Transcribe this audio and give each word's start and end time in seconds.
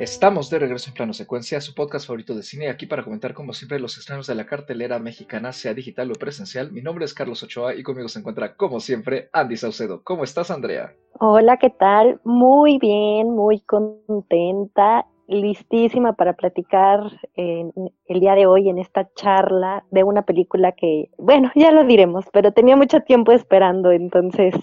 Estamos 0.00 0.48
de 0.48 0.58
regreso 0.58 0.88
en 0.88 0.94
Plano 0.94 1.12
Secuencia, 1.12 1.60
su 1.60 1.74
podcast 1.74 2.06
favorito 2.06 2.34
de 2.34 2.42
cine, 2.42 2.70
aquí 2.70 2.86
para 2.86 3.04
comentar 3.04 3.34
como 3.34 3.52
siempre 3.52 3.78
los 3.78 3.98
estrenos 3.98 4.26
de 4.26 4.34
la 4.34 4.46
cartelera 4.46 4.98
mexicana, 4.98 5.52
sea 5.52 5.74
digital 5.74 6.10
o 6.10 6.14
presencial. 6.14 6.72
Mi 6.72 6.80
nombre 6.80 7.04
es 7.04 7.12
Carlos 7.12 7.42
Ochoa 7.42 7.74
y 7.74 7.82
conmigo 7.82 8.08
se 8.08 8.20
encuentra, 8.20 8.56
como 8.56 8.80
siempre, 8.80 9.28
Andy 9.34 9.58
Saucedo. 9.58 10.00
¿Cómo 10.02 10.24
estás, 10.24 10.50
Andrea? 10.50 10.94
Hola, 11.18 11.58
¿qué 11.58 11.68
tal? 11.68 12.18
Muy 12.24 12.78
bien, 12.78 13.28
muy 13.28 13.60
contenta, 13.60 15.04
listísima 15.28 16.14
para 16.14 16.32
platicar 16.32 17.00
el 17.36 18.20
día 18.20 18.34
de 18.34 18.46
hoy 18.46 18.70
en 18.70 18.78
esta 18.78 19.06
charla 19.16 19.84
de 19.90 20.02
una 20.02 20.22
película 20.22 20.72
que, 20.72 21.10
bueno, 21.18 21.52
ya 21.54 21.72
lo 21.72 21.84
diremos, 21.84 22.24
pero 22.32 22.52
tenía 22.52 22.74
mucho 22.74 23.02
tiempo 23.02 23.32
esperando, 23.32 23.92
entonces 23.92 24.54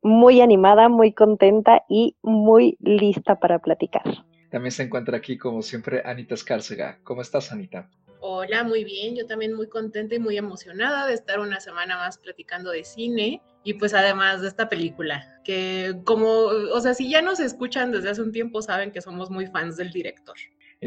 muy 0.00 0.40
animada, 0.40 0.88
muy 0.88 1.12
contenta 1.12 1.82
y 1.88 2.14
muy 2.22 2.76
lista 2.78 3.40
para 3.40 3.58
platicar. 3.58 4.04
También 4.56 4.72
se 4.72 4.84
encuentra 4.84 5.18
aquí, 5.18 5.36
como 5.36 5.60
siempre, 5.60 6.00
Anita 6.02 6.32
Escárcega. 6.32 6.98
¿Cómo 7.04 7.20
estás, 7.20 7.52
Anita? 7.52 7.90
Hola, 8.20 8.64
muy 8.64 8.84
bien. 8.84 9.14
Yo 9.14 9.26
también 9.26 9.52
muy 9.52 9.68
contenta 9.68 10.14
y 10.14 10.18
muy 10.18 10.38
emocionada 10.38 11.06
de 11.06 11.12
estar 11.12 11.40
una 11.40 11.60
semana 11.60 11.98
más 11.98 12.16
platicando 12.16 12.70
de 12.70 12.82
cine 12.82 13.42
y 13.64 13.74
pues 13.74 13.92
además 13.92 14.40
de 14.40 14.48
esta 14.48 14.70
película, 14.70 15.42
que 15.44 15.96
como, 16.04 16.28
o 16.28 16.80
sea, 16.80 16.94
si 16.94 17.10
ya 17.10 17.20
nos 17.20 17.38
escuchan 17.38 17.92
desde 17.92 18.08
hace 18.08 18.22
un 18.22 18.32
tiempo, 18.32 18.62
saben 18.62 18.92
que 18.92 19.02
somos 19.02 19.28
muy 19.28 19.46
fans 19.46 19.76
del 19.76 19.92
director. 19.92 20.36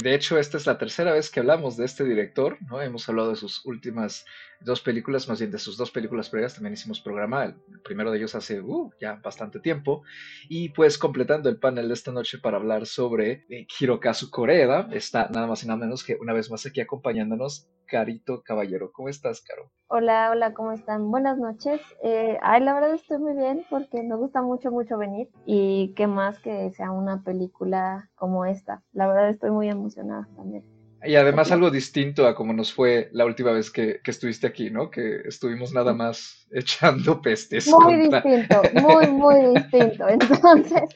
De 0.02 0.16
hecho, 0.16 0.38
esta 0.38 0.56
es 0.56 0.66
la 0.66 0.78
tercera 0.78 1.12
vez 1.12 1.30
que 1.30 1.42
hablamos 1.42 1.76
de 1.76 1.84
este 1.84 2.06
director, 2.06 2.58
¿no? 2.70 2.82
Hemos 2.82 3.10
hablado 3.10 3.32
de 3.32 3.36
sus 3.36 3.66
últimas 3.66 4.26
dos 4.62 4.80
películas, 4.80 5.28
más 5.28 5.40
bien 5.40 5.52
de 5.52 5.60
sus 5.60 5.76
dos 5.76 5.92
películas 5.92 6.30
previas, 6.30 6.54
también 6.54 6.74
hicimos 6.74 7.02
programa, 7.02 7.44
el 7.44 7.56
primero 7.84 8.10
de 8.10 8.18
ellos 8.18 8.34
hace 8.34 8.62
uh, 8.62 8.92
ya 9.00 9.16
bastante 9.16 9.60
tiempo, 9.60 10.04
y 10.48 10.70
pues 10.70 10.98
completando 10.98 11.50
el 11.50 11.60
panel 11.60 11.90
de 11.90 11.94
esta 11.94 12.14
noche 12.14 12.38
para 12.38 12.58
hablar 12.58 12.86
sobre 12.86 13.46
eh, 13.50 13.68
Hirokazu 13.78 14.30
Koreeda, 14.30 14.88
está 14.92 15.28
nada 15.30 15.48
más 15.48 15.64
y 15.64 15.68
nada 15.68 15.80
menos 15.80 16.04
que 16.06 16.16
una 16.16 16.34
vez 16.34 16.50
más 16.50 16.66
aquí 16.66 16.80
acompañándonos 16.80 17.68
Carito 17.86 18.44
Caballero. 18.44 18.92
¿Cómo 18.94 19.10
estás, 19.10 19.42
Caro? 19.42 19.72
Hola, 19.88 20.30
hola, 20.32 20.54
¿cómo 20.54 20.72
están? 20.72 21.10
Buenas 21.10 21.38
noches. 21.38 21.82
Eh, 22.04 22.38
ay, 22.42 22.62
la 22.62 22.74
verdad 22.76 22.94
estoy 22.94 23.18
muy 23.18 23.34
bien 23.34 23.66
porque 23.70 24.04
me 24.04 24.16
gusta 24.16 24.42
mucho, 24.42 24.72
mucho 24.72 24.98
venir 24.98 25.28
y 25.46 25.94
qué 25.96 26.06
más 26.06 26.40
que 26.40 26.72
sea 26.72 26.92
una 26.92 27.24
película 27.24 28.09
como 28.20 28.46
esta. 28.46 28.84
La 28.92 29.08
verdad 29.08 29.30
estoy 29.30 29.52
muy 29.52 29.70
emocionada 29.70 30.28
también. 30.36 30.64
Y 31.04 31.16
además 31.16 31.52
algo 31.52 31.72
distinto 31.72 32.28
a 32.28 32.36
como 32.36 32.52
nos 32.52 32.74
fue 32.74 33.10
la 33.14 33.26
última 33.26 33.52
vez 33.52 33.72
que, 33.72 34.02
estuviste 34.06 34.48
aquí, 34.48 34.70
¿no? 34.70 34.90
Que 34.90 35.22
estuvimos 35.26 35.74
nada 35.74 35.94
más 35.94 36.48
echando 36.52 37.22
pestes. 37.22 37.68
Muy 37.68 37.96
distinto, 37.96 38.62
muy, 38.74 39.08
muy 39.08 39.56
distinto. 39.56 40.08
Entonces, 40.10 40.90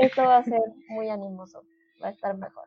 esto 0.00 0.22
va 0.22 0.38
a 0.38 0.44
ser 0.44 0.60
muy 0.88 1.10
animoso, 1.10 1.62
va 2.02 2.08
a 2.08 2.10
estar 2.12 2.36
mejor. 2.36 2.64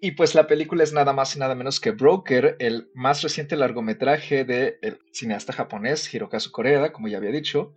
Y 0.00 0.12
pues 0.12 0.34
la 0.34 0.46
película 0.46 0.84
es 0.84 0.92
nada 0.92 1.12
más 1.12 1.34
y 1.34 1.38
nada 1.38 1.54
menos 1.54 1.80
que 1.80 1.92
Broker, 1.92 2.56
el 2.58 2.90
más 2.94 3.22
reciente 3.22 3.56
largometraje 3.56 4.44
del 4.44 4.98
cineasta 5.12 5.52
japonés 5.52 6.12
Hirokazu 6.12 6.50
Koreeda, 6.52 6.92
como 6.92 7.08
ya 7.08 7.16
había 7.16 7.30
dicho, 7.30 7.74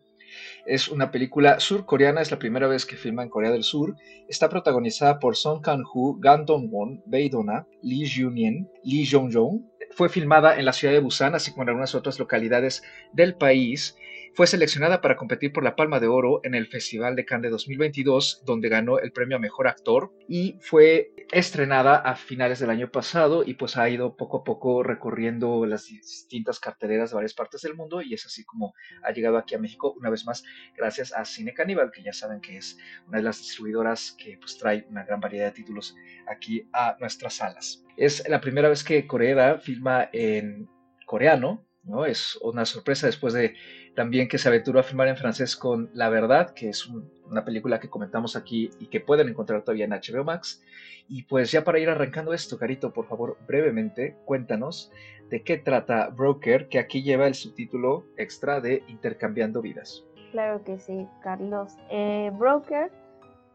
es 0.66 0.88
una 0.88 1.12
película 1.12 1.60
surcoreana, 1.60 2.22
es 2.22 2.32
la 2.32 2.40
primera 2.40 2.68
vez 2.68 2.86
que 2.86 2.96
filma 2.96 3.24
en 3.24 3.30
Corea 3.30 3.52
del 3.52 3.64
Sur. 3.64 3.96
Está 4.28 4.50
protagonizada 4.50 5.20
por 5.20 5.36
Song 5.36 5.62
Kang-ho, 5.62 6.18
Gan 6.20 6.46
Dong-won, 6.46 7.04
Bae 7.06 7.30
Dona, 7.30 7.68
Lee 7.82 8.10
Junien, 8.10 8.70
Lee 8.84 9.08
Jong-jong. 9.10 9.62
Fue 9.92 10.10
filmada 10.10 10.60
en 10.60 10.66
la 10.66 10.74
ciudad 10.74 10.94
de 10.94 11.00
Busan, 11.00 11.36
así 11.36 11.52
como 11.52 11.64
en 11.64 11.70
algunas 11.70 11.96
otras 11.96 12.20
localidades 12.20 12.84
del 13.14 13.36
país. 13.36 13.98
Fue 14.38 14.46
seleccionada 14.46 15.02
para 15.02 15.16
competir 15.16 15.52
por 15.52 15.64
la 15.64 15.76
Palma 15.76 16.00
de 16.00 16.06
Oro 16.06 16.42
en 16.44 16.54
el 16.54 16.68
Festival 16.68 17.16
de 17.16 17.26
Cannes 17.26 17.50
de 17.50 17.50
2022, 17.50 18.44
donde 18.46 18.70
ganó 18.70 19.00
el 19.00 19.12
premio 19.12 19.38
a 19.38 19.40
Mejor 19.40 19.68
Actor 19.68 20.14
y 20.28 20.60
fue 20.62 21.12
estrenada 21.32 21.96
a 21.96 22.16
finales 22.16 22.60
del 22.60 22.70
año 22.70 22.92
pasado 22.92 23.44
y 23.44 23.56
pues 23.56 23.78
ha 23.78 23.90
ido 23.90 24.16
poco 24.16 24.38
a 24.38 24.44
poco 24.44 24.84
recorriendo 24.84 25.66
las 25.66 25.88
distintas 25.88 26.60
carteleras 26.60 27.10
de 27.10 27.16
varias 27.16 27.34
partes 27.34 27.64
del 27.64 27.74
mundo 27.74 28.04
y 28.04 28.14
es 28.14 28.28
así 28.28 28.44
como 28.44 28.76
ha 29.02 29.12
llegado 29.12 29.40
aquí 29.40 29.56
a 29.56 29.60
México 29.60 29.96
una 29.98 30.12
vez 30.12 30.24
más 30.24 30.44
gracias 30.76 31.12
a 31.14 31.26
Cine 31.26 31.56
Caníbal, 31.56 31.90
que 31.90 32.04
ya 32.04 32.14
saben 32.14 32.40
que 32.40 32.58
es 32.58 32.78
una 33.08 33.18
de 33.18 33.24
las 33.24 33.40
distribuidoras 33.40 34.16
que 34.20 34.38
pues 34.38 34.56
trae 34.60 34.86
una 34.88 35.04
gran 35.04 35.20
variedad 35.20 35.46
de 35.46 35.54
títulos 35.54 35.96
aquí 36.28 36.70
a 36.74 36.96
nuestras 37.00 37.38
salas. 37.38 37.84
Es 37.98 38.30
la 38.30 38.40
primera 38.40 38.70
vez 38.70 38.84
que 38.84 39.08
Corea 39.08 39.58
filma 39.58 40.12
en 40.14 40.70
coreano, 41.08 41.68
¿no? 41.88 42.06
Es 42.06 42.38
una 42.42 42.66
sorpresa 42.66 43.08
después 43.08 43.34
de 43.34 43.56
también 43.98 44.28
que 44.28 44.38
se 44.38 44.48
aventuró 44.48 44.80
a 44.80 44.84
filmar 44.84 45.08
en 45.08 45.18
francés 45.18 45.56
con 45.56 45.90
La 45.96 46.08
Verdad, 46.10 46.52
que 46.52 46.70
es 46.70 46.88
una 46.88 47.44
película 47.44 47.80
que 47.80 47.90
comentamos 47.90 48.36
aquí 48.36 48.70
y 48.80 48.86
que 48.90 49.00
pueden 49.00 49.28
encontrar 49.28 49.64
todavía 49.64 49.86
en 49.86 49.92
HBO 49.92 50.24
Max. 50.24 50.62
Y 51.10 51.24
pues 51.24 51.52
ya 51.52 51.64
para 51.64 51.80
ir 51.80 51.90
arrancando 51.90 52.32
esto, 52.32 52.60
Carito, 52.60 52.94
por 52.94 53.08
favor, 53.08 53.40
brevemente, 53.48 54.16
cuéntanos 54.26 54.92
de 55.32 55.42
qué 55.42 55.58
trata 55.58 56.10
Broker, 56.10 56.70
que 56.70 56.78
aquí 56.78 57.02
lleva 57.02 57.26
el 57.26 57.34
subtítulo 57.34 58.06
extra 58.18 58.62
de 58.62 58.84
Intercambiando 58.88 59.64
Vidas. 59.64 60.06
Claro 60.32 60.64
que 60.64 60.78
sí, 60.78 61.08
Carlos. 61.24 61.76
Eh, 61.90 62.32
Broker 62.38 62.92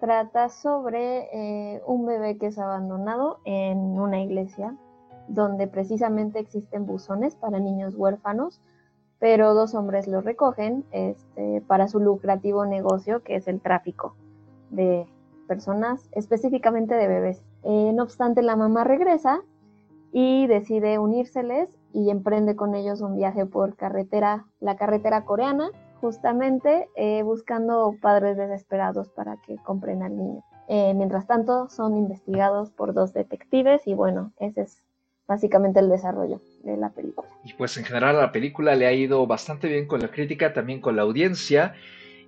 trata 0.01 0.49
sobre 0.49 1.29
eh, 1.33 1.83
un 1.87 2.05
bebé 2.05 2.37
que 2.37 2.47
es 2.47 2.59
abandonado 2.59 3.39
en 3.45 3.79
una 3.79 4.21
iglesia 4.21 4.77
donde 5.29 5.69
precisamente 5.69 6.41
existen 6.41 6.85
buzones 6.85 7.37
para 7.37 7.61
niños 7.61 7.95
huérfanos 7.95 8.61
pero 9.23 9.55
dos 9.55 9.77
hombres 9.77 10.09
lo 10.09 10.21
recogen 10.21 10.85
este, 10.91 11.63
para 11.69 11.87
su 11.87 12.01
lucrativo 12.01 12.67
negocio, 12.67 13.23
que 13.23 13.37
es 13.37 13.47
el 13.47 13.61
tráfico 13.61 14.17
de 14.71 15.07
personas, 15.47 16.09
específicamente 16.11 16.97
de 16.97 17.07
bebés. 17.07 17.45
Eh, 17.63 17.93
no 17.95 18.03
obstante, 18.03 18.43
la 18.43 18.57
mamá 18.57 18.83
regresa 18.83 19.43
y 20.11 20.49
decide 20.49 20.99
unírseles 20.99 21.69
y 21.93 22.11
emprende 22.11 22.57
con 22.57 22.75
ellos 22.75 23.01
un 23.01 23.15
viaje 23.15 23.47
por 23.47 23.77
carretera, 23.77 24.47
la 24.59 24.75
carretera 24.75 25.25
coreana, 25.25 25.71
justamente 26.01 26.89
eh, 26.97 27.23
buscando 27.23 27.95
padres 28.03 28.37
desesperados 28.37 29.09
para 29.11 29.37
que 29.37 29.57
compren 29.59 30.03
al 30.03 30.17
niño. 30.17 30.43
Eh, 30.67 30.95
mientras 30.95 31.29
tanto, 31.29 31.69
son 31.69 31.97
investigados 31.97 32.73
por 32.73 32.93
dos 32.93 33.13
detectives 33.13 33.87
y 33.87 33.95
bueno, 33.95 34.33
ese 34.41 34.63
es 34.63 34.83
básicamente 35.27 35.81
el 35.81 35.89
desarrollo 35.89 36.41
de 36.63 36.77
la 36.77 36.91
película. 36.91 37.29
Y 37.45 37.55
pues 37.55 37.77
en 37.77 37.85
general 37.85 38.17
la 38.17 38.33
película 38.33 38.75
le 38.75 38.87
ha 38.87 38.93
ido 38.93 39.27
bastante 39.27 39.69
bien 39.69 39.87
con 39.87 40.01
la 40.01 40.11
crítica, 40.11 40.53
también 40.53 40.81
con 40.81 40.97
la 40.97 41.03
audiencia. 41.03 41.75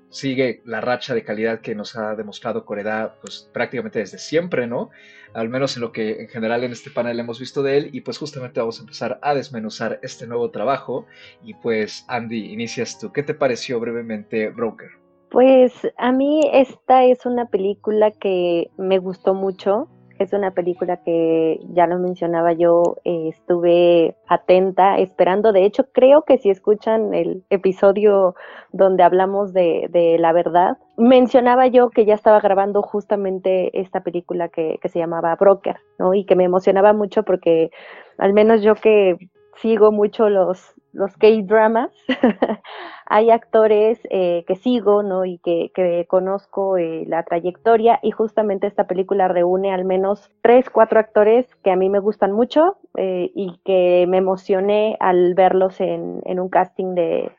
Sigue 0.08 0.62
la 0.64 0.80
racha 0.80 1.12
de 1.12 1.24
calidad 1.24 1.60
que 1.60 1.74
nos 1.74 1.96
ha 1.96 2.14
demostrado 2.14 2.64
Corea 2.64 3.16
pues 3.20 3.50
prácticamente 3.52 3.98
desde 3.98 4.18
siempre, 4.18 4.66
¿no? 4.66 4.90
Al 5.32 5.48
menos 5.48 5.76
en 5.76 5.82
lo 5.82 5.90
que 5.90 6.20
en 6.22 6.28
general 6.28 6.62
en 6.62 6.70
este 6.70 6.90
panel 6.90 7.18
hemos 7.18 7.40
visto 7.40 7.64
de 7.64 7.78
él 7.78 7.90
y 7.92 8.02
pues 8.02 8.18
justamente 8.18 8.60
vamos 8.60 8.78
a 8.78 8.82
empezar 8.82 9.18
a 9.22 9.34
desmenuzar 9.34 9.98
este 10.02 10.28
nuevo 10.28 10.50
trabajo 10.50 11.06
y 11.42 11.54
pues 11.54 12.04
Andy, 12.06 12.52
inicias 12.52 12.98
tú. 13.00 13.12
¿Qué 13.12 13.24
te 13.24 13.34
pareció 13.34 13.80
brevemente 13.80 14.50
Broker? 14.50 14.90
Pues 15.30 15.72
a 15.98 16.12
mí 16.12 16.42
esta 16.52 17.02
es 17.02 17.26
una 17.26 17.46
película 17.46 18.12
que 18.12 18.70
me 18.76 18.98
gustó 18.98 19.34
mucho. 19.34 19.88
Es 20.18 20.32
una 20.32 20.52
película 20.52 20.98
que 20.98 21.58
ya 21.72 21.86
lo 21.86 21.98
mencionaba 21.98 22.52
yo, 22.52 22.96
eh, 23.04 23.28
estuve 23.28 24.16
atenta, 24.28 24.98
esperando. 24.98 25.52
De 25.52 25.64
hecho, 25.64 25.86
creo 25.92 26.22
que 26.22 26.38
si 26.38 26.50
escuchan 26.50 27.14
el 27.14 27.44
episodio 27.50 28.36
donde 28.72 29.02
hablamos 29.02 29.52
de, 29.52 29.88
de 29.90 30.18
la 30.18 30.32
verdad, 30.32 30.78
mencionaba 30.96 31.66
yo 31.66 31.90
que 31.90 32.04
ya 32.04 32.14
estaba 32.14 32.40
grabando 32.40 32.82
justamente 32.82 33.80
esta 33.80 34.02
película 34.02 34.48
que, 34.48 34.78
que 34.80 34.88
se 34.88 35.00
llamaba 35.00 35.34
Broker, 35.34 35.76
¿no? 35.98 36.14
Y 36.14 36.24
que 36.24 36.36
me 36.36 36.44
emocionaba 36.44 36.92
mucho 36.92 37.24
porque 37.24 37.70
al 38.18 38.32
menos 38.32 38.62
yo 38.62 38.76
que 38.76 39.16
sigo 39.56 39.90
mucho 39.92 40.28
los, 40.28 40.74
los 40.94 41.16
K-dramas, 41.16 41.90
hay 43.06 43.30
actores 43.30 44.00
eh, 44.10 44.44
que 44.46 44.56
sigo, 44.56 45.02
¿no? 45.02 45.24
Y 45.24 45.38
que, 45.38 46.06
conozco 46.08 46.78
eh, 46.78 47.04
la 47.06 47.22
trayectoria 47.24 47.98
y 48.02 48.10
justamente 48.10 48.66
esta 48.66 48.86
película 48.86 49.28
reúne 49.28 49.72
al 49.72 49.84
menos 49.84 50.30
tres, 50.42 50.70
cuatro 50.70 51.00
actores 51.00 51.46
que 51.62 51.70
a 51.70 51.76
mí 51.76 51.90
me 51.90 51.98
gustan 51.98 52.32
mucho 52.32 52.78
eh, 52.96 53.30
y 53.34 53.60
que 53.64 54.06
me 54.08 54.18
emocioné 54.18 54.96
al 55.00 55.34
verlos 55.34 55.80
en, 55.80 56.22
en 56.24 56.40
un 56.40 56.48
casting 56.48 56.94
de, 56.94 57.32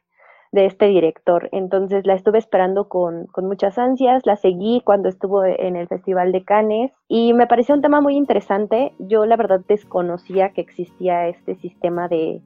de 0.51 0.65
este 0.65 0.87
director. 0.87 1.49
Entonces 1.51 2.05
la 2.05 2.15
estuve 2.15 2.39
esperando 2.39 2.87
con, 2.89 3.27
con, 3.27 3.45
muchas 3.45 3.77
ansias, 3.77 4.25
la 4.25 4.35
seguí 4.37 4.81
cuando 4.83 5.09
estuvo 5.09 5.43
en 5.45 5.75
el 5.75 5.87
Festival 5.87 6.31
de 6.31 6.43
Cannes 6.43 6.91
y 7.07 7.33
me 7.33 7.47
pareció 7.47 7.75
un 7.75 7.81
tema 7.81 8.01
muy 8.01 8.15
interesante. 8.15 8.93
Yo 8.99 9.25
la 9.25 9.37
verdad 9.37 9.61
desconocía 9.67 10.49
que 10.49 10.61
existía 10.61 11.27
este 11.27 11.55
sistema 11.55 12.07
de, 12.07 12.41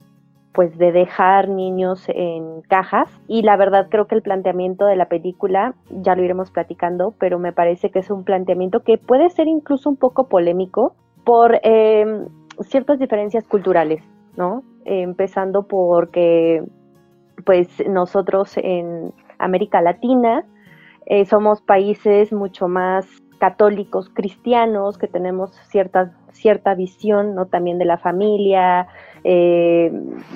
pues 0.52 0.76
de 0.78 0.90
dejar 0.90 1.48
niños 1.48 2.04
en 2.08 2.62
cajas 2.62 3.08
y 3.28 3.42
la 3.42 3.56
verdad 3.56 3.88
creo 3.88 4.06
que 4.06 4.16
el 4.16 4.22
planteamiento 4.22 4.86
de 4.86 4.96
la 4.96 5.08
película 5.08 5.74
ya 5.90 6.16
lo 6.16 6.24
iremos 6.24 6.50
platicando 6.50 7.14
pero 7.18 7.38
me 7.38 7.52
parece 7.52 7.90
que 7.90 8.00
es 8.00 8.10
un 8.10 8.24
planteamiento 8.24 8.80
que 8.80 8.98
puede 8.98 9.30
ser 9.30 9.46
incluso 9.46 9.88
un 9.88 9.96
poco 9.96 10.28
polémico 10.28 10.94
por 11.24 11.60
em, 11.62 12.26
ciertas 12.60 12.98
diferencias 12.98 13.44
culturales 13.46 14.02
no 14.36 14.64
empezando 14.84 15.68
porque 15.68 16.64
pues 17.44 17.68
nosotros 17.88 18.56
en 18.56 19.12
América 19.38 19.80
Latina 19.80 20.44
eh, 21.06 21.24
somos 21.24 21.60
países 21.62 22.32
mucho 22.32 22.68
más 22.68 23.06
católicos 23.40 24.10
cristianos, 24.12 24.98
que 24.98 25.08
tenemos 25.08 25.50
cierta, 25.70 26.12
cierta 26.32 26.74
visión 26.74 27.34
¿no? 27.34 27.46
también 27.46 27.78
de 27.78 27.86
la 27.86 27.98
familia, 27.98 28.86
eh, 29.24 29.90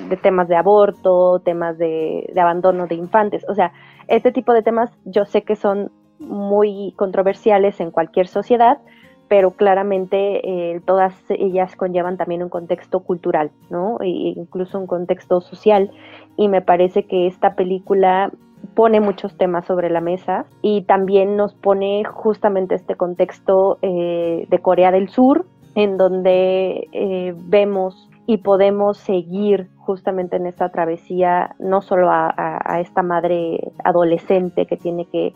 de 0.09 0.17
temas 0.17 0.47
de 0.47 0.55
aborto, 0.55 1.39
temas 1.39 1.77
de, 1.77 2.31
abandono 2.39 2.87
de 2.87 2.95
infantes. 2.95 3.45
O 3.49 3.55
sea, 3.55 3.71
este 4.07 4.31
tipo 4.31 4.53
de 4.53 4.61
temas 4.61 4.91
yo 5.05 5.25
sé 5.25 5.43
que 5.43 5.55
son 5.55 5.91
muy 6.19 6.93
controversiales 6.95 7.79
en 7.79 7.91
cualquier 7.91 8.27
sociedad, 8.27 8.79
pero 9.27 9.51
claramente 9.51 10.73
eh, 10.75 10.81
todas 10.85 11.15
ellas 11.29 11.75
conllevan 11.75 12.17
también 12.17 12.43
un 12.43 12.49
contexto 12.49 12.99
cultural, 12.99 13.51
¿no? 13.69 13.97
E 14.01 14.07
incluso 14.07 14.79
un 14.79 14.87
contexto 14.87 15.41
social. 15.41 15.91
Y 16.37 16.47
me 16.47 16.61
parece 16.61 17.05
que 17.05 17.27
esta 17.27 17.55
película 17.55 18.31
pone 18.73 18.99
muchos 18.99 19.37
temas 19.37 19.65
sobre 19.65 19.89
la 19.89 20.01
mesa 20.01 20.45
y 20.61 20.83
también 20.83 21.35
nos 21.35 21.53
pone 21.53 22.03
justamente 22.05 22.75
este 22.75 22.95
contexto 22.95 23.77
eh, 23.81 24.47
de 24.49 24.59
Corea 24.59 24.91
del 24.91 25.09
Sur, 25.09 25.45
en 25.75 25.97
donde 25.97 26.87
eh, 26.91 27.33
vemos 27.35 28.09
y 28.27 28.37
podemos 28.37 28.97
seguir 28.97 29.69
justamente 29.77 30.37
en 30.37 30.47
esta 30.47 30.69
travesía 30.69 31.55
no 31.59 31.81
solo 31.81 32.09
a, 32.09 32.79
esta 32.79 33.03
madre 33.03 33.71
adolescente 33.83 34.65
que 34.65 34.77
tiene 34.77 35.05
que, 35.05 35.33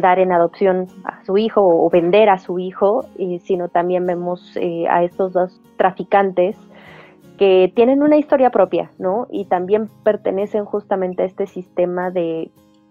dar 0.00 0.18
en 0.18 0.30
adopción 0.30 0.88
a 1.04 1.24
su 1.24 1.38
hijo 1.38 1.62
o 1.62 1.88
vender 1.88 2.28
a 2.28 2.38
su 2.38 2.58
hijo, 2.58 3.06
sino 3.40 3.68
también 3.70 4.06
vemos 4.06 4.56
eh, 4.56 4.86
a 4.88 5.02
estos 5.04 5.32
dos 5.32 5.58
traficantes 5.78 6.58
que 7.38 7.72
tienen 7.74 8.02
una 8.02 8.18
historia 8.18 8.50
propia, 8.50 8.90
¿no? 8.98 9.26
Y 9.30 9.46
también 9.46 9.88
pertenecen 10.04 10.66
justamente 10.66 11.22
a 11.22 11.26
este 11.26 11.46
sistema 11.46 12.10
de 12.10 12.50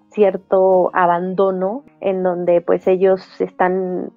cierto 0.10 0.90
abandono 0.94 1.84
en 2.02 2.24
donde 2.24 2.62
pues 2.62 2.88
ellos 2.88 3.22
están 3.40 4.12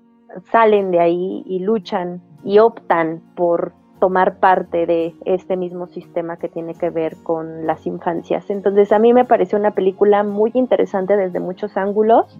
salen 0.50 0.90
de 0.90 1.00
ahí 1.00 1.42
y 1.46 1.60
luchan 1.60 2.22
y 2.44 2.58
optan 2.58 3.22
por 3.34 3.72
tomar 3.98 4.36
parte 4.38 4.86
de 4.86 5.14
este 5.24 5.56
mismo 5.56 5.86
sistema 5.86 6.36
que 6.36 6.48
tiene 6.48 6.74
que 6.74 6.90
ver 6.90 7.16
con 7.22 7.66
las 7.66 7.86
infancias. 7.86 8.50
Entonces 8.50 8.92
a 8.92 8.98
mí 8.98 9.12
me 9.12 9.24
pareció 9.24 9.58
una 9.58 9.72
película 9.72 10.22
muy 10.22 10.50
interesante 10.54 11.16
desde 11.16 11.40
muchos 11.40 11.76
ángulos. 11.76 12.38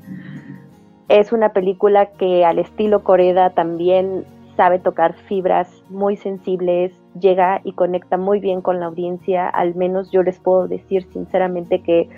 Es 1.08 1.32
una 1.32 1.50
película 1.50 2.06
que 2.06 2.44
al 2.44 2.58
estilo 2.58 3.04
Coreda 3.04 3.50
también 3.50 4.24
sabe 4.56 4.78
tocar 4.78 5.14
fibras 5.14 5.68
muy 5.90 6.16
sensibles, 6.16 6.92
llega 7.20 7.60
y 7.62 7.72
conecta 7.72 8.16
muy 8.16 8.40
bien 8.40 8.62
con 8.62 8.80
la 8.80 8.86
audiencia, 8.86 9.48
al 9.48 9.74
menos 9.74 10.10
yo 10.10 10.22
les 10.22 10.38
puedo 10.38 10.66
decir 10.66 11.06
sinceramente 11.12 11.82
que 11.82 12.08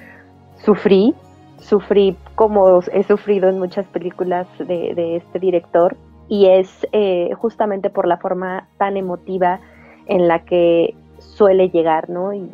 sufrí, 0.65 1.15
sufrí 1.59 2.17
como 2.37 2.81
he 2.93 3.03
sufrido 3.03 3.49
en 3.49 3.59
muchas 3.59 3.87
películas 3.87 4.47
de, 4.59 5.17
este 5.17 5.39
director 5.39 5.97
y 6.29 6.47
es 6.47 6.87
eh, 6.93 7.31
justamente 7.39 7.91
por 7.91 8.07
la 8.07 8.19
forma 8.19 8.69
tan 8.77 8.97
emotiva 8.97 9.61
en 10.07 10.29
la 10.29 10.45
que 10.45 10.95
suele 11.19 11.71
llegar, 11.71 12.11
¿no? 12.11 12.33
Y 12.33 12.51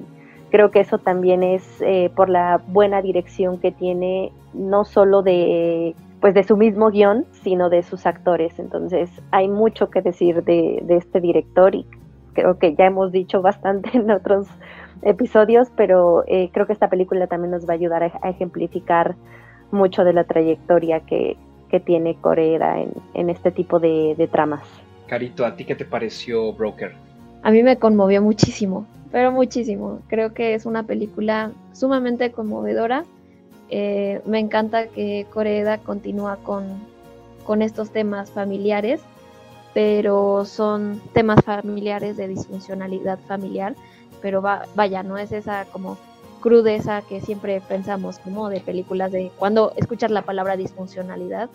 creo 0.51 0.71
que 0.71 0.81
eso 0.81 0.99
también 0.99 1.43
es 1.43 1.83
eh, 1.83 2.11
por 2.15 2.29
la 2.29 2.61
buena 2.69 3.03
dirección 3.03 3.59
que 3.59 3.73
tiene, 3.73 4.33
no 4.53 4.85
solo 4.85 5.23
de 5.23 5.95
pues 6.21 6.33
de 6.33 6.43
su 6.43 6.57
mismo 6.57 6.91
guion, 6.91 7.27
sino 7.33 7.69
de 7.69 7.83
sus 7.83 8.07
actores. 8.07 8.59
Entonces 8.59 9.11
hay 9.31 9.47
mucho 9.47 9.91
que 9.91 10.01
decir 10.01 10.43
de, 10.43 10.83
este 10.89 11.21
director 11.21 11.75
y 11.75 11.87
creo 12.33 12.59
que 12.59 12.75
ya 12.75 12.87
hemos 12.87 13.13
dicho 13.13 13.43
bastante 13.43 13.91
en 13.99 14.11
otros 14.11 14.47
episodios, 15.03 15.69
pero 15.77 16.25
eh, 16.27 16.49
creo 16.51 16.67
que 16.67 16.73
esta 16.73 16.89
película 16.89 17.27
también 17.27 17.51
nos 17.51 17.69
va 17.69 17.73
a 17.73 17.77
ayudar 17.77 18.05
a, 18.05 18.31
ejemplificar 18.31 19.17
mucho 19.71 20.03
de 20.03 20.15
la 20.15 20.25
trayectoria 20.25 21.01
que, 21.01 21.37
tiene 21.85 22.17
Corea 22.17 22.81
en, 22.81 22.93
en, 23.15 23.31
este 23.31 23.51
tipo 23.51 23.81
de, 23.81 24.15
de 24.17 24.29
tramas. 24.29 24.63
Carito, 25.07 25.45
¿a 25.45 25.57
ti 25.57 25.65
qué 25.65 25.75
te 25.75 25.85
pareció 25.85 26.53
Broker? 26.53 26.93
A 27.43 27.51
mí 27.51 27.63
me 27.63 27.79
conmovió 27.79 28.23
muchísimo, 28.23 28.87
pero 29.13 29.33
muchísimo. 29.33 30.01
Creo 30.09 30.33
que 30.33 30.55
es 30.55 30.67
una 30.67 30.85
película 30.85 31.53
sumamente 31.73 32.33
conmovedora 32.33 33.05
eh, 33.71 34.21
me 34.27 34.39
encanta 34.39 34.89
que 34.89 35.27
Coreda 35.33 35.79
continúa 35.79 36.37
con, 36.37 36.65
con 37.45 37.63
estos 37.63 37.91
temas 37.91 38.31
familiares, 38.31 39.01
pero 39.73 40.45
son 40.45 41.01
temas 41.13 41.45
familiares 41.45 42.17
de 42.17 42.29
disfuncionalidad 42.29 43.19
familiar, 43.27 43.75
pero 44.21 44.43
vaya, 44.43 45.03
no 45.03 45.19
es 45.19 45.33
esa 45.33 45.65
como 45.73 45.99
crudeza 46.45 47.01
que 47.01 47.23
siempre 47.23 47.63
pensamos 47.63 48.19
como 48.19 48.51
de 48.51 48.61
películas 48.61 49.11
de 49.11 49.33
cuando 49.39 49.73
escuchas 49.77 50.11
la 50.11 50.27
palabra 50.27 50.59
disfuncionalidad 50.59 51.49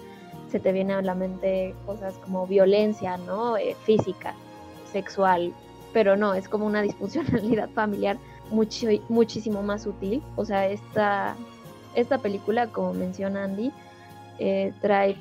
se 0.49 0.59
te 0.59 0.71
viene 0.71 0.93
a 0.93 1.03
la 1.03 1.13
mente 1.13 1.75
cosas 1.85 2.15
como 2.15 2.47
violencia, 2.47 3.17
¿no? 3.17 3.55
Eh, 3.55 3.75
física, 3.83 4.33
sexual, 4.91 5.53
pero 5.93 6.17
no, 6.17 6.33
es 6.33 6.49
como 6.49 6.65
una 6.65 6.81
disfuncionalidad 6.81 7.69
familiar 7.75 8.17
mucho, 8.49 8.87
muchísimo 9.09 9.61
más 9.61 9.83
sutil. 9.83 10.23
O 10.35 10.43
sea, 10.43 10.67
esta 10.67 11.35
esta 11.93 12.17
película, 12.17 12.65
como 12.65 12.95
menciona 12.95 13.43
Andy, 13.43 13.71
eh, 14.39 14.73
trae 14.81 15.17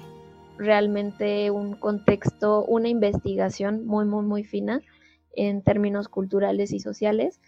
realmente 0.57 1.51
un 1.51 1.75
contexto, 1.75 2.65
una 2.65 2.89
investigación 2.89 3.85
muy, 3.85 4.07
muy, 4.07 4.25
muy 4.25 4.45
fina 4.45 4.81
en 5.37 5.61
términos 5.61 6.09
culturales 6.09 6.73
y 6.73 6.81
sociales, 6.81 7.39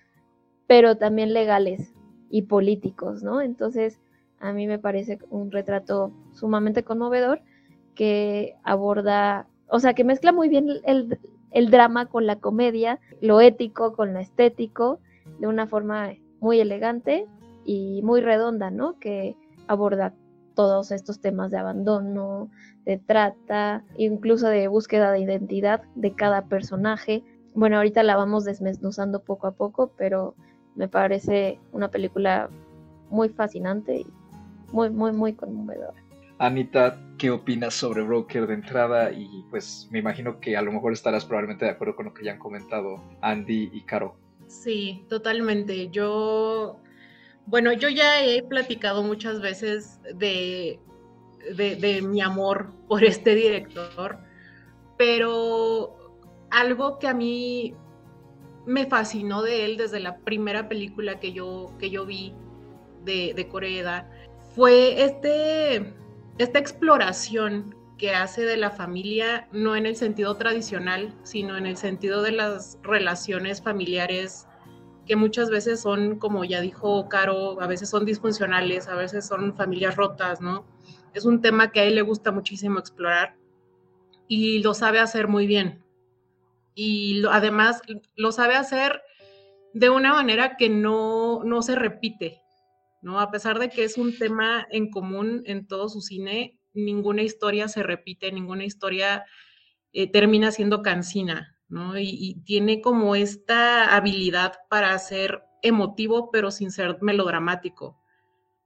pero 0.67 0.99
también 0.99 1.33
legales 1.33 1.95
y 2.31 2.43
políticos, 2.43 3.23
¿no? 3.23 3.43
Entonces, 3.43 4.01
a 4.39 4.53
mí 4.53 4.67
me 4.67 4.79
parece 4.79 5.19
un 5.29 5.51
retrato 5.51 6.13
sumamente 6.33 6.83
conmovedor 6.83 7.43
que 7.95 8.57
aborda, 8.63 9.47
o 9.69 9.81
sea, 9.81 9.93
que 9.93 10.05
mezcla 10.05 10.33
muy 10.33 10.49
bien 10.49 10.69
el, 10.85 11.19
el 11.51 11.71
drama 11.71 12.07
con 12.07 12.27
la 12.27 12.37
comedia, 12.37 13.01
lo 13.21 13.41
ético 13.41 13.95
con 13.95 14.15
lo 14.15 14.21
estético, 14.21 15.01
de 15.39 15.47
una 15.47 15.67
forma 15.67 16.15
muy 16.41 16.61
elegante 16.61 17.27
y 17.65 18.01
muy 18.03 18.21
redonda, 18.21 18.71
¿no? 18.71 18.99
Que 18.99 19.37
aborda 19.67 20.15
todos 20.55 20.91
estos 20.91 21.21
temas 21.21 21.51
de 21.51 21.59
abandono, 21.59 22.51
de 22.85 22.99
trata, 22.99 23.85
incluso 23.97 24.49
de 24.49 24.69
búsqueda 24.69 25.13
de 25.13 25.21
identidad 25.21 25.83
de 25.95 26.15
cada 26.15 26.47
personaje. 26.47 27.23
Bueno, 27.55 27.77
ahorita 27.77 28.03
la 28.03 28.17
vamos 28.17 28.45
desmenuzando 28.45 29.23
poco 29.23 29.47
a 29.47 29.53
poco, 29.53 29.93
pero 29.97 30.35
me 30.75 30.89
parece 30.89 31.59
una 31.73 31.89
película 31.89 32.49
muy 33.11 33.29
fascinante 33.29 34.01
y 34.01 34.07
muy, 34.73 34.91
muy, 34.91 35.13
muy 35.13 35.33
conmovedora. 35.35 35.95
Anita, 36.39 36.99
¿qué 37.19 37.31
opinas 37.31 37.75
sobre 37.75 38.03
Broker 38.03 38.47
de 38.47 38.55
entrada? 38.55 39.13
Y 39.13 39.45
pues 39.51 39.89
me 39.91 39.99
imagino 39.99 40.41
que 40.41 40.57
a 40.57 40.63
lo 40.63 40.73
mejor 40.73 40.93
estarás 40.93 41.25
probablemente 41.25 41.67
de 41.67 41.73
acuerdo 41.73 41.97
con 41.97 42.07
lo 42.07 42.15
que 42.15 42.25
ya 42.25 42.33
han 42.33 42.39
comentado 42.39 43.03
Andy 43.21 43.71
y 43.73 43.83
Caro. 43.83 44.17
Sí, 44.47 45.05
totalmente. 45.09 45.91
Yo 45.91 46.81
bueno, 47.51 47.73
yo 47.73 47.89
ya 47.89 48.25
he 48.25 48.43
platicado 48.45 49.03
muchas 49.03 49.41
veces 49.41 50.01
de, 50.15 50.79
de, 51.57 52.01
mi 52.03 52.21
amor 52.21 52.71
por 52.87 53.03
este 53.03 53.35
director, 53.35 54.19
pero 54.97 55.97
algo 56.51 57.01
que 57.01 57.09
a 57.09 57.15
mí 57.15 57.75
me 58.67 58.87
fascinó 58.87 59.43
de 59.43 59.65
él 59.65 59.77
desde 59.77 60.01
la 60.01 60.19
primera 60.19 60.69
película 60.69 61.21
que 61.21 61.33
yo, 61.33 61.73
que 61.79 61.91
yo 61.91 62.07
vi 62.07 62.35
de, 63.05 63.33
de 63.35 63.49
Corea 63.49 64.09
fue 64.55 65.03
este, 65.03 65.95
esta 66.39 66.59
exploración 66.59 67.75
que 67.97 68.15
hace 68.15 68.43
de 68.43 68.57
la 68.57 68.71
familia, 68.71 69.47
no 69.53 69.77
en 69.77 69.87
el 69.87 69.95
sentido 69.95 70.37
tradicional, 70.37 71.15
sino 71.23 71.57
en 71.57 71.67
el 71.67 71.77
sentido 71.77 72.23
de 72.23 72.33
las 72.33 72.79
relaciones 72.83 73.63
familiares 73.63 74.47
que 75.07 75.17
muchas 75.17 75.51
veces 75.51 75.81
son, 75.81 76.19
como 76.19 76.45
ya 76.45 76.61
dijo 76.61 77.09
Caro, 77.09 77.61
a 77.61 77.67
veces 77.67 77.91
son 77.91 78.05
disfuncionales, 78.05 78.89
a 78.89 78.95
veces 78.95 79.27
son 79.27 79.55
familias 79.57 79.97
rotas, 79.97 80.41
¿no? 80.41 80.65
Es 81.13 81.25
un 81.25 81.43
tema 81.43 81.73
que 81.73 81.81
a 81.81 81.85
él 81.85 81.97
le 81.97 82.03
gusta 82.03 82.31
muchísimo 82.33 82.79
explorar 82.79 83.35
y 84.29 84.63
lo 84.63 84.73
sabe 84.73 85.01
hacer 85.01 85.27
muy 85.27 85.47
bien. 85.47 85.80
Y 86.75 87.23
además 87.31 87.83
lo 88.17 88.33
sabe 88.33 88.55
hacer 88.55 89.03
de 89.75 89.91
una 89.91 90.13
manera 90.15 90.57
que 90.57 90.69
no, 90.69 91.43
no 91.45 91.63
se 91.63 91.75
repite, 91.75 92.43
¿no? 93.03 93.21
A 93.21 93.31
pesar 93.31 93.59
de 93.59 93.71
que 93.71 93.85
es 93.85 93.99
un 93.99 94.17
tema 94.19 94.67
en 94.71 94.91
común 94.91 95.43
en 95.47 95.67
todo 95.67 95.89
su 95.89 96.01
cine, 96.01 96.59
ninguna 96.73 97.23
historia 97.23 97.69
se 97.69 97.83
repite, 97.83 98.33
ninguna 98.33 98.65
historia 98.65 99.25
eh, 99.93 100.11
termina 100.11 100.53
siendo 100.53 100.83
cansina, 100.83 101.57
y, 101.99 102.43
tiene 102.45 102.81
como 102.81 103.15
esta 103.15 103.95
habilidad 103.95 104.55
para 104.69 104.99
ser 104.99 105.43
emotivo, 105.63 106.31
pero 106.31 106.51
sin 106.51 106.71
ser 106.71 106.99
melodramático. 107.01 108.01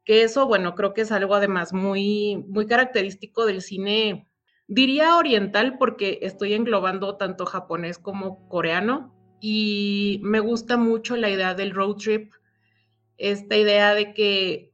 Que 0.04 0.22
eso, 0.22 0.46
bueno, 0.46 0.74
creo 0.74 0.94
que 0.94 1.02
es 1.02 1.12
algo 1.12 1.34
además 1.34 1.72
muy, 1.72 2.44
muy 2.48 2.66
característico 2.66 3.46
del 3.46 3.62
cine, 3.62 4.28
diría 4.66 5.16
oriental, 5.16 5.78
porque 5.78 6.20
estoy 6.22 6.54
englobando 6.54 7.16
tanto 7.16 7.46
japonés 7.46 7.98
como 7.98 8.48
coreano. 8.48 9.14
Y 9.40 10.20
me 10.22 10.40
gusta 10.40 10.76
mucho 10.76 11.16
la 11.16 11.28
idea 11.28 11.54
del 11.54 11.72
road 11.72 11.96
trip, 11.96 12.32
esta 13.18 13.56
idea 13.56 13.94
de 13.94 14.14
que 14.14 14.72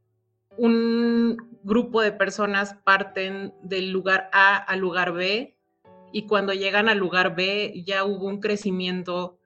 un 0.56 1.36
grupo 1.62 2.00
de 2.02 2.12
personas 2.12 2.74
parten 2.84 3.52
del 3.62 3.90
lugar 3.90 4.30
A 4.32 4.56
al 4.56 4.80
lugar 4.80 5.12
B 5.12 5.56
y 6.12 6.26
cuando 6.26 6.52
llegan 6.52 6.88
al 6.88 6.98
lugar 6.98 7.34
B 7.34 7.82
ya 7.84 8.04
hubo 8.04 8.26
un 8.26 8.40
crecimiento 8.40 9.38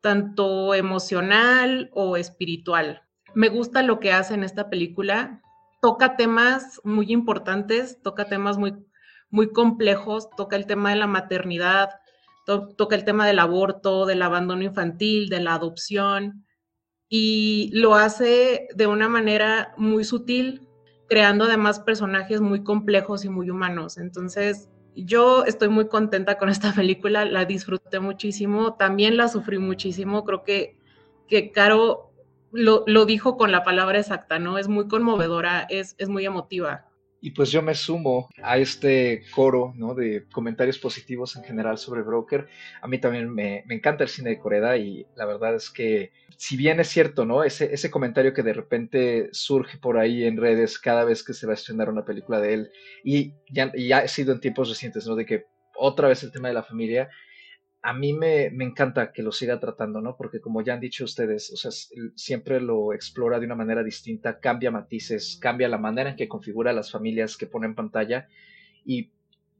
tanto 0.00 0.74
emocional 0.74 1.90
o 1.92 2.16
espiritual. 2.16 3.02
Me 3.34 3.48
gusta 3.48 3.82
lo 3.82 4.00
que 4.00 4.12
hace 4.12 4.34
en 4.34 4.44
esta 4.44 4.70
película. 4.70 5.42
Toca 5.82 6.16
temas 6.16 6.80
muy 6.84 7.12
importantes, 7.12 8.00
toca 8.02 8.26
temas 8.26 8.56
muy, 8.56 8.74
muy 9.30 9.52
complejos, 9.52 10.30
toca 10.36 10.56
el 10.56 10.66
tema 10.66 10.90
de 10.90 10.96
la 10.96 11.06
maternidad, 11.06 11.90
toca 12.44 12.94
el 12.94 13.04
tema 13.04 13.26
del 13.26 13.38
aborto, 13.38 14.06
del 14.06 14.22
abandono 14.22 14.62
infantil, 14.62 15.28
de 15.28 15.40
la 15.40 15.54
adopción, 15.54 16.46
y 17.08 17.70
lo 17.72 17.94
hace 17.94 18.68
de 18.74 18.86
una 18.86 19.08
manera 19.08 19.74
muy 19.76 20.04
sutil, 20.04 20.68
creando 21.08 21.44
además 21.44 21.80
personajes 21.80 22.40
muy 22.40 22.62
complejos 22.62 23.24
y 23.24 23.28
muy 23.28 23.50
humanos. 23.50 23.98
Entonces, 23.98 24.68
yo 24.94 25.44
estoy 25.44 25.68
muy 25.68 25.88
contenta 25.88 26.38
con 26.38 26.48
esta 26.48 26.72
película, 26.74 27.24
la 27.24 27.44
disfruté 27.44 28.00
muchísimo, 28.00 28.74
también 28.74 29.16
la 29.16 29.28
sufrí 29.28 29.58
muchísimo, 29.58 30.24
creo 30.24 30.42
que, 30.44 30.78
que 31.28 31.52
Caro 31.52 32.12
lo, 32.52 33.04
dijo 33.04 33.36
con 33.36 33.52
la 33.52 33.62
palabra 33.64 33.98
exacta, 33.98 34.38
¿no? 34.38 34.58
Es 34.58 34.68
muy 34.68 34.88
conmovedora, 34.88 35.66
es, 35.68 35.94
es 35.98 36.08
muy 36.08 36.24
emotiva. 36.24 36.85
Y 37.26 37.32
pues 37.32 37.50
yo 37.50 37.60
me 37.60 37.74
sumo 37.74 38.28
a 38.40 38.56
este 38.56 39.24
coro 39.34 39.72
¿no? 39.74 39.96
de 39.96 40.28
comentarios 40.30 40.78
positivos 40.78 41.34
en 41.34 41.42
general 41.42 41.76
sobre 41.76 42.02
Broker. 42.02 42.46
A 42.80 42.86
mí 42.86 43.00
también 43.00 43.34
me, 43.34 43.64
encanta 43.68 44.04
el 44.04 44.10
cine 44.10 44.30
de 44.30 44.38
Coreda 44.38 44.76
y 44.76 45.04
la 45.16 45.26
verdad 45.26 45.56
es 45.56 45.68
que, 45.68 46.12
si 46.36 46.56
bien 46.56 46.78
es 46.78 46.86
cierto, 46.86 47.24
¿no? 47.24 47.42
Ese, 47.42 47.74
ese 47.74 47.90
comentario 47.90 48.32
que 48.32 48.44
de 48.44 48.52
repente 48.52 49.28
surge 49.32 49.76
por 49.76 49.98
ahí 49.98 50.22
en 50.22 50.36
redes 50.36 50.78
cada 50.78 51.02
vez 51.02 51.24
que 51.24 51.34
se 51.34 51.46
va 51.46 51.54
a 51.54 51.56
estrenar 51.56 51.90
una 51.90 52.04
película 52.04 52.38
de 52.38 52.54
él 52.54 52.70
y 53.02 53.32
ya, 53.50 53.72
y 53.74 53.90
ha 53.90 54.06
sido 54.06 54.32
en 54.32 54.38
tiempos 54.38 54.68
recientes, 54.68 55.04
¿no? 55.08 55.16
De 55.16 55.26
que 55.26 55.46
otra 55.74 56.06
vez 56.06 56.22
el 56.22 56.30
tema 56.30 56.46
de 56.46 56.54
la 56.54 56.62
familia, 56.62 57.10
a 57.86 57.92
mí 57.92 58.12
me, 58.12 58.46
encanta 58.46 59.12
que 59.12 59.22
lo 59.22 59.30
siga 59.30 59.60
tratando, 59.60 60.00
¿no? 60.00 60.16
Porque 60.16 60.40
como 60.40 60.60
ya 60.60 60.74
han 60.74 60.80
dicho 60.80 61.04
ustedes, 61.04 61.52
o 61.52 61.56
sea, 61.56 61.70
siempre 62.16 62.60
lo 62.60 62.92
explora 62.92 63.38
de 63.38 63.46
una 63.46 63.54
manera 63.54 63.84
distinta, 63.84 64.40
cambia 64.40 64.72
matices, 64.72 65.38
cambia 65.40 65.68
la 65.68 65.78
manera 65.78 66.10
en 66.10 66.16
que 66.16 66.26
configura 66.26 66.72
las 66.72 66.90
familias 66.90 67.36
que 67.36 67.46
pone 67.46 67.66
en 67.66 67.76
pantalla 67.76 68.26
y 68.84 69.12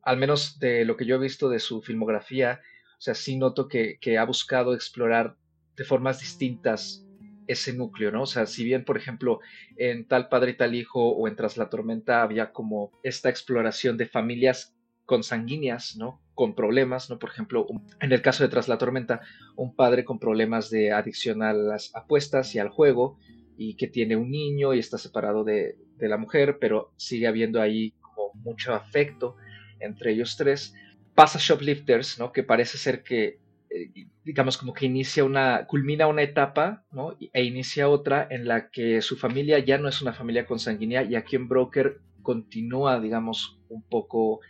al 0.02 0.16
menos 0.16 0.58
de 0.58 0.84
lo 0.84 0.96
que 0.96 1.06
yo 1.06 1.14
he 1.14 1.20
visto 1.20 1.48
de 1.48 1.60
su 1.60 1.82
filmografía, 1.82 2.62
o 2.98 3.00
sea, 3.00 3.14
sí 3.14 3.36
noto 3.36 3.68
que, 3.68 3.96
que 4.00 4.18
ha 4.18 4.24
buscado 4.24 4.74
explorar 4.74 5.36
de 5.76 5.84
formas 5.84 6.18
distintas 6.18 7.06
ese 7.46 7.74
núcleo, 7.74 8.10
¿no? 8.10 8.22
O 8.22 8.26
sea, 8.26 8.46
si 8.46 8.64
bien, 8.64 8.84
por 8.84 8.96
ejemplo, 8.96 9.38
en 9.76 10.04
Tal 10.04 10.28
Padre 10.28 10.50
y 10.50 10.56
Tal 10.56 10.74
Hijo 10.74 11.10
o 11.10 11.28
en 11.28 11.36
Tras 11.36 11.56
la 11.56 11.70
Tormenta 11.70 12.22
había 12.22 12.50
como 12.50 12.90
esta 13.04 13.28
exploración 13.28 13.96
de 13.96 14.06
familias 14.06 14.74
consanguíneas, 15.04 15.94
¿no? 15.96 16.25
Con 16.36 16.54
problemas, 16.54 17.10
¿no? 17.10 17.18
Por 17.18 17.30
ejemplo, 17.30 17.66
en 18.00 18.12
el 18.12 18.22
caso 18.22 18.44
de 18.44 18.48
Tras 18.48 18.68
la 18.68 18.78
Tormenta, 18.78 19.22
un 19.56 19.74
padre 19.74 20.04
con 20.04 20.20
problemas 20.20 20.70
de 20.70 20.92
adicción 20.92 21.42
a 21.42 21.52
las 21.52 21.92
apuestas 21.96 22.54
y 22.54 22.60
al 22.60 22.68
juego 22.68 23.18
y 23.56 23.74
que 23.74 23.88
tiene 23.88 24.16
un 24.16 24.30
niño 24.30 24.74
y 24.74 24.78
está 24.78 24.98
separado 24.98 25.44
de, 25.44 25.76
la 25.98 26.18
mujer, 26.18 26.58
pero 26.60 26.92
sigue 26.96 27.26
habiendo 27.26 27.60
ahí 27.60 27.92
como 28.02 28.32
mucho 28.34 28.74
afecto 28.74 29.36
entre 29.80 30.12
ellos 30.12 30.36
tres. 30.36 30.74
Pasa 31.14 31.38
Shoplifters, 31.40 32.18
¿no? 32.18 32.32
Que 32.32 32.42
parece 32.42 32.76
ser 32.76 33.02
que, 33.02 33.38
eh, 33.70 34.06
digamos, 34.22 34.58
como 34.58 34.74
que 34.74 34.84
inicia 34.84 35.24
una, 35.24 35.66
culmina 35.66 36.06
una 36.06 36.22
etapa, 36.22 36.84
¿no? 36.92 37.16
E 37.32 37.44
inicia 37.44 37.88
otra 37.88 38.28
en 38.30 38.46
la 38.46 38.68
que 38.68 39.00
su 39.00 39.16
familia 39.16 39.58
ya 39.58 39.78
no 39.78 39.88
es 39.88 40.02
una 40.02 40.12
familia 40.12 40.44
consanguínea 40.44 41.02
y 41.02 41.14
aquí 41.14 41.36
en 41.36 41.48
Broker 41.48 42.00
continúa, 42.20 43.00
digamos, 43.00 43.58
un 43.70 43.82
poco 43.82 44.40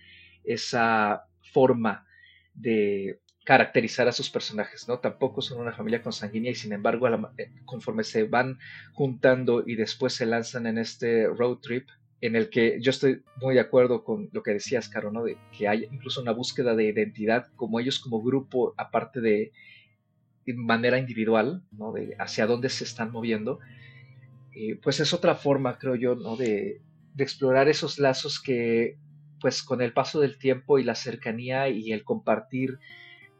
esa 0.43 1.26
forma 1.57 2.05
de 2.53 3.19
caracterizar 3.47 4.07
a 4.09 4.13
sus 4.13 4.29
personajes, 4.29 4.87
¿no? 4.89 4.99
Tampoco 4.99 5.41
son 5.41 5.59
una 5.59 5.73
familia 5.73 6.03
consanguínea 6.03 6.51
y 6.51 6.55
sin 6.55 6.75
embargo, 6.75 7.09
eh, 7.39 7.51
conforme 7.65 8.05
se 8.05 8.25
van 8.25 8.59
juntando 8.93 9.65
y 9.67 9.75
después 9.75 10.13
se 10.13 10.27
lanzan 10.27 10.67
en 10.67 10.77
este 10.77 11.29
road 11.29 11.59
trip, 11.63 11.89
en 12.21 12.37
el 12.37 12.51
que 12.51 12.79
yo 12.83 12.91
estoy 12.91 13.23
muy 13.41 13.55
de 13.55 13.61
acuerdo 13.61 14.05
con 14.05 14.29
lo 14.33 14.43
que 14.43 14.51
decías, 14.51 14.91
Caro, 14.91 15.11
¿no? 15.11 15.25
De 15.25 15.39
que 15.57 15.67
hay 15.67 15.89
incluso 15.91 16.21
una 16.21 16.33
búsqueda 16.33 16.75
de 16.77 16.85
identidad, 16.85 17.47
como 17.57 17.81
ellos 17.81 18.01
como 18.01 18.23
grupo, 18.23 18.75
aparte 18.77 19.23
de, 19.23 19.53
manera 20.57 20.99
individual, 20.99 21.63
¿no? 21.73 21.95
Hacia 22.19 22.47
dónde 22.47 22.69
se 22.69 22.85
están 22.85 23.11
moviendo, 23.11 23.61
eh, 24.55 24.79
pues 24.83 25.01
es 25.01 25.15
otra 25.15 25.35
forma, 25.35 25.79
creo 25.79 25.95
yo, 25.95 26.17
¿no? 26.17 26.37
De, 26.37 26.83
de 27.15 27.25
explorar 27.25 27.67
esos 27.69 27.99
lazos 27.99 28.43
que 28.43 28.99
pues 29.41 29.63
con 29.63 29.83
el 29.83 29.93
paso 29.93 30.21
del 30.21 30.39
tiempo 30.39 30.79
y 30.79 30.85
la 30.85 30.95
cercanía 30.95 31.69
y 31.69 31.93
el 31.93 32.05
compartir 32.05 32.79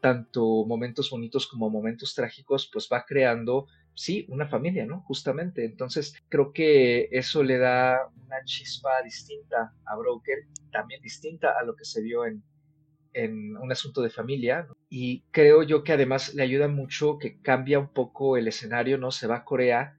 tanto 0.01 0.65
momentos 0.65 1.09
bonitos 1.09 1.47
como 1.47 1.69
momentos 1.69 2.13
trágicos, 2.13 2.69
pues 2.71 2.87
va 2.91 3.05
creando, 3.05 3.67
sí, 3.93 4.25
una 4.29 4.47
familia, 4.47 4.85
¿no? 4.85 5.01
Justamente. 5.01 5.65
Entonces, 5.65 6.15
creo 6.29 6.53
que 6.53 7.09
eso 7.11 7.43
le 7.43 7.57
da 7.57 8.07
una 8.25 8.43
chispa 8.45 9.01
distinta 9.03 9.73
a 9.85 9.95
Broker, 9.95 10.37
también 10.71 11.01
distinta 11.01 11.53
a 11.59 11.63
lo 11.63 11.75
que 11.75 11.85
se 11.85 12.01
vio 12.01 12.25
en, 12.25 12.43
en 13.13 13.57
un 13.57 13.71
asunto 13.71 14.01
de 14.01 14.09
familia. 14.09 14.67
Y 14.89 15.23
creo 15.31 15.63
yo 15.63 15.83
que 15.83 15.93
además 15.93 16.33
le 16.33 16.43
ayuda 16.43 16.67
mucho 16.67 17.17
que 17.17 17.41
cambia 17.41 17.79
un 17.79 17.91
poco 17.91 18.37
el 18.37 18.47
escenario, 18.47 18.97
¿no? 18.97 19.11
Se 19.11 19.27
va 19.27 19.37
a 19.37 19.45
Corea, 19.45 19.97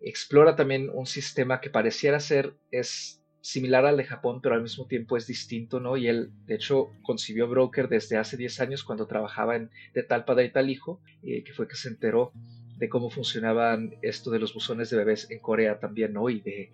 explora 0.00 0.56
también 0.56 0.90
un 0.92 1.06
sistema 1.06 1.60
que 1.60 1.70
pareciera 1.70 2.20
ser, 2.20 2.56
es 2.70 3.19
similar 3.40 3.86
al 3.86 3.96
de 3.96 4.04
Japón, 4.04 4.40
pero 4.42 4.54
al 4.54 4.62
mismo 4.62 4.86
tiempo 4.86 5.16
es 5.16 5.26
distinto, 5.26 5.80
¿no? 5.80 5.96
Y 5.96 6.08
él, 6.08 6.30
de 6.46 6.54
hecho, 6.54 6.90
concibió 7.02 7.48
Broker 7.48 7.88
desde 7.88 8.16
hace 8.16 8.36
10 8.36 8.60
años 8.60 8.84
cuando 8.84 9.06
trabajaba 9.06 9.56
en 9.56 9.70
De 9.94 10.02
tal 10.02 10.24
padre 10.24 10.46
y 10.46 10.50
tal 10.50 10.70
hijo, 10.70 11.00
eh, 11.22 11.42
que 11.42 11.52
fue 11.52 11.66
que 11.66 11.76
se 11.76 11.88
enteró 11.88 12.32
de 12.76 12.88
cómo 12.88 13.10
funcionaban 13.10 13.94
esto 14.02 14.30
de 14.30 14.38
los 14.38 14.54
buzones 14.54 14.90
de 14.90 14.96
bebés 14.96 15.30
en 15.30 15.38
Corea 15.38 15.80
también, 15.80 16.12
¿no? 16.12 16.28
Y 16.28 16.40
de 16.40 16.60
eh, 16.62 16.70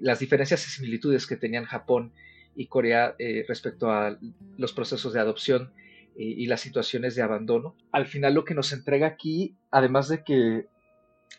las 0.00 0.18
diferencias 0.18 0.66
y 0.66 0.70
similitudes 0.70 1.26
que 1.26 1.36
tenían 1.36 1.64
Japón 1.64 2.12
y 2.56 2.66
Corea 2.66 3.14
eh, 3.18 3.44
respecto 3.46 3.90
a 3.90 4.18
los 4.56 4.72
procesos 4.72 5.12
de 5.12 5.20
adopción 5.20 5.72
y 6.16 6.46
las 6.46 6.60
situaciones 6.60 7.14
de 7.14 7.22
abandono. 7.22 7.76
Al 7.92 8.04
final 8.04 8.34
lo 8.34 8.44
que 8.44 8.52
nos 8.52 8.74
entrega 8.74 9.06
aquí, 9.06 9.54
además 9.70 10.08
de 10.08 10.22
que 10.22 10.66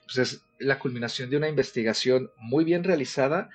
pues, 0.05 0.17
es 0.17 0.43
la 0.57 0.79
culminación 0.79 1.29
de 1.29 1.37
una 1.37 1.49
investigación 1.49 2.31
muy 2.37 2.63
bien 2.63 2.83
realizada, 2.83 3.49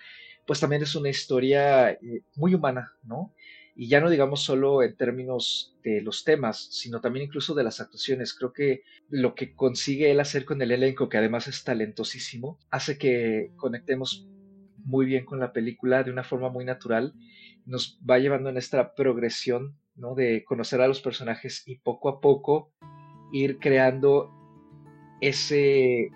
pues 0.47 0.61
también 0.61 0.83
es 0.83 0.95
una 0.95 1.09
historia 1.09 1.91
eh, 1.91 2.23
muy 2.37 2.55
humana, 2.55 2.93
¿no? 3.03 3.35
Y 3.75 3.89
ya 3.89 4.01
no 4.01 4.09
digamos 4.09 4.43
solo 4.43 4.83
en 4.83 4.97
términos 4.97 5.77
de 5.83 6.01
los 6.01 6.25
temas, 6.25 6.69
sino 6.71 7.01
también 7.01 7.27
incluso 7.27 7.55
de 7.55 7.65
las 7.65 7.81
actuaciones. 7.81 8.33
Creo 8.33 8.53
que 8.53 8.83
lo 9.11 9.35
que 9.35 9.55
consigue 9.55 10.11
él 10.11 10.21
hacer 10.21 10.47
con 10.47 10.63
el 10.63 10.71
elenco, 10.71 11.11
que 11.11 11.19
además 11.19 11.47
es 11.47 11.63
talentosísimo, 11.63 12.59
hace 12.71 12.97
que 12.97 13.51
conectemos 13.57 14.27
muy 14.79 15.05
bien 15.05 15.27
con 15.27 15.41
la 15.41 15.53
película 15.53 16.05
de 16.05 16.11
una 16.11 16.25
forma 16.25 16.49
muy 16.49 16.65
natural. 16.65 17.13
Nos 17.67 18.01
va 18.09 18.19
llevando 18.19 18.49
en 18.49 18.57
esta 18.57 18.95
progresión, 18.95 19.77
¿no? 19.95 20.15
De 20.15 20.45
conocer 20.45 20.81
a 20.81 20.89
los 20.89 21.03
personajes 21.03 21.63
y 21.67 21.77
poco 21.79 22.09
a 22.09 22.21
poco 22.21 22.73
ir 23.33 23.59
creando 23.59 24.31
ese 25.21 26.11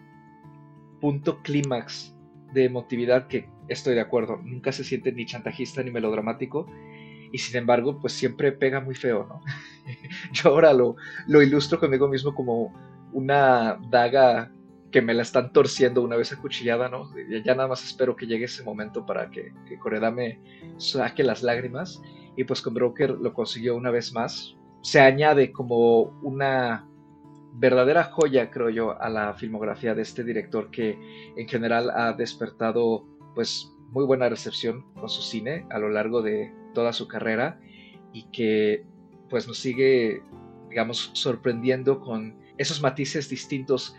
punto 1.01 1.43
clímax 1.43 2.15
de 2.53 2.65
emotividad 2.65 3.27
que 3.27 3.49
estoy 3.69 3.95
de 3.95 4.01
acuerdo, 4.01 4.39
nunca 4.39 4.73
se 4.73 4.85
siente 4.85 5.13
ni 5.13 5.27
chantajista 5.27 5.83
ni 5.83 5.91
melodramático 5.91 6.67
y 7.33 7.39
sin 7.39 7.57
embargo 7.57 8.01
pues 8.01 8.13
siempre 8.13 8.53
pega 8.53 8.81
muy 8.81 8.95
feo, 8.95 9.27
¿no? 9.29 9.41
Yo 10.33 10.51
ahora 10.51 10.73
lo, 10.73 10.97
lo 11.27 11.43
ilustro 11.43 11.79
conmigo 11.79 12.09
mismo 12.09 12.35
como 12.35 12.75
una 13.13 13.79
daga 13.91 14.53
que 14.91 15.03
me 15.03 15.15
la 15.15 15.23
están 15.23 15.53
torciendo 15.53 16.03
una 16.03 16.17
vez 16.17 16.33
acuchillada, 16.33 16.89
¿no? 16.89 17.11
Ya 17.45 17.55
nada 17.55 17.69
más 17.69 17.85
espero 17.85 18.17
que 18.17 18.27
llegue 18.27 18.47
ese 18.47 18.65
momento 18.65 19.07
para 19.07 19.31
que, 19.31 19.53
que 19.69 19.79
Coreda 19.79 20.11
me 20.11 20.41
saque 20.79 21.23
las 21.23 21.43
lágrimas 21.43 22.03
y 22.37 22.45
pues 22.45 22.61
con 22.61 22.75
Broker 22.75 23.11
lo 23.11 23.33
consiguió 23.33 23.77
una 23.77 23.91
vez 23.91 24.13
más. 24.13 24.57
Se 24.83 25.01
añade 25.01 25.53
como 25.53 26.19
una 26.23 26.89
verdadera 27.53 28.05
joya, 28.05 28.51
creo 28.51 28.71
yo, 28.71 29.01
a 29.01 29.09
la 29.09 29.35
filmografía 29.35 29.95
de 29.95 30.03
este 30.03 30.25
director 30.25 30.71
que 30.71 30.99
en 31.37 31.49
general 31.49 31.91
ha 31.91 32.13
despertado 32.13 33.07
pues 33.35 33.73
muy 33.91 34.05
buena 34.05 34.29
recepción 34.29 34.85
con 34.95 35.09
su 35.09 35.23
cine 35.23 35.67
a 35.71 35.79
lo 35.79 35.89
largo 35.89 36.23
de 36.23 36.53
toda 36.75 36.93
su 36.93 37.09
carrera 37.09 37.61
y 38.13 38.25
que 38.31 38.85
pues 39.29 39.47
nos 39.47 39.59
sigue, 39.59 40.23
digamos, 40.69 41.11
sorprendiendo 41.15 42.01
con 42.01 42.39
esos 42.59 42.83
matices 42.83 43.29
distintos 43.29 43.97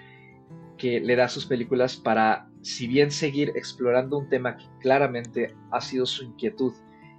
que 0.77 0.99
le 0.99 1.15
da 1.15 1.25
a 1.25 1.29
sus 1.29 1.45
películas 1.45 1.95
para, 1.95 2.49
si 2.61 2.87
bien 2.87 3.11
seguir 3.11 3.51
explorando 3.55 4.17
un 4.17 4.29
tema 4.29 4.57
que 4.57 4.65
claramente 4.79 5.55
ha 5.71 5.79
sido 5.79 6.05
su 6.05 6.23
inquietud 6.23 6.73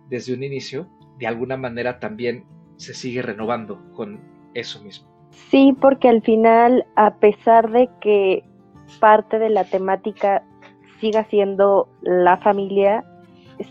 desde 0.09 0.35
un 0.35 0.43
inicio, 0.43 0.91
de 1.19 1.27
alguna 1.27 1.57
manera 1.57 2.01
también 2.01 2.45
se 2.77 2.95
sigue 2.95 3.23
renovando 3.23 3.81
con 3.93 4.21
eso 4.55 4.83
mismo. 4.83 5.12
Sí, 5.33 5.77
porque 5.81 6.09
al 6.09 6.23
final, 6.23 6.87
a 6.95 7.15
pesar 7.15 7.71
de 7.71 7.89
que 8.01 8.45
parte 9.01 9.39
de 9.39 9.51
la 9.51 9.65
temática 9.65 10.43
siga 11.01 11.25
siendo 11.25 11.89
la 12.03 12.37
familia, 12.37 13.05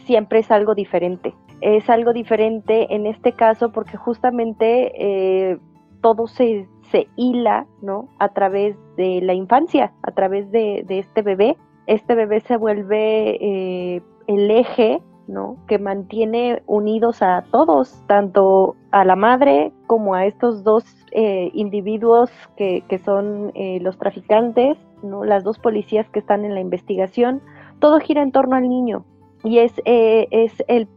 siempre 0.05 0.39
es 0.39 0.51
algo 0.51 0.75
diferente. 0.75 1.33
Es 1.61 1.89
algo 1.89 2.13
diferente 2.13 2.93
en 2.93 3.05
este 3.05 3.33
caso 3.33 3.71
porque 3.71 3.95
justamente 3.95 4.91
eh, 4.95 5.59
todo 6.01 6.27
se, 6.27 6.67
se, 6.89 7.07
hila, 7.15 7.67
¿no? 7.81 8.09
A 8.17 8.29
través 8.29 8.75
de 8.97 9.21
la 9.21 9.33
infancia, 9.33 9.93
a 10.01 10.11
través 10.11 10.51
de, 10.51 10.83
este 10.89 11.21
bebé. 11.21 11.57
Este 11.85 12.15
bebé 12.15 12.39
se 12.41 12.57
vuelve 12.57 13.37
eh, 13.39 14.01
el 14.27 14.49
eje 14.49 15.01
¿no? 15.27 15.57
que 15.67 15.79
mantiene 15.79 16.61
unidos 16.65 17.21
a 17.21 17.43
todos, 17.51 18.03
tanto 18.07 18.75
a 18.91 19.05
la 19.05 19.15
madre 19.15 19.71
como 19.87 20.15
a 20.15 20.25
estos 20.25 20.63
dos 20.63 20.83
eh, 21.11 21.49
individuos 21.53 22.29
que, 22.57 22.83
son 23.03 23.51
eh, 23.55 23.79
los 23.81 23.97
traficantes, 23.97 24.77
¿no? 25.01 25.23
las 25.23 25.43
dos 25.43 25.59
policías 25.59 26.09
que 26.09 26.19
están 26.19 26.45
en 26.45 26.53
la 26.53 26.61
investigación, 26.61 27.41
todo 27.79 27.99
gira 27.99 28.21
en 28.21 28.31
torno 28.31 28.55
al 28.55 28.69
niño 28.69 29.05
y 29.43 29.59
es, 29.59 29.73
eh, 29.85 30.27
es 30.31 30.53
el, 30.67 30.87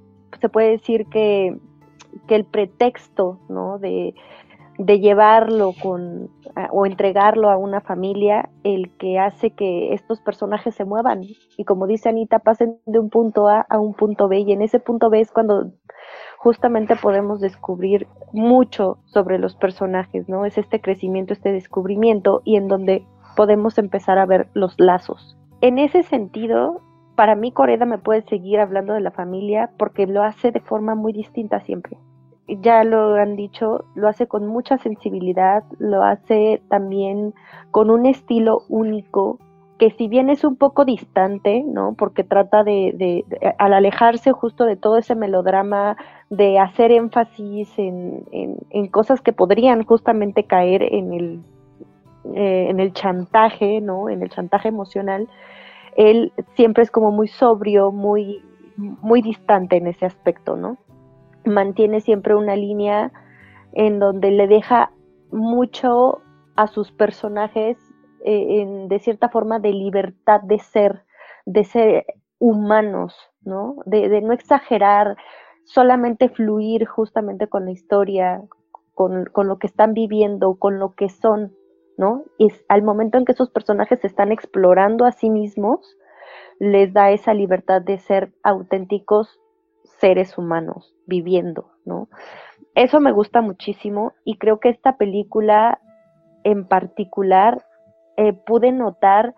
se 0.41 0.49
puede 0.49 0.71
decir 0.71 1.07
que, 1.07 1.57
que 2.27 2.35
el 2.35 2.45
pretexto 2.45 3.39
¿no? 3.49 3.79
de, 3.79 4.15
de 4.79 5.01
llevarlo 5.01 5.73
con 5.81 6.31
o 6.71 6.87
entregarlo 6.87 7.51
a 7.51 7.57
una 7.57 7.81
familia 7.81 8.49
el 8.63 8.91
que 8.97 9.19
hace 9.19 9.51
que 9.51 9.93
estos 9.93 10.21
personajes 10.21 10.75
se 10.75 10.85
muevan 10.85 11.23
y 11.57 11.65
como 11.65 11.87
dice 11.87 12.09
Anita 12.09 12.39
pasen 12.39 12.79
de 12.87 12.99
un 12.99 13.11
punto 13.11 13.49
A 13.49 13.67
a 13.69 13.81
un 13.81 13.95
punto 13.95 14.29
B 14.29 14.41
y 14.41 14.53
en 14.53 14.63
ese 14.63 14.79
punto 14.79 15.11
B 15.11 15.21
es 15.21 15.33
cuando 15.33 15.73
justamente 16.45 16.95
podemos 16.95 17.41
descubrir 17.41 18.07
mucho 18.35 18.99
sobre 19.07 19.39
los 19.39 19.57
personajes, 19.57 20.29
¿no? 20.29 20.45
Es 20.45 20.59
este 20.59 20.79
crecimiento, 20.79 21.33
este 21.33 21.53
descubrimiento 21.53 22.43
y 22.45 22.57
en 22.57 22.69
donde 22.69 23.07
podemos 23.35 23.79
empezar 23.79 24.19
a 24.19 24.27
ver 24.27 24.49
los 24.53 24.79
lazos. 24.79 25.39
En 25.63 25.79
ese 25.79 26.03
sentido, 26.03 26.83
para 27.17 27.35
mí 27.35 27.51
Coreda 27.51 27.87
me 27.87 27.97
puede 27.97 28.21
seguir 28.29 28.61
hablando 28.61 28.93
de 28.93 29.01
la 29.01 29.11
familia 29.11 29.71
porque 29.79 30.07
lo 30.07 30.23
hace 30.23 30.53
de 30.53 30.61
forma 30.61 30.95
muy 30.95 31.15
distinta 31.15 31.61
siempre 31.61 31.97
ya 32.47 32.85
lo 32.85 33.15
han 33.15 33.37
dicho, 33.37 33.87
lo 33.95 34.07
hace 34.07 34.27
con 34.27 34.47
mucha 34.47 34.77
sensibilidad, 34.77 35.65
lo 35.79 36.03
hace 36.03 36.61
también 36.69 37.33
con 37.71 37.89
un 37.89 38.05
estilo 38.05 38.65
único, 38.69 39.39
que 39.85 39.91
si 39.91 40.09
bien 40.09 40.31
es 40.31 40.45
un 40.45 40.57
poco 40.57 40.87
distante, 40.87 41.63
¿no? 41.63 41.93
Porque 41.93 42.25
trata 42.25 42.65
de, 42.65 43.23
al 43.59 43.75
alejarse 43.75 44.33
justo 44.33 44.65
de 44.65 44.77
todo 44.77 44.97
ese 44.97 45.15
melodrama, 45.15 45.99
de 46.31 46.59
hacer 46.59 46.91
énfasis 46.91 47.69
en, 47.77 48.89
cosas 48.91 49.21
que 49.21 49.35
podrían 49.35 49.85
justamente 49.85 50.45
caer 50.45 50.83
en 50.83 51.13
el, 51.13 51.41
eh, 52.35 52.69
en 52.71 52.81
el 52.81 52.95
chantaje, 52.95 53.83
¿no? 53.83 54.09
En 54.09 54.23
el 54.23 54.31
chantaje 54.31 54.69
emocional, 54.69 55.29
él 55.99 56.33
siempre 56.55 56.83
es 56.83 56.91
como 56.91 57.11
muy 57.11 57.29
sobrio, 57.29 57.93
muy, 57.93 58.43
muy 58.79 59.21
distante 59.21 59.77
en 59.77 59.89
ese 59.89 60.07
aspecto, 60.07 60.57
¿no? 60.57 60.79
mantiene 61.45 62.01
siempre 62.01 62.35
una 62.35 62.57
línea 62.57 63.13
en 63.75 63.99
donde 63.99 64.31
le 64.31 64.47
deja 64.47 64.93
mucho 65.31 66.23
a 66.57 66.69
sus 66.69 66.91
personajes 66.91 67.77
eh, 68.25 68.87
de 68.89 68.99
cierta 69.01 69.29
forma 69.29 69.59
de 69.59 69.73
libertad 69.73 70.41
de 70.41 70.59
ser, 70.59 71.05
de 71.45 71.65
ser 71.65 72.07
humanos, 72.39 73.15
¿no? 73.43 73.77
De, 73.85 74.21
no 74.23 74.33
exagerar, 74.33 75.17
solamente 75.65 76.29
fluir 76.29 76.87
justamente 76.87 77.49
con 77.49 77.67
la 77.67 77.73
historia, 77.73 78.43
con, 78.95 79.27
con, 79.27 79.49
lo 79.49 79.59
que 79.59 79.67
están 79.67 79.93
viviendo, 79.95 80.55
con 80.57 80.79
lo 80.79 80.95
que 80.95 81.09
son, 81.09 81.55
¿no? 81.99 82.25
Y 82.39 82.49
al 82.69 82.83
momento 82.83 83.19
en 83.19 83.25
que 83.25 83.33
esos 83.33 83.51
personajes 83.51 84.01
se 84.01 84.07
están 84.07 84.33
explorando 84.33 85.05
a 85.05 85.13
sí 85.13 85.31
mismos, 85.31 85.97
les 86.59 86.93
da 86.93 87.11
esa 87.11 87.35
libertad 87.35 87.83
de 87.83 87.99
ser 87.99 88.33
auténticos 88.43 89.41
seres 90.01 90.39
humanos 90.39 90.95
viviendo, 91.07 91.73
¿no? 91.85 92.09
Eso 92.75 93.01
me 93.01 93.13
gusta 93.13 93.41
muchísimo 93.41 94.13
y 94.25 94.39
creo 94.39 94.61
que 94.61 94.69
esta 94.69 94.97
película 94.97 95.81
en 96.43 96.67
particular 96.67 97.65
eh, 98.17 98.33
pude 98.33 98.73
notar 98.73 99.35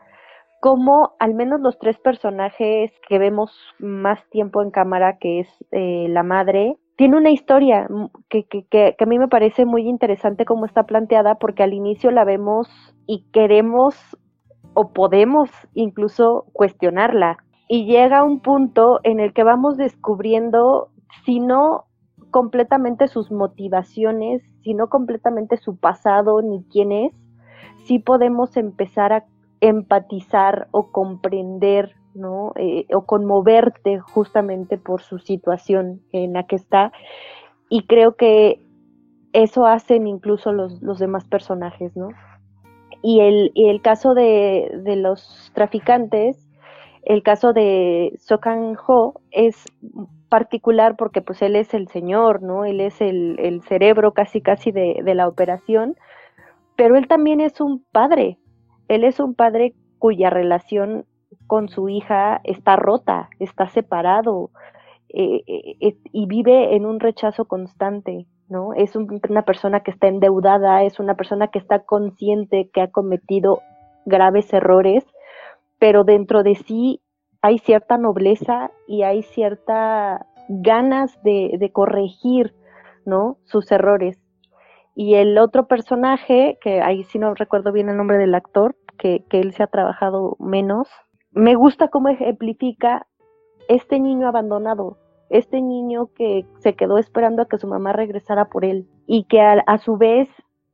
cómo 0.60 1.14
al 1.18 1.34
menos 1.34 1.60
los 1.60 1.78
tres 1.78 1.98
personajes 1.98 2.90
que 3.08 3.18
vemos 3.18 3.52
más 3.78 4.18
tiempo 4.30 4.62
en 4.62 4.70
cámara, 4.70 5.18
que 5.18 5.40
es 5.40 5.48
eh, 5.70 6.06
la 6.08 6.22
madre, 6.22 6.76
tiene 6.96 7.18
una 7.18 7.30
historia 7.30 7.86
que, 8.30 8.46
que, 8.46 8.64
que, 8.66 8.96
a 8.98 9.06
mí 9.06 9.18
me 9.18 9.28
parece 9.28 9.66
muy 9.66 9.86
interesante 9.86 10.44
cómo 10.44 10.64
está 10.64 10.84
planteada, 10.84 11.36
porque 11.36 11.62
al 11.62 11.74
inicio 11.74 12.10
la 12.10 12.24
vemos 12.24 12.68
y 13.06 13.26
queremos 13.32 13.94
o 14.72 14.92
podemos 14.92 15.50
incluso 15.74 16.46
cuestionarla, 16.52 17.38
y 17.68 17.86
llega 17.86 18.24
un 18.24 18.40
punto 18.40 19.00
en 19.02 19.20
el 19.20 19.32
que 19.32 19.42
vamos 19.42 19.76
descubriendo, 19.76 20.90
si 21.24 21.40
no 21.40 21.84
completamente 22.30 23.08
sus 23.08 23.30
motivaciones, 23.30 24.42
si 24.62 24.74
no 24.74 24.88
completamente 24.88 25.56
su 25.56 25.76
pasado 25.76 26.42
ni 26.42 26.64
quién 26.64 26.92
es, 26.92 27.12
sí 27.86 27.98
podemos 27.98 28.56
empezar 28.56 29.12
a 29.12 29.24
empatizar 29.60 30.68
o 30.70 30.90
comprender, 30.92 31.94
¿no? 32.14 32.52
Eh, 32.56 32.86
o 32.94 33.06
conmoverte 33.06 33.98
justamente 34.00 34.78
por 34.78 35.02
su 35.02 35.18
situación 35.18 36.02
en 36.12 36.34
la 36.34 36.44
que 36.44 36.56
está. 36.56 36.92
Y 37.68 37.86
creo 37.86 38.16
que 38.16 38.60
eso 39.32 39.66
hacen 39.66 40.06
incluso 40.06 40.52
los, 40.52 40.82
los 40.82 40.98
demás 40.98 41.24
personajes, 41.24 41.96
¿no? 41.96 42.08
Y 43.02 43.20
el, 43.20 43.52
y 43.54 43.68
el 43.68 43.82
caso 43.82 44.14
de, 44.14 44.70
de 44.82 44.96
los 44.96 45.50
traficantes, 45.54 46.46
el 47.02 47.22
caso 47.22 47.52
de 47.52 48.14
Sokan 48.18 48.76
Ho 48.86 49.20
es 49.30 49.64
particular 50.28 50.96
porque 50.96 51.22
pues 51.22 51.40
él 51.42 51.54
es 51.54 51.72
el 51.72 51.88
señor, 51.88 52.42
¿no? 52.42 52.64
Él 52.64 52.80
es 52.80 53.00
el, 53.00 53.62
cerebro 53.68 54.12
casi 54.12 54.40
casi 54.40 54.72
de, 54.72 55.00
de, 55.04 55.14
la 55.14 55.28
operación, 55.28 55.96
pero 56.76 56.96
él 56.96 57.08
también 57.08 57.40
es 57.40 57.60
un 57.60 57.84
padre, 57.92 58.38
él 58.88 59.04
es 59.04 59.20
un 59.20 59.34
padre 59.34 59.74
cuya 59.98 60.30
relación 60.30 61.06
con 61.46 61.68
su 61.68 61.88
hija 61.88 62.40
está 62.44 62.76
rota, 62.76 63.28
está 63.38 63.68
separado 63.68 64.50
eh, 65.08 65.42
eh, 65.46 65.96
y 66.12 66.26
vive 66.26 66.76
en 66.76 66.86
un 66.86 67.00
rechazo 67.00 67.46
constante, 67.46 68.26
¿no? 68.48 68.74
Es 68.74 68.94
una 68.96 69.42
persona 69.42 69.80
que 69.80 69.90
está 69.90 70.08
endeudada, 70.08 70.82
es 70.82 71.00
una 71.00 71.14
persona 71.14 71.48
que 71.48 71.58
está 71.58 71.80
consciente 71.80 72.70
que 72.72 72.80
ha 72.80 72.90
cometido 72.90 73.62
graves 74.04 74.52
errores 74.52 75.04
pero 75.78 76.04
dentro 76.04 76.42
de 76.42 76.54
sí 76.54 77.00
hay 77.42 77.58
cierta 77.58 77.98
nobleza 77.98 78.70
y 78.86 79.02
hay 79.02 79.22
cierta 79.22 80.26
ganas 80.48 81.22
de, 81.22 81.70
corregir, 81.72 82.54
¿no? 83.04 83.38
Sus 83.44 83.70
errores. 83.72 84.18
Y 84.96 85.14
el 85.14 85.38
otro 85.38 85.68
personaje, 85.68 86.58
que 86.60 86.80
ahí 86.80 87.04
sí 87.04 87.20
no 87.20 87.34
recuerdo 87.34 87.70
bien 87.70 87.88
el 87.88 87.96
nombre 87.96 88.18
del 88.18 88.34
actor, 88.34 88.74
que, 88.98 89.24
que 89.28 89.38
él 89.38 89.52
se 89.52 89.62
ha 89.62 89.68
trabajado 89.68 90.36
menos, 90.40 90.88
me 91.30 91.54
gusta 91.54 91.88
cómo 91.88 92.08
ejemplifica 92.08 93.06
este 93.68 94.00
niño 94.00 94.26
abandonado, 94.26 94.96
este 95.28 95.60
niño 95.60 96.08
que 96.14 96.46
se 96.58 96.74
quedó 96.74 96.98
esperando 96.98 97.42
a 97.42 97.46
que 97.46 97.58
su 97.58 97.68
mamá 97.68 97.92
regresara 97.92 98.46
por 98.46 98.64
él 98.64 98.88
y 99.06 99.24
que 99.24 99.40
a 99.40 99.78
su 99.78 99.96
vez 99.96 100.28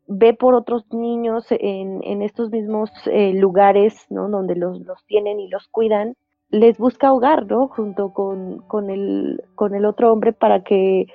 ve 0.07 0.35
por 0.35 0.55
otros 0.55 0.85
niños 0.93 1.47
en, 1.51 2.23
estos 2.23 2.51
mismos 2.51 2.91
eh, 3.07 3.33
lugares, 3.35 4.07
¿no? 4.11 4.29
Donde 4.29 4.57
los, 4.57 4.81
tienen 5.07 5.41
y 5.41 5.49
los 5.49 5.69
cuidan, 5.69 6.17
les 6.51 6.79
busca 6.79 7.13
hogar, 7.13 7.47
¿no? 7.47 7.69
Junto 7.69 8.13
con, 8.13 8.59
con, 8.69 8.91
el, 8.91 9.43
con 9.55 9.75
el 9.75 9.85
otro 9.85 10.13
hombre 10.13 10.33
para 10.33 10.63
que, 10.63 11.07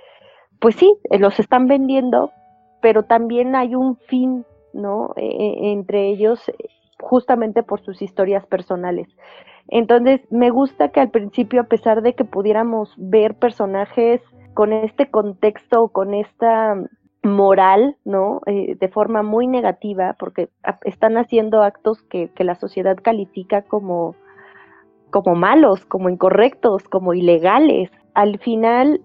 pues 0.59 0.75
sí, 0.75 0.95
eh, 1.11 1.19
los 1.19 1.39
están 1.39 1.67
vendiendo, 1.67 2.31
pero 2.87 3.03
también 3.03 3.53
hay 3.53 3.75
un 3.75 3.97
fin, 3.97 4.45
¿no? 4.71 5.11
E, 5.17 5.25
e, 5.25 5.73
entre 5.73 6.07
ellos, 6.07 6.39
justamente 7.01 7.61
por 7.61 7.81
sus 7.81 8.01
historias 8.01 8.45
personales. 8.45 9.09
Entonces, 9.67 10.21
me 10.31 10.51
gusta 10.51 10.87
que 10.87 11.01
al 11.01 11.09
principio, 11.09 11.59
a 11.59 11.65
pesar 11.65 12.01
de 12.01 12.13
que 12.13 12.23
pudiéramos 12.23 12.93
ver 12.95 13.35
personajes 13.35 14.21
con 14.53 14.71
este 14.71 15.11
contexto, 15.11 15.89
con 15.89 16.13
esta 16.13 16.81
moral, 17.23 17.97
¿no? 18.05 18.39
Eh, 18.45 18.77
de 18.79 18.87
forma 18.87 19.21
muy 19.21 19.47
negativa, 19.47 20.15
porque 20.17 20.47
están 20.85 21.17
haciendo 21.17 21.63
actos 21.63 22.01
que, 22.03 22.31
la 22.37 22.55
sociedad 22.55 22.95
califica 22.95 23.63
como, 23.63 24.15
como 25.09 25.35
malos, 25.35 25.83
como 25.83 26.07
incorrectos, 26.07 26.85
como 26.87 27.13
ilegales. 27.13 27.91
Al 28.13 28.39
final 28.39 29.01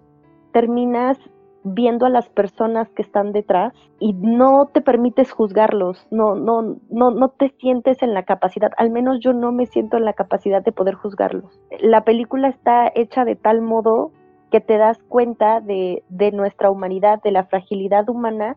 terminas 0.52 1.18
viendo 1.64 2.06
a 2.06 2.10
las 2.10 2.28
personas 2.28 2.88
que 2.90 3.02
están 3.02 3.32
detrás 3.32 3.72
y 3.98 4.14
no 4.14 4.68
te 4.72 4.80
permites 4.80 5.30
juzgarlos, 5.30 6.06
no, 6.10 6.34
no, 6.34 6.76
no, 6.90 7.10
no 7.10 7.28
te 7.28 7.50
sientes 7.58 8.02
en 8.02 8.14
la 8.14 8.24
capacidad, 8.24 8.72
al 8.76 8.90
menos 8.90 9.20
yo 9.20 9.32
no 9.32 9.52
me 9.52 9.66
siento 9.66 9.96
en 9.96 10.04
la 10.04 10.12
capacidad 10.12 10.62
de 10.62 10.72
poder 10.72 10.94
juzgarlos. 10.94 11.60
La 11.80 12.04
película 12.04 12.48
está 12.48 12.90
hecha 12.94 13.24
de 13.24 13.36
tal 13.36 13.60
modo 13.60 14.10
que 14.52 14.60
te 14.60 14.76
das 14.76 15.02
cuenta 15.08 15.60
de, 15.60 16.04
nuestra 16.32 16.70
humanidad, 16.70 17.22
de 17.22 17.32
la 17.32 17.44
fragilidad 17.44 18.08
humana 18.08 18.56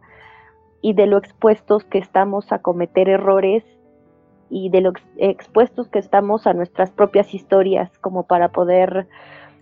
y 0.82 0.94
de 0.94 1.08
lo 1.08 1.18
expuestos 1.18 1.86
que 1.86 2.00
estamos 2.00 2.52
a 2.52 2.60
cometer 2.60 3.08
errores 3.08 3.64
y 4.50 4.70
de 4.70 4.82
lo 4.82 4.92
expuestos 5.18 5.88
que 5.88 6.00
estamos 6.00 6.46
a 6.46 6.54
nuestras 6.54 6.92
propias 6.92 7.34
historias 7.34 7.98
como 8.00 8.24
para 8.24 8.50
poder 8.50 9.08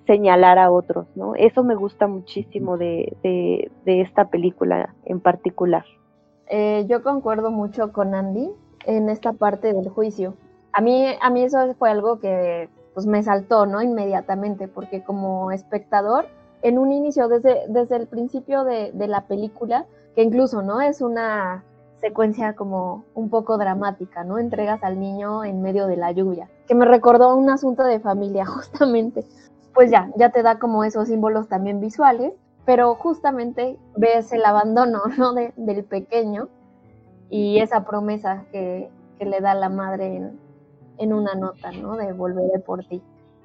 señalar 0.06 0.60
a 0.60 0.72
otros, 0.72 1.08
¿no? 1.16 1.36
Eso 1.36 1.64
me 1.64 1.76
gusta 1.76 2.08
muchísimo 2.08 2.78
de, 2.78 3.70
esta 3.86 4.30
película 4.30 4.94
en 5.06 5.20
particular. 5.20 5.86
Eh, 6.48 6.86
yo 6.88 7.04
concuerdo 7.04 7.52
mucho 7.52 7.92
con 7.92 8.14
Andy 8.14 8.52
en 8.86 9.10
esta 9.10 9.34
parte 9.34 9.74
del 9.74 9.90
juicio. 9.90 10.36
A 10.74 10.82
mí, 10.82 11.06
a 11.22 11.30
mí 11.30 11.44
eso 11.44 11.58
fue 11.76 11.90
algo 11.90 12.20
que 12.20 12.70
pues 12.94 13.06
me 13.08 13.24
saltó, 13.24 13.66
¿no? 13.66 13.82
Inmediatamente, 13.82 14.68
porque 14.68 15.04
como 15.04 15.52
espectador, 15.52 16.28
en 16.62 16.78
un 16.78 16.92
inicio, 16.92 17.28
desde, 17.28 17.64
desde 17.70 17.96
el 17.96 18.08
principio 18.08 18.64
de, 18.64 18.92
de 18.92 19.08
la 19.08 19.22
película, 19.28 19.86
que 20.16 20.22
incluso, 20.22 20.62
¿no? 20.62 20.80
Es 20.80 21.02
una 21.02 21.64
secuencia 22.04 22.54
como 22.54 23.06
un 23.16 23.30
poco 23.30 23.58
dramática, 23.58 24.24
¿no? 24.26 24.38
Entregas 24.38 24.84
al 24.84 25.00
niño 25.00 25.46
en 25.46 25.62
medio 25.62 25.88
de 25.88 25.96
la 25.96 26.12
lluvia, 26.12 26.50
que 26.68 26.76
me 26.76 26.86
recordó 26.86 27.36
un 27.36 27.50
asunto 27.50 27.84
de 27.84 28.00
familia, 28.00 28.46
justamente. 28.46 29.26
Pues 29.74 29.92
ya, 29.92 30.12
ya 30.16 30.30
te 30.30 30.44
da 30.44 30.60
como 30.60 30.84
esos 30.84 31.08
símbolos 31.08 31.48
también 31.48 31.80
visuales, 31.80 32.34
pero 32.66 32.96
justamente 32.96 33.78
ves 33.96 34.32
el 34.32 34.46
abandono, 34.46 35.02
¿no? 35.18 35.34
del 35.34 35.84
pequeño 35.84 36.50
y 37.30 37.60
esa 37.60 37.84
promesa 37.84 38.46
que, 38.52 38.90
que 39.18 39.26
le 39.26 39.42
da 39.42 39.54
la 39.54 39.70
madre 39.70 40.16
en, 40.16 40.40
en 40.98 41.14
una 41.14 41.34
nota, 41.36 41.72
¿no? 41.72 41.96
De 41.96 42.14
volveré 42.14 42.60
por 42.60 42.84
ti. 42.86 43.02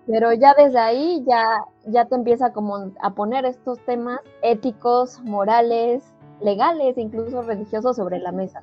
Pero 0.06 0.32
ya 0.32 0.54
desde 0.54 0.78
ahí 0.78 1.22
ya, 1.26 1.64
ya 1.86 2.06
te 2.06 2.14
empieza 2.14 2.52
como 2.52 2.92
a 3.00 3.14
poner 3.14 3.44
estos 3.44 3.78
temas 3.84 4.20
éticos, 4.42 5.20
morales, 5.22 6.02
legales 6.40 6.96
incluso 6.96 7.42
religiosos 7.42 7.96
sobre 7.96 8.18
la 8.18 8.32
mesa. 8.32 8.62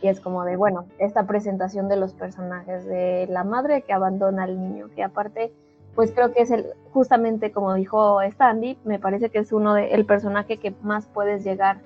Y 0.00 0.08
es 0.08 0.20
como 0.20 0.44
de, 0.44 0.56
bueno, 0.56 0.86
esta 0.98 1.26
presentación 1.26 1.88
de 1.88 1.96
los 1.96 2.14
personajes, 2.14 2.84
de 2.86 3.26
la 3.28 3.44
madre 3.44 3.82
que 3.82 3.92
abandona 3.92 4.44
al 4.44 4.58
niño, 4.58 4.88
que 4.96 5.02
aparte, 5.04 5.52
pues 5.94 6.12
creo 6.12 6.32
que 6.32 6.42
es 6.42 6.50
el, 6.50 6.66
justamente 6.92 7.52
como 7.52 7.74
dijo 7.74 8.20
Stanley, 8.22 8.78
me 8.84 8.98
parece 8.98 9.30
que 9.30 9.38
es 9.38 9.52
uno 9.52 9.74
de, 9.74 9.92
el 9.92 10.06
personaje 10.06 10.58
que 10.58 10.74
más 10.82 11.06
puedes 11.06 11.44
llegar 11.44 11.80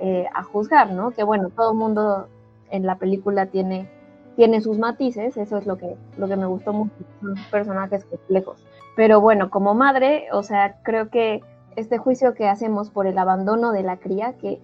eh, 0.00 0.26
a 0.34 0.42
juzgar, 0.42 0.92
¿no? 0.92 1.12
Que 1.12 1.24
bueno, 1.24 1.50
todo 1.50 1.72
el 1.72 1.78
mundo 1.78 2.28
en 2.70 2.84
la 2.84 2.96
película 2.96 3.46
tiene 3.46 3.88
tiene 4.36 4.60
sus 4.60 4.78
matices, 4.78 5.36
eso 5.36 5.56
es 5.56 5.66
lo 5.66 5.78
que, 5.78 5.96
lo 6.18 6.28
que 6.28 6.36
me 6.36 6.46
gustó 6.46 6.72
mucho, 6.72 6.92
son 7.20 7.34
personajes 7.50 8.04
complejos. 8.04 8.64
Pero 8.94 9.20
bueno, 9.20 9.50
como 9.50 9.74
madre, 9.74 10.26
o 10.32 10.42
sea, 10.42 10.76
creo 10.82 11.08
que 11.08 11.40
este 11.74 11.98
juicio 11.98 12.34
que 12.34 12.46
hacemos 12.46 12.90
por 12.90 13.06
el 13.06 13.18
abandono 13.18 13.72
de 13.72 13.82
la 13.82 13.96
cría, 13.96 14.34
que 14.34 14.60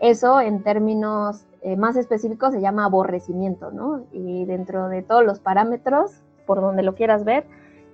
eso 0.00 0.40
en 0.40 0.62
términos 0.62 1.46
eh, 1.62 1.76
más 1.76 1.96
específicos 1.96 2.52
se 2.54 2.60
llama 2.60 2.86
aborrecimiento, 2.86 3.70
¿no? 3.70 4.06
Y 4.10 4.46
dentro 4.46 4.88
de 4.88 5.02
todos 5.02 5.24
los 5.24 5.38
parámetros, 5.38 6.22
por 6.46 6.60
donde 6.60 6.82
lo 6.82 6.94
quieras 6.94 7.24
ver, 7.24 7.44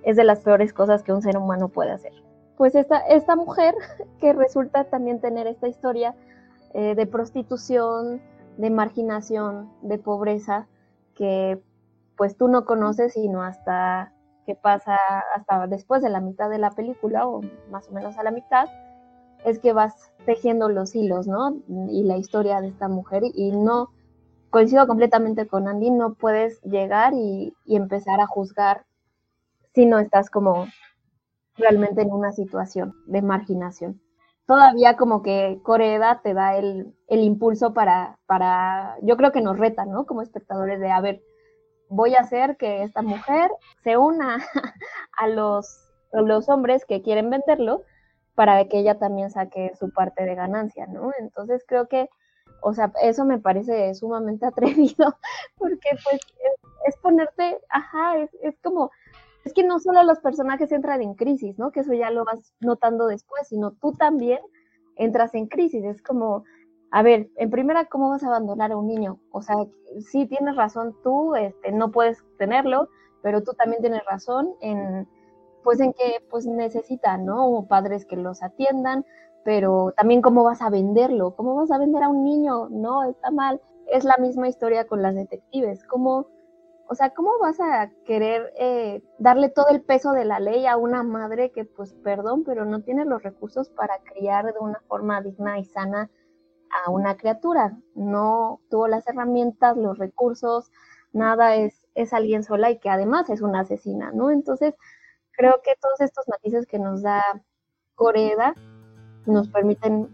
es 0.03 0.15
de 0.15 0.23
las 0.23 0.39
peores 0.39 0.73
cosas 0.73 1.03
que 1.03 1.13
un 1.13 1.21
ser 1.21 1.37
humano 1.37 1.69
puede 1.69 1.91
hacer. 1.91 2.13
Pues 2.57 2.75
esta, 2.75 2.99
esta 2.99 3.35
mujer 3.35 3.75
que 4.19 4.33
resulta 4.33 4.85
también 4.85 5.19
tener 5.19 5.47
esta 5.47 5.67
historia 5.67 6.15
eh, 6.73 6.95
de 6.95 7.05
prostitución, 7.05 8.21
de 8.57 8.69
marginación, 8.69 9.71
de 9.81 9.97
pobreza, 9.97 10.67
que 11.15 11.61
pues 12.17 12.37
tú 12.37 12.47
no 12.47 12.65
conoces 12.65 13.13
sino 13.13 13.41
hasta 13.41 14.13
que 14.45 14.55
pasa 14.55 14.97
hasta 15.35 15.67
después 15.67 16.01
de 16.01 16.09
la 16.09 16.19
mitad 16.19 16.49
de 16.49 16.57
la 16.57 16.71
película 16.71 17.27
o 17.27 17.41
más 17.69 17.87
o 17.89 17.91
menos 17.91 18.17
a 18.17 18.23
la 18.23 18.31
mitad 18.31 18.67
es 19.45 19.59
que 19.59 19.73
vas 19.73 20.11
tejiendo 20.25 20.69
los 20.69 20.95
hilos, 20.95 21.27
¿no? 21.27 21.55
Y 21.89 22.03
la 22.03 22.17
historia 22.17 22.61
de 22.61 22.67
esta 22.67 22.87
mujer 22.87 23.23
y 23.33 23.51
no 23.51 23.89
coincido 24.49 24.85
completamente 24.85 25.47
con 25.47 25.67
Andy, 25.67 25.89
no 25.91 26.13
puedes 26.13 26.61
llegar 26.61 27.13
y, 27.13 27.53
empezar 27.65 28.19
a 28.19 28.27
juzgar 28.27 28.85
si 29.73 29.85
no 29.85 29.99
estás 29.99 30.29
como 30.29 30.67
realmente 31.57 32.01
en 32.01 32.11
una 32.11 32.31
situación 32.31 32.93
de 33.05 33.21
marginación. 33.21 34.01
Todavía 34.45 34.97
como 34.97 35.21
que 35.21 35.59
Coreda 35.63 36.21
te 36.23 36.33
da 36.33 36.57
el, 36.57 36.93
el 37.07 37.21
impulso 37.21 37.73
para, 37.73 38.19
para, 38.25 38.97
yo 39.01 39.15
creo 39.15 39.31
que 39.31 39.41
nos 39.41 39.57
reta, 39.57 39.85
¿no? 39.85 40.05
Como 40.05 40.21
espectadores 40.21 40.79
de, 40.79 40.91
a 40.91 40.99
ver, 40.99 41.21
voy 41.91 42.15
a 42.15 42.21
hacer 42.21 42.57
que 42.57 42.83
esta 42.83 43.01
mujer 43.01 43.51
se 43.83 43.97
una 43.97 44.37
a 45.17 45.27
los, 45.27 45.91
los 46.11 46.49
hombres 46.49 46.85
que 46.85 47.01
quieren 47.01 47.29
venderlo 47.29 47.83
para 48.33 48.65
que 48.65 48.79
ella 48.79 48.97
también 48.97 49.29
saque 49.29 49.73
su 49.77 49.91
parte 49.91 50.25
de 50.25 50.35
ganancia, 50.35 50.87
¿no? 50.87 51.11
Entonces 51.19 51.63
creo 51.67 51.87
que, 51.87 52.09
o 52.61 52.73
sea, 52.73 52.91
eso 53.03 53.25
me 53.25 53.39
parece 53.39 53.93
sumamente 53.93 54.45
atrevido, 54.47 55.17
porque 55.57 55.89
pues 56.03 56.21
es, 56.87 56.97
ponerte, 56.97 57.59
ajá, 57.69 58.17
es, 58.17 58.29
es 58.41 58.57
como, 58.63 58.89
es 59.43 59.53
que 59.53 59.63
no 59.63 59.79
solo 59.79 60.03
los 60.03 60.19
personajes 60.19 60.71
entran 60.71 61.01
en 61.01 61.15
crisis, 61.15 61.57
¿no? 61.57 61.71
Que 61.71 61.81
eso 61.81 61.93
ya 61.93 62.11
lo 62.11 62.25
vas 62.25 62.53
notando 62.59 63.07
después, 63.07 63.47
sino 63.47 63.71
tú 63.71 63.93
también 63.93 64.39
entras 64.95 65.33
en 65.33 65.47
crisis, 65.47 65.83
es 65.83 66.01
como, 66.01 66.43
a 66.91 67.01
ver, 67.01 67.29
en 67.37 67.49
primera, 67.49 67.85
¿cómo 67.85 68.09
vas 68.09 68.23
a 68.23 68.27
abandonar 68.27 68.71
a 68.71 68.77
un 68.77 68.87
niño? 68.87 69.19
O 69.31 69.41
sea, 69.41 69.55
sí 70.11 70.27
tienes 70.27 70.55
razón 70.55 70.95
tú, 71.03 71.35
este, 71.35 71.71
no 71.71 71.91
puedes 71.91 72.23
tenerlo, 72.37 72.89
pero 73.21 73.41
tú 73.41 73.53
también 73.53 73.81
tienes 73.81 74.03
razón 74.05 74.53
en, 74.61 75.07
pues 75.63 75.79
en 75.79 75.93
que 75.93 76.23
pues 76.29 76.45
necesita, 76.45 77.17
¿no? 77.17 77.65
Padres 77.67 78.05
que 78.05 78.15
los 78.15 78.43
atiendan, 78.43 79.05
pero 79.43 79.93
también 79.97 80.21
cómo 80.21 80.43
vas 80.43 80.61
a 80.61 80.69
venderlo, 80.69 81.35
cómo 81.35 81.55
vas 81.55 81.71
a 81.71 81.77
vender 81.77 82.03
a 82.03 82.09
un 82.09 82.23
niño, 82.23 82.69
no, 82.69 83.03
está 83.03 83.31
mal. 83.31 83.61
Es 83.87 84.03
la 84.03 84.17
misma 84.17 84.47
historia 84.47 84.85
con 84.85 85.01
las 85.01 85.15
detectives, 85.15 85.83
cómo, 85.85 86.27
o 86.91 86.95
sea, 86.95 87.11
cómo 87.11 87.31
vas 87.39 87.57
a 87.61 87.89
querer 88.05 88.51
eh, 88.57 89.01
darle 89.17 89.47
todo 89.47 89.69
el 89.69 89.81
peso 89.81 90.11
de 90.11 90.25
la 90.25 90.41
ley 90.41 90.65
a 90.65 90.75
una 90.75 91.03
madre 91.03 91.53
que, 91.53 91.63
pues, 91.63 91.93
perdón, 91.93 92.43
pero 92.43 92.65
no 92.65 92.81
tiene 92.81 93.05
los 93.05 93.23
recursos 93.23 93.69
para 93.69 93.99
criar 93.99 94.51
de 94.51 94.59
una 94.59 94.81
forma 94.89 95.21
digna 95.21 95.57
y 95.57 95.63
sana 95.63 96.11
a 96.83 96.91
una 96.91 97.15
criatura. 97.15 97.77
No 97.95 98.59
tuvo 98.69 98.89
las 98.89 99.07
herramientas, 99.07 99.77
los 99.77 99.99
recursos, 99.99 100.69
nada 101.13 101.55
es, 101.55 101.87
es 101.95 102.11
alguien 102.11 102.43
sola 102.43 102.69
y 102.71 102.77
que 102.77 102.89
además 102.89 103.29
es 103.29 103.39
una 103.39 103.61
asesina, 103.61 104.11
¿no? 104.11 104.29
Entonces, 104.29 104.75
creo 105.31 105.61
que 105.63 105.71
todos 105.79 106.01
estos 106.01 106.27
matices 106.27 106.65
que 106.65 106.77
nos 106.77 107.01
da 107.01 107.23
Coreda 107.95 108.53
nos 109.25 109.47
permiten 109.47 110.09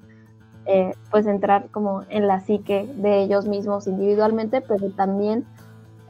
eh, 0.67 0.93
pues 1.09 1.25
entrar 1.25 1.71
como 1.71 2.03
en 2.09 2.27
la 2.27 2.39
psique 2.39 2.87
de 2.97 3.23
ellos 3.23 3.47
mismos 3.47 3.87
individualmente, 3.87 4.61
pero 4.61 4.91
también 4.91 5.47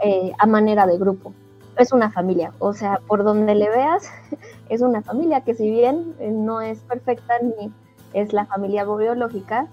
eh, 0.04 0.32
a 0.38 0.46
manera 0.46 0.86
de 0.86 0.98
grupo. 0.98 1.34
Es 1.78 1.92
una 1.92 2.12
familia, 2.12 2.54
o 2.60 2.74
sea, 2.74 3.00
por 3.08 3.24
donde 3.24 3.56
le 3.56 3.70
veas, 3.70 4.10
es 4.70 4.82
una 4.82 5.02
familia 5.02 5.42
que 5.42 5.54
si 5.54 5.70
bien 5.70 6.16
eh, 6.20 6.32
no 6.32 6.62
es 6.62 6.80
perfecta 6.80 7.36
ni 7.42 7.72
es 8.14 8.34
la 8.34 8.46
familia 8.46 8.84
biológica, 8.84 9.68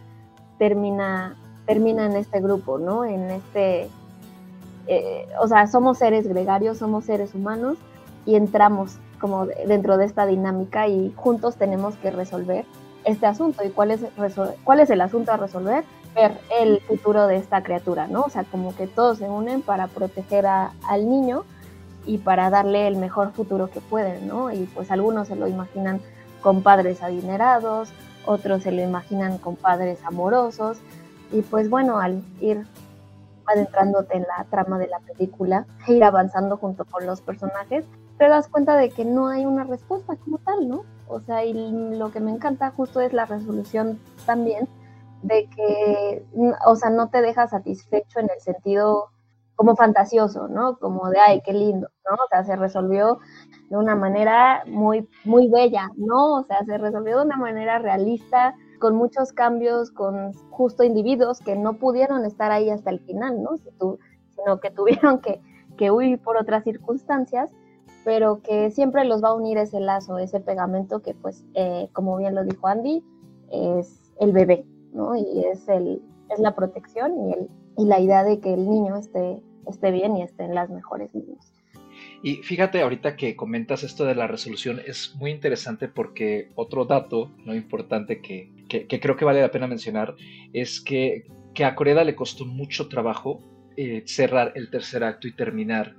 termina, 0.58 1.36
termina 1.66 2.06
en 2.06 2.12
este 2.16 2.40
grupo, 2.40 2.78
¿no? 2.78 3.04
En 3.04 3.30
este, 3.30 3.88
eh, 4.86 5.26
o 5.40 5.48
sea, 5.48 5.66
somos 5.66 5.98
seres 5.98 6.26
gregarios, 6.26 6.78
somos 6.78 7.04
seres 7.04 7.34
humanos 7.34 7.78
y 8.26 8.36
entramos 8.36 8.98
como 9.20 9.46
dentro 9.46 9.96
de 9.96 10.04
esta 10.04 10.26
dinámica 10.26 10.88
y 10.88 11.12
juntos 11.16 11.56
tenemos 11.56 11.96
que 11.96 12.10
resolver 12.10 12.66
este 13.04 13.26
asunto. 13.26 13.64
¿Y 13.64 13.70
cuál 13.70 13.90
es, 13.90 14.00
cuál 14.64 14.80
es 14.80 14.90
el 14.90 15.00
asunto 15.00 15.32
a 15.32 15.36
resolver? 15.36 15.84
Ver 16.14 16.40
el 16.60 16.80
futuro 16.80 17.26
de 17.26 17.36
esta 17.36 17.62
criatura, 17.62 18.06
¿no? 18.06 18.22
O 18.22 18.30
sea, 18.30 18.44
como 18.44 18.74
que 18.76 18.86
todos 18.86 19.18
se 19.18 19.28
unen 19.28 19.62
para 19.62 19.88
proteger 19.88 20.46
al 20.46 21.08
niño 21.08 21.44
y 22.06 22.18
para 22.18 22.50
darle 22.50 22.86
el 22.86 22.96
mejor 22.96 23.32
futuro 23.32 23.70
que 23.70 23.80
pueden, 23.80 24.28
¿no? 24.28 24.52
Y 24.52 24.64
pues 24.74 24.90
algunos 24.90 25.28
se 25.28 25.36
lo 25.36 25.48
imaginan 25.48 26.00
con 26.40 26.62
padres 26.62 27.02
adinerados, 27.02 27.92
otros 28.26 28.62
se 28.62 28.72
lo 28.72 28.82
imaginan 28.82 29.38
con 29.38 29.56
padres 29.56 29.98
amorosos 30.04 30.78
y 31.32 31.42
pues 31.42 31.68
bueno, 31.68 31.98
al 31.98 32.22
ir 32.40 32.64
adentrándote 33.46 34.16
en 34.16 34.22
la 34.22 34.44
trama 34.44 34.78
de 34.78 34.86
la 34.88 35.00
película 35.00 35.66
e 35.86 35.94
ir 35.94 36.04
avanzando 36.04 36.56
junto 36.56 36.84
con 36.84 37.06
los 37.06 37.20
personajes, 37.20 37.84
te 38.18 38.28
das 38.28 38.48
cuenta 38.48 38.76
de 38.76 38.90
que 38.90 39.04
no 39.04 39.28
hay 39.28 39.44
una 39.44 39.64
respuesta 39.64 40.16
como 40.16 40.38
tal, 40.38 40.68
¿no? 40.68 40.84
O 41.08 41.20
sea, 41.20 41.44
y 41.44 41.52
lo 41.96 42.12
que 42.12 42.20
me 42.20 42.30
encanta 42.30 42.70
justo 42.70 43.00
es 43.00 43.12
la 43.12 43.26
resolución 43.26 43.98
también 44.26 44.68
de 45.24 45.48
que, 45.48 46.22
o 46.66 46.76
sea, 46.76 46.90
no 46.90 47.08
te 47.08 47.22
deja 47.22 47.48
satisfecho 47.48 48.20
en 48.20 48.28
el 48.30 48.40
sentido 48.40 49.08
como 49.56 49.74
fantasioso, 49.74 50.48
¿no? 50.48 50.76
Como 50.78 51.08
de, 51.08 51.18
ay, 51.18 51.40
qué 51.42 51.54
lindo, 51.54 51.88
¿no? 52.08 52.16
O 52.16 52.28
sea, 52.28 52.44
se 52.44 52.56
resolvió 52.56 53.20
de 53.70 53.76
una 53.78 53.94
manera 53.94 54.64
muy, 54.66 55.08
muy 55.24 55.48
bella, 55.48 55.88
¿no? 55.96 56.34
O 56.34 56.42
sea, 56.44 56.62
se 56.64 56.76
resolvió 56.76 57.18
de 57.18 57.24
una 57.24 57.36
manera 57.36 57.78
realista, 57.78 58.54
con 58.80 58.96
muchos 58.96 59.32
cambios, 59.32 59.90
con 59.90 60.34
justo 60.50 60.84
individuos 60.84 61.38
que 61.38 61.56
no 61.56 61.78
pudieron 61.78 62.26
estar 62.26 62.52
ahí 62.52 62.68
hasta 62.68 62.90
el 62.90 63.00
final, 63.00 63.42
¿no? 63.42 63.56
Sino 63.56 64.60
que 64.60 64.70
tuvieron 64.70 65.20
que, 65.20 65.40
que 65.78 65.90
huir 65.90 66.20
por 66.20 66.36
otras 66.36 66.64
circunstancias, 66.64 67.50
pero 68.04 68.42
que 68.42 68.70
siempre 68.70 69.06
los 69.06 69.24
va 69.24 69.28
a 69.28 69.34
unir 69.34 69.56
ese 69.56 69.80
lazo, 69.80 70.18
ese 70.18 70.40
pegamento 70.40 71.00
que, 71.00 71.14
pues, 71.14 71.46
eh, 71.54 71.88
como 71.94 72.18
bien 72.18 72.34
lo 72.34 72.44
dijo 72.44 72.66
Andy, 72.66 73.02
es 73.50 74.12
el 74.20 74.32
bebé, 74.32 74.66
¿no? 74.94 75.14
Y 75.16 75.44
es, 75.44 75.68
el, 75.68 76.00
es 76.30 76.38
la 76.38 76.54
protección 76.54 77.28
y, 77.28 77.32
el, 77.32 77.48
y 77.76 77.84
la 77.86 78.00
idea 78.00 78.24
de 78.24 78.40
que 78.40 78.54
el 78.54 78.68
niño 78.68 78.96
esté 78.96 79.42
esté 79.68 79.90
bien 79.90 80.16
y 80.16 80.22
esté 80.22 80.44
en 80.44 80.54
las 80.54 80.70
mejores 80.70 81.14
manos. 81.14 81.52
Y 82.22 82.36
fíjate 82.36 82.80
ahorita 82.80 83.16
que 83.16 83.36
comentas 83.36 83.82
esto 83.82 84.04
de 84.04 84.14
la 84.14 84.26
resolución, 84.26 84.80
es 84.86 85.14
muy 85.16 85.30
interesante 85.30 85.88
porque 85.88 86.50
otro 86.54 86.86
dato 86.86 87.32
no 87.44 87.54
importante 87.54 88.20
que, 88.20 88.50
creo 88.88 89.16
que 89.16 89.24
vale 89.24 89.40
la 89.40 89.50
pena 89.50 89.66
mencionar 89.66 90.14
es 90.52 90.80
que, 90.80 91.26
que 91.54 91.64
a 91.64 91.74
Coreda 91.74 92.02
le 92.02 92.16
costó 92.16 92.46
mucho 92.46 92.88
trabajo 92.88 93.40
eh, 93.76 94.02
cerrar 94.06 94.52
el 94.54 94.70
tercer 94.70 95.04
acto 95.04 95.28
y 95.28 95.36
terminar 95.36 95.96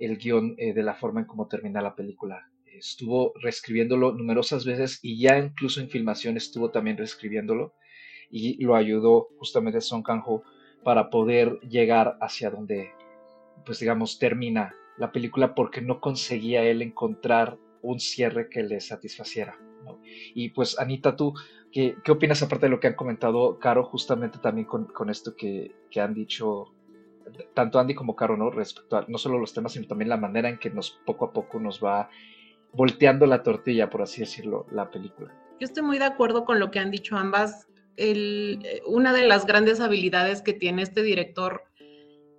el 0.00 0.16
guion 0.16 0.54
eh, 0.58 0.72
de 0.72 0.82
la 0.82 0.94
forma 0.94 1.20
en 1.20 1.26
cómo 1.26 1.46
termina 1.46 1.80
la 1.80 1.94
película. 1.94 2.50
Estuvo 2.66 3.32
reescribiéndolo 3.40 4.12
numerosas 4.12 4.64
veces 4.64 4.98
y 5.02 5.20
ya 5.20 5.38
incluso 5.38 5.80
en 5.80 5.88
filmación 5.88 6.36
estuvo 6.36 6.70
también 6.70 6.96
reescribiéndolo 6.96 7.74
y 8.30 8.62
lo 8.64 8.76
ayudó 8.76 9.28
justamente 9.38 9.80
Song 9.80 10.02
Kang-ho 10.02 10.42
para 10.82 11.10
poder 11.10 11.58
llegar 11.60 12.16
hacia 12.20 12.50
donde, 12.50 12.92
pues 13.64 13.80
digamos, 13.80 14.18
termina 14.18 14.74
la 14.98 15.12
película 15.12 15.54
porque 15.54 15.80
no 15.80 16.00
conseguía 16.00 16.62
él 16.62 16.82
encontrar 16.82 17.58
un 17.82 18.00
cierre 18.00 18.48
que 18.48 18.62
le 18.62 18.80
satisfaciera. 18.80 19.58
Y 20.34 20.50
pues 20.50 20.78
Anita, 20.78 21.16
tú, 21.16 21.34
¿qué, 21.70 21.96
¿qué, 22.02 22.12
opinas 22.12 22.42
aparte 22.42 22.66
de 22.66 22.70
lo 22.70 22.80
que 22.80 22.88
han 22.88 22.94
comentado, 22.94 23.58
Caro, 23.58 23.84
justamente 23.84 24.38
también 24.38 24.66
con, 24.66 24.86
con 24.86 25.10
esto 25.10 25.36
que, 25.36 25.74
que, 25.90 26.00
han 26.00 26.14
dicho 26.14 26.72
tanto 27.54 27.78
Andy 27.78 27.94
como 27.94 28.16
Caro, 28.16 28.36
¿no? 28.36 28.50
Respecto 28.50 28.96
a 28.96 29.04
no 29.08 29.18
solo 29.18 29.38
los 29.38 29.52
temas, 29.52 29.72
sino 29.72 29.86
también 29.86 30.08
la 30.08 30.16
manera 30.16 30.48
en 30.48 30.58
que 30.58 30.70
nos 30.70 31.00
poco 31.04 31.26
a 31.26 31.32
poco 31.32 31.60
nos 31.60 31.82
va 31.82 32.08
volteando 32.72 33.26
la 33.26 33.42
tortilla, 33.42 33.90
por 33.90 34.02
así 34.02 34.20
decirlo, 34.20 34.66
la 34.70 34.90
película. 34.90 35.32
Yo 35.58 35.64
estoy 35.64 35.82
muy 35.82 35.98
de 35.98 36.04
acuerdo 36.04 36.44
con 36.44 36.58
lo 36.60 36.70
que 36.70 36.78
han 36.78 36.90
dicho 36.90 37.16
ambas. 37.16 37.68
El, 37.96 38.82
una 38.86 39.12
de 39.12 39.26
las 39.26 39.46
grandes 39.46 39.80
habilidades 39.80 40.42
que 40.42 40.52
tiene 40.52 40.82
este 40.82 41.02
director 41.02 41.64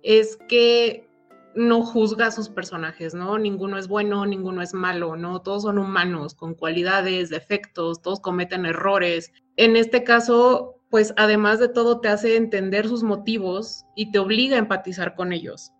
es 0.02 0.38
que 0.48 1.08
no 1.54 1.82
juzga 1.82 2.26
a 2.26 2.30
sus 2.30 2.48
personajes, 2.48 3.14
¿no? 3.14 3.36
Ninguno 3.38 3.78
es 3.78 3.88
bueno, 3.88 4.24
ninguno 4.26 4.62
es 4.62 4.74
malo, 4.74 5.16
¿no? 5.16 5.40
Todos 5.40 5.62
son 5.62 5.78
humanos, 5.78 6.34
con 6.34 6.54
cualidades, 6.54 7.30
defectos, 7.30 8.00
todos 8.00 8.20
cometen 8.20 8.64
errores. 8.64 9.32
En 9.56 9.74
este 9.74 10.04
caso, 10.04 10.76
pues 10.90 11.12
además 11.16 11.58
de 11.58 11.68
todo 11.68 12.00
te 12.00 12.08
hace 12.08 12.36
entender 12.36 12.86
sus 12.86 13.02
motivos 13.02 13.84
y 13.96 14.12
te 14.12 14.18
obliga 14.18 14.56
a 14.56 14.60
empatizar 14.60 15.16
con 15.16 15.32
ellos. 15.32 15.72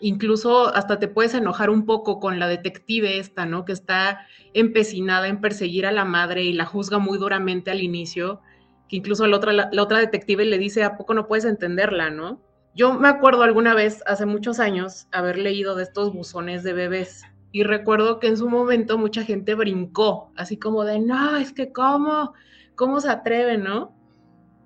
Incluso 0.00 0.68
hasta 0.74 0.98
te 0.98 1.08
puedes 1.08 1.34
enojar 1.34 1.70
un 1.70 1.84
poco 1.84 2.18
con 2.18 2.38
la 2.38 2.48
detective 2.48 3.18
esta, 3.18 3.44
¿no? 3.44 3.64
Que 3.64 3.72
está 3.72 4.26
empecinada 4.54 5.28
en 5.28 5.40
perseguir 5.40 5.86
a 5.86 5.92
la 5.92 6.04
madre 6.04 6.44
y 6.44 6.52
la 6.52 6.64
juzga 6.64 6.98
muy 6.98 7.18
duramente 7.18 7.70
al 7.70 7.82
inicio, 7.82 8.40
que 8.88 8.96
incluso 8.96 9.26
la 9.26 9.36
otra, 9.36 9.52
la 9.52 9.82
otra 9.82 9.98
detective 9.98 10.44
le 10.44 10.58
dice, 10.58 10.84
¿a 10.84 10.96
poco 10.96 11.14
no 11.14 11.26
puedes 11.26 11.44
entenderla, 11.44 12.10
¿no? 12.10 12.40
Yo 12.74 12.94
me 12.94 13.08
acuerdo 13.08 13.42
alguna 13.42 13.74
vez, 13.74 14.02
hace 14.06 14.26
muchos 14.26 14.58
años, 14.58 15.06
haber 15.12 15.38
leído 15.38 15.74
de 15.74 15.82
estos 15.82 16.12
buzones 16.12 16.62
de 16.62 16.72
bebés 16.72 17.22
y 17.52 17.64
recuerdo 17.64 18.18
que 18.18 18.28
en 18.28 18.38
su 18.38 18.48
momento 18.48 18.96
mucha 18.96 19.22
gente 19.22 19.54
brincó, 19.54 20.32
así 20.36 20.56
como 20.56 20.84
de, 20.84 20.98
no, 20.98 21.36
es 21.36 21.52
que 21.52 21.70
cómo, 21.70 22.32
cómo 22.74 23.00
se 23.00 23.10
atreven, 23.10 23.62
¿no? 23.62 23.94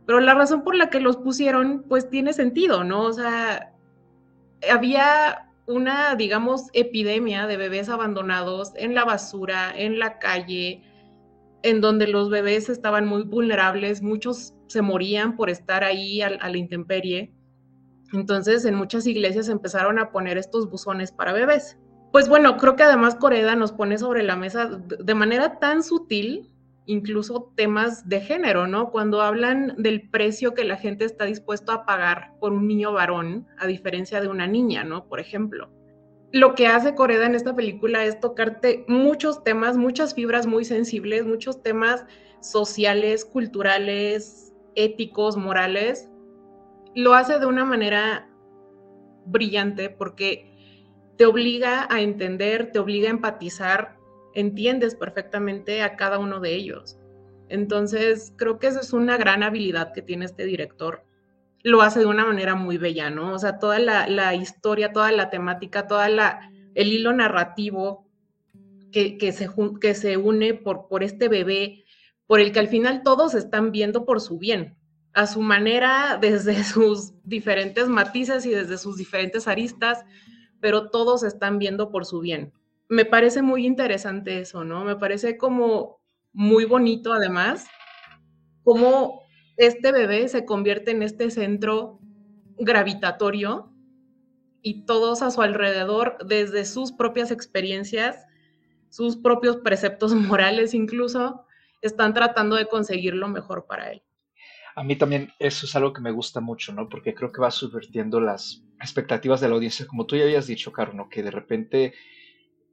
Pero 0.06 0.20
la 0.20 0.34
razón 0.34 0.62
por 0.62 0.76
la 0.76 0.88
que 0.88 1.00
los 1.00 1.16
pusieron, 1.16 1.84
pues 1.88 2.08
tiene 2.08 2.32
sentido, 2.32 2.84
¿no? 2.84 3.02
O 3.02 3.12
sea, 3.12 3.72
había 4.70 5.50
una, 5.66 6.14
digamos, 6.14 6.70
epidemia 6.74 7.48
de 7.48 7.56
bebés 7.56 7.88
abandonados 7.88 8.72
en 8.76 8.94
la 8.94 9.04
basura, 9.04 9.72
en 9.76 9.98
la 9.98 10.20
calle, 10.20 10.84
en 11.66 11.80
donde 11.80 12.06
los 12.06 12.30
bebés 12.30 12.68
estaban 12.68 13.06
muy 13.06 13.24
vulnerables, 13.24 14.00
muchos 14.00 14.54
se 14.68 14.82
morían 14.82 15.34
por 15.34 15.50
estar 15.50 15.82
ahí 15.82 16.22
a, 16.22 16.30
la 16.30 16.56
intemperie. 16.56 17.32
Entonces, 18.12 18.64
en 18.64 18.76
muchas 18.76 19.04
iglesias 19.04 19.48
empezaron 19.48 19.98
a 19.98 20.12
poner 20.12 20.38
estos 20.38 20.70
buzones 20.70 21.10
para 21.10 21.32
bebés. 21.32 21.76
Pues 22.12 22.28
bueno, 22.28 22.56
creo 22.56 22.76
que 22.76 22.84
además 22.84 23.16
Coreda 23.16 23.56
nos 23.56 23.72
pone 23.72 23.98
sobre 23.98 24.22
la 24.22 24.36
mesa 24.36 24.66
de 24.66 25.14
manera 25.14 25.58
tan 25.58 25.82
sutil 25.82 26.52
incluso 26.88 27.52
temas 27.56 28.08
de 28.08 28.20
género, 28.20 28.68
¿no? 28.68 28.92
Cuando 28.92 29.20
hablan 29.20 29.74
del 29.76 30.08
precio 30.08 30.54
que 30.54 30.62
la 30.62 30.76
gente 30.76 31.04
está 31.04 31.24
dispuesto 31.24 31.72
a 31.72 31.84
pagar 31.84 32.34
por 32.38 32.52
un 32.52 32.68
niño 32.68 32.92
varón, 32.92 33.48
a 33.58 33.66
diferencia 33.66 34.20
de 34.20 34.28
una 34.28 34.46
niña, 34.46 34.84
¿no? 34.84 35.08
Por 35.08 35.18
ejemplo. 35.18 35.68
Lo 36.32 36.54
que 36.54 36.66
hace 36.66 36.94
Coreda 36.94 37.26
en 37.26 37.34
esta 37.34 37.54
película 37.54 38.04
es 38.04 38.20
tocarte 38.20 38.84
muchos 38.88 39.44
temas, 39.44 39.76
muchas 39.76 40.14
fibras 40.14 40.46
muy 40.46 40.64
sensibles, 40.64 41.24
muchos 41.24 41.62
temas 41.62 42.04
sociales, 42.40 43.24
culturales, 43.24 44.52
éticos, 44.74 45.36
morales, 45.36 46.08
lo 46.94 47.14
hace 47.14 47.38
de 47.38 47.46
una 47.46 47.64
manera 47.64 48.28
brillante 49.26 49.90
porque 49.90 50.52
te 51.16 51.26
obliga 51.26 51.86
a 51.90 52.00
entender, 52.00 52.72
te 52.72 52.78
obliga 52.78 53.08
a 53.08 53.12
empatizar, 53.12 53.96
entiendes 54.34 54.94
perfectamente 54.94 55.82
a 55.82 55.96
cada 55.96 56.18
uno 56.18 56.40
de 56.40 56.54
ellos. 56.54 56.98
Entonces, 57.48 58.34
creo 58.36 58.58
que 58.58 58.66
esa 58.66 58.80
es 58.80 58.92
una 58.92 59.16
gran 59.16 59.42
habilidad 59.42 59.92
que 59.92 60.02
tiene 60.02 60.24
este 60.24 60.44
director. 60.44 61.05
Lo 61.66 61.82
hace 61.82 61.98
de 61.98 62.06
una 62.06 62.24
manera 62.24 62.54
muy 62.54 62.78
bella, 62.78 63.10
¿no? 63.10 63.34
O 63.34 63.38
sea, 63.40 63.58
toda 63.58 63.80
la, 63.80 64.34
historia, 64.36 64.92
toda 64.92 65.10
la 65.10 65.30
temática, 65.30 65.88
toda 65.88 66.08
la, 66.08 66.48
el 66.76 66.92
hilo 66.92 67.12
narrativo 67.12 68.06
que, 68.92 69.32
se, 69.32 69.50
que 69.80 69.94
se 69.94 70.16
une 70.16 70.54
por, 70.54 70.86
por 70.86 71.02
este 71.02 71.26
bebé, 71.26 71.84
por 72.28 72.38
el 72.38 72.52
que 72.52 72.60
al 72.60 72.68
final 72.68 73.02
todos 73.02 73.34
están 73.34 73.72
viendo 73.72 74.04
por 74.04 74.20
su 74.20 74.38
bien 74.38 74.76
a 75.12 75.26
su 75.26 75.40
manera, 75.40 76.18
desde 76.20 76.62
sus 76.62 77.14
diferentes 77.24 77.88
matices 77.88 78.46
y 78.46 78.50
desde 78.50 78.78
sus 78.78 78.96
diferentes 78.96 79.48
aristas, 79.48 80.04
pero 80.60 80.90
todos 80.90 81.24
están 81.24 81.58
viendo 81.58 81.90
por 81.90 82.04
su 82.04 82.20
bien. 82.20 82.52
Me 82.88 83.04
parece 83.04 83.42
muy 83.42 83.66
interesante 83.66 84.38
eso, 84.38 84.62
¿no? 84.62 84.84
Me 84.84 84.94
parece 84.94 85.36
como 85.36 86.00
muy 86.32 86.64
bonito 86.64 87.12
además, 87.12 87.66
cómo 88.62 89.25
este 89.56 89.92
bebé 89.92 90.28
se 90.28 90.44
convierte 90.44 90.90
en 90.90 91.02
este 91.02 91.30
centro 91.30 91.98
gravitatorio 92.58 93.72
y 94.62 94.84
todos 94.84 95.22
a 95.22 95.30
su 95.30 95.42
alrededor, 95.42 96.18
desde 96.26 96.64
sus 96.64 96.92
propias 96.92 97.30
experiencias, 97.30 98.26
sus 98.88 99.16
propios 99.16 99.58
preceptos 99.58 100.14
morales 100.14 100.74
incluso, 100.74 101.44
están 101.82 102.14
tratando 102.14 102.56
de 102.56 102.66
conseguir 102.66 103.14
lo 103.14 103.28
mejor 103.28 103.66
para 103.66 103.92
él. 103.92 104.02
A 104.74 104.82
mí 104.82 104.96
también 104.96 105.32
eso 105.38 105.64
es 105.64 105.74
algo 105.74 105.92
que 105.92 106.02
me 106.02 106.10
gusta 106.10 106.40
mucho, 106.40 106.72
¿no? 106.72 106.88
Porque 106.88 107.14
creo 107.14 107.32
que 107.32 107.40
va 107.40 107.50
subvirtiendo 107.50 108.20
las 108.20 108.62
expectativas 108.80 109.40
de 109.40 109.48
la 109.48 109.54
audiencia, 109.54 109.86
como 109.86 110.04
tú 110.04 110.16
ya 110.16 110.24
habías 110.24 110.46
dicho, 110.46 110.70
Carno, 110.70 111.08
que 111.08 111.22
de 111.22 111.30
repente, 111.30 111.94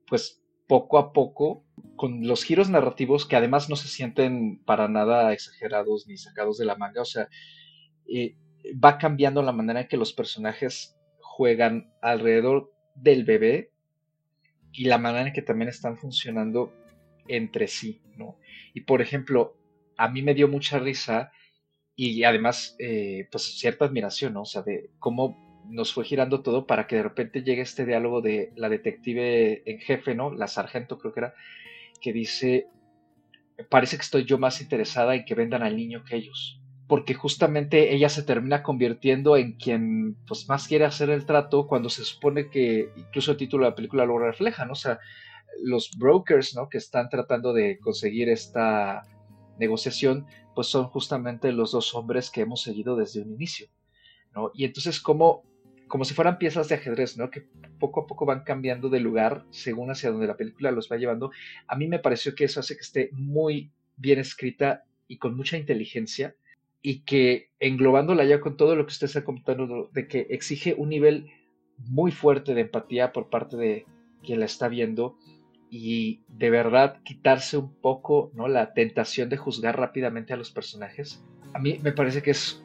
pues 0.07 0.43
poco 0.67 0.97
a 0.97 1.13
poco, 1.13 1.62
con 1.95 2.27
los 2.27 2.43
giros 2.43 2.69
narrativos 2.69 3.25
que 3.25 3.35
además 3.35 3.69
no 3.69 3.75
se 3.75 3.87
sienten 3.87 4.59
para 4.65 4.87
nada 4.87 5.33
exagerados 5.33 6.07
ni 6.07 6.17
sacados 6.17 6.57
de 6.57 6.65
la 6.65 6.75
manga, 6.75 7.01
o 7.01 7.05
sea, 7.05 7.29
eh, 8.07 8.35
va 8.83 8.97
cambiando 8.97 9.41
la 9.41 9.51
manera 9.51 9.81
en 9.81 9.87
que 9.87 9.97
los 9.97 10.13
personajes 10.13 10.97
juegan 11.19 11.91
alrededor 12.01 12.71
del 12.95 13.23
bebé 13.23 13.71
y 14.71 14.85
la 14.85 14.97
manera 14.97 15.27
en 15.27 15.33
que 15.33 15.41
también 15.41 15.69
están 15.69 15.97
funcionando 15.97 16.73
entre 17.27 17.67
sí, 17.67 18.01
¿no? 18.17 18.37
Y 18.73 18.81
por 18.81 19.01
ejemplo, 19.01 19.55
a 19.97 20.09
mí 20.09 20.21
me 20.21 20.33
dio 20.33 20.47
mucha 20.47 20.79
risa 20.79 21.31
y 21.95 22.23
además, 22.23 22.75
eh, 22.79 23.27
pues 23.31 23.59
cierta 23.59 23.85
admiración, 23.85 24.33
¿no? 24.33 24.41
O 24.41 24.45
sea, 24.45 24.63
de 24.63 24.89
cómo 24.99 25.37
nos 25.69 25.93
fue 25.93 26.03
girando 26.03 26.41
todo 26.41 26.67
para 26.67 26.87
que 26.87 26.97
de 26.97 27.03
repente 27.03 27.43
llegue 27.43 27.61
este 27.61 27.85
diálogo 27.85 28.21
de 28.21 28.51
la 28.55 28.69
detective 28.69 29.63
en 29.69 29.79
jefe, 29.79 30.15
¿no? 30.15 30.33
La 30.33 30.47
sargento 30.47 30.97
creo 30.97 31.13
que 31.13 31.19
era, 31.21 31.33
que 32.03 32.13
dice, 32.13 32.67
parece 33.69 33.95
que 33.95 34.03
estoy 34.03 34.25
yo 34.25 34.37
más 34.37 34.61
interesada 34.61 35.15
en 35.15 35.25
que 35.25 35.35
vendan 35.35 35.63
al 35.63 35.77
niño 35.77 36.03
que 36.03 36.17
ellos, 36.17 36.61
porque 36.87 37.13
justamente 37.13 37.95
ella 37.95 38.09
se 38.09 38.23
termina 38.23 38.61
convirtiendo 38.61 39.37
en 39.37 39.53
quien 39.53 40.15
pues 40.27 40.47
más 40.49 40.67
quiere 40.67 40.85
hacer 40.85 41.09
el 41.09 41.25
trato 41.25 41.65
cuando 41.65 41.89
se 41.89 42.03
supone 42.03 42.49
que 42.49 42.89
incluso 42.97 43.31
el 43.31 43.37
título 43.37 43.63
de 43.63 43.71
la 43.71 43.75
película 43.75 44.05
lo 44.05 44.19
refleja, 44.19 44.65
¿no? 44.65 44.73
O 44.73 44.75
sea, 44.75 44.99
los 45.63 45.91
brokers, 45.97 46.55
¿no? 46.55 46.67
Que 46.67 46.77
están 46.77 47.09
tratando 47.09 47.53
de 47.53 47.79
conseguir 47.79 48.27
esta 48.27 49.03
negociación, 49.57 50.25
pues 50.55 50.67
son 50.67 50.85
justamente 50.87 51.51
los 51.53 51.71
dos 51.71 51.95
hombres 51.95 52.29
que 52.29 52.41
hemos 52.41 52.61
seguido 52.61 52.97
desde 52.97 53.21
un 53.21 53.31
inicio, 53.31 53.67
¿no? 54.35 54.51
Y 54.53 54.65
entonces 54.65 54.99
como, 54.99 55.43
como 55.87 56.03
si 56.03 56.13
fueran 56.13 56.37
piezas 56.37 56.67
de 56.67 56.75
ajedrez, 56.75 57.17
¿no? 57.17 57.29
Que 57.29 57.47
poco 57.79 58.01
a 58.01 58.07
poco 58.07 58.25
van 58.25 58.43
cambiando 58.43 58.89
de 58.89 58.99
lugar 58.99 59.45
según 59.49 59.91
hacia 59.91 60.11
donde 60.11 60.27
la 60.27 60.37
película 60.37 60.71
los 60.71 60.91
va 60.91 60.97
llevando. 60.97 61.31
A 61.67 61.75
mí 61.75 61.87
me 61.87 61.99
pareció 61.99 62.35
que 62.35 62.45
eso 62.45 62.59
hace 62.59 62.75
que 62.75 62.81
esté 62.81 63.09
muy 63.13 63.71
bien 63.97 64.19
escrita 64.19 64.83
y 65.07 65.17
con 65.17 65.35
mucha 65.35 65.57
inteligencia 65.57 66.35
y 66.81 66.99
que 66.99 67.49
englobándola 67.59 68.25
ya 68.25 68.41
con 68.41 68.57
todo 68.57 68.75
lo 68.75 68.85
que 68.85 68.91
usted 68.91 69.07
está 69.07 69.23
comentando 69.23 69.89
de 69.93 70.07
que 70.07 70.27
exige 70.29 70.75
un 70.77 70.89
nivel 70.89 71.31
muy 71.77 72.11
fuerte 72.11 72.53
de 72.53 72.61
empatía 72.61 73.11
por 73.13 73.29
parte 73.29 73.57
de 73.57 73.85
quien 74.21 74.39
la 74.39 74.45
está 74.45 74.67
viendo 74.67 75.17
y 75.69 76.21
de 76.27 76.49
verdad 76.49 77.01
quitarse 77.03 77.57
un 77.57 77.73
poco 77.73 78.31
¿no? 78.35 78.47
la 78.47 78.73
tentación 78.73 79.29
de 79.29 79.37
juzgar 79.37 79.79
rápidamente 79.79 80.33
a 80.33 80.37
los 80.37 80.51
personajes. 80.51 81.23
A 81.53 81.59
mí 81.59 81.79
me 81.81 81.91
parece 81.91 82.21
que 82.21 82.31
es 82.31 82.63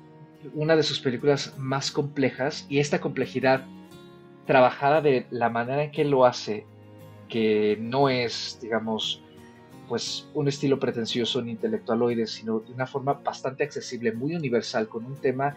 una 0.55 0.77
de 0.77 0.83
sus 0.83 1.01
películas 1.01 1.57
más 1.59 1.91
complejas 1.91 2.67
y 2.69 2.79
esta 2.79 3.01
complejidad 3.01 3.67
trabajada 4.49 5.03
de 5.03 5.27
la 5.31 5.51
manera 5.51 5.85
en 5.85 5.91
que 5.91 6.07
lo 6.07 6.25
hace, 6.25 6.65
que 7.29 7.77
no 7.79 8.09
es, 8.09 8.59
digamos, 8.63 9.23
pues 9.91 10.27
un 10.33 10.49
estilo 10.49 10.81
pretencioso 10.81 11.43
ni 11.43 11.51
intelectualoide, 11.51 12.27
sino 12.27 12.61
de 12.61 12.73
una 12.73 12.87
forma 12.87 13.13
bastante 13.13 13.63
accesible, 13.63 14.11
muy 14.13 14.35
universal, 14.35 14.89
con 14.89 15.05
un 15.05 15.17
tema 15.17 15.55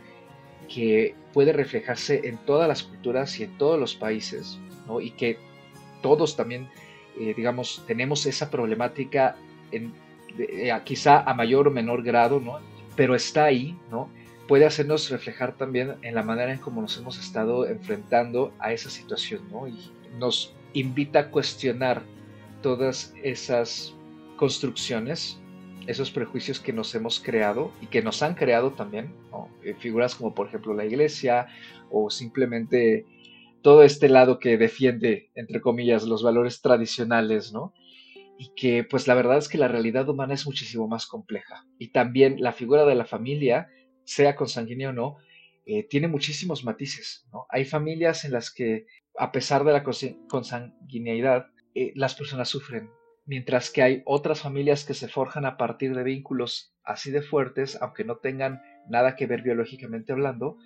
que 0.68 1.16
puede 1.32 1.54
reflejarse 1.54 2.28
en 2.28 2.36
todas 2.40 2.68
las 2.68 2.84
culturas 2.84 3.40
y 3.40 3.44
en 3.44 3.58
todos 3.58 3.80
los 3.80 3.96
países, 3.96 4.60
¿no? 4.86 5.00
y 5.00 5.12
que 5.12 5.38
todos 6.02 6.36
también, 6.36 6.68
eh, 7.18 7.34
digamos, 7.34 7.86
tenemos 7.88 8.26
esa 8.26 8.50
problemática 8.50 9.38
eh, 9.72 10.74
quizá 10.84 11.22
a 11.22 11.34
mayor 11.34 11.70
o 11.70 11.72
menor 11.72 12.04
grado, 12.04 12.42
¿no? 12.42 12.60
pero 12.98 13.16
está 13.16 13.46
ahí, 13.46 13.78
¿no? 13.90 14.10
Puede 14.52 14.66
hacernos 14.66 15.10
reflejar 15.10 15.56
también 15.56 15.96
en 16.02 16.14
la 16.14 16.24
manera 16.24 16.52
en 16.52 16.60
cómo 16.60 16.82
nos 16.82 16.98
hemos 16.98 17.18
estado 17.18 17.66
enfrentando 17.70 18.54
a 18.60 18.74
esa 18.74 18.90
situación, 18.90 19.48
¿no? 19.50 19.66
Y 19.66 19.80
nos 20.20 20.54
invita 20.74 21.20
a 21.20 21.32
cuestionar 21.32 22.04
todas 22.62 23.14
esas 23.24 23.96
construcciones, 24.36 25.40
esos 25.88 26.12
prejuicios 26.12 26.60
que 26.60 26.74
nos 26.74 26.94
hemos 26.96 27.22
creado 27.22 27.72
y 27.80 27.86
que 27.86 28.02
nos 28.02 28.22
han 28.24 28.36
creado 28.36 28.74
también, 28.74 29.14
eh, 29.64 29.74
figuras 29.80 30.16
como 30.16 30.36
por 30.36 30.48
ejemplo 30.48 30.74
la 30.74 30.84
iglesia 30.84 31.48
o 31.90 32.10
simplemente 32.10 33.06
todo 33.62 33.84
este 33.84 34.10
lado 34.10 34.38
que 34.38 34.58
defiende, 34.58 35.30
entre 35.34 35.62
comillas, 35.62 36.04
los 36.04 36.24
valores 36.24 36.60
tradicionales, 36.62 37.54
¿no? 37.54 37.74
Y 38.38 38.52
que 38.58 38.84
pues 38.84 39.08
la 39.08 39.14
verdad 39.14 39.38
es 39.38 39.48
que 39.48 39.58
la 39.58 39.70
realidad 39.70 40.10
humana 40.10 40.34
es 40.34 40.46
muchísimo 40.46 40.90
más 40.90 41.08
compleja. 41.08 41.66
Y 41.80 41.94
también 41.94 42.42
la 42.42 42.52
figura 42.52 42.86
de 42.86 42.96
la 42.96 43.06
familia 43.06 43.70
sea 44.12 44.36
consanguíneo 44.36 44.90
o 44.90 44.94
no, 44.94 45.18
eh, 45.66 45.84
tiene 45.88 46.08
muchísimos 46.08 46.64
matices. 46.64 47.28
¿no? 47.32 47.46
Hay 47.50 47.66
familias 47.66 48.26
en 48.26 48.34
las 48.34 48.52
que, 48.52 48.88
a 49.18 49.32
pesar 49.32 49.64
de 49.64 49.74
la 49.74 49.84
consanguineidad, 49.84 51.48
eh, 51.76 51.94
las 51.96 52.16
personas 52.16 52.50
sufren, 52.50 52.90
mientras 53.26 53.70
que 53.70 53.82
hay 53.82 54.02
otras 54.06 54.42
familias 54.42 54.84
que 54.84 54.94
se 54.94 55.08
forjan 55.08 55.46
a 55.46 55.58
partir 55.58 55.96
de 55.96 56.04
vínculos 56.04 56.76
así 56.84 57.12
de 57.12 57.22
fuertes, 57.22 57.78
aunque 57.82 58.04
no 58.04 58.18
tengan 58.18 58.62
nada 58.90 59.16
que 59.16 59.28
ver 59.28 59.44
biológicamente 59.44 60.12
hablando, 60.12 60.58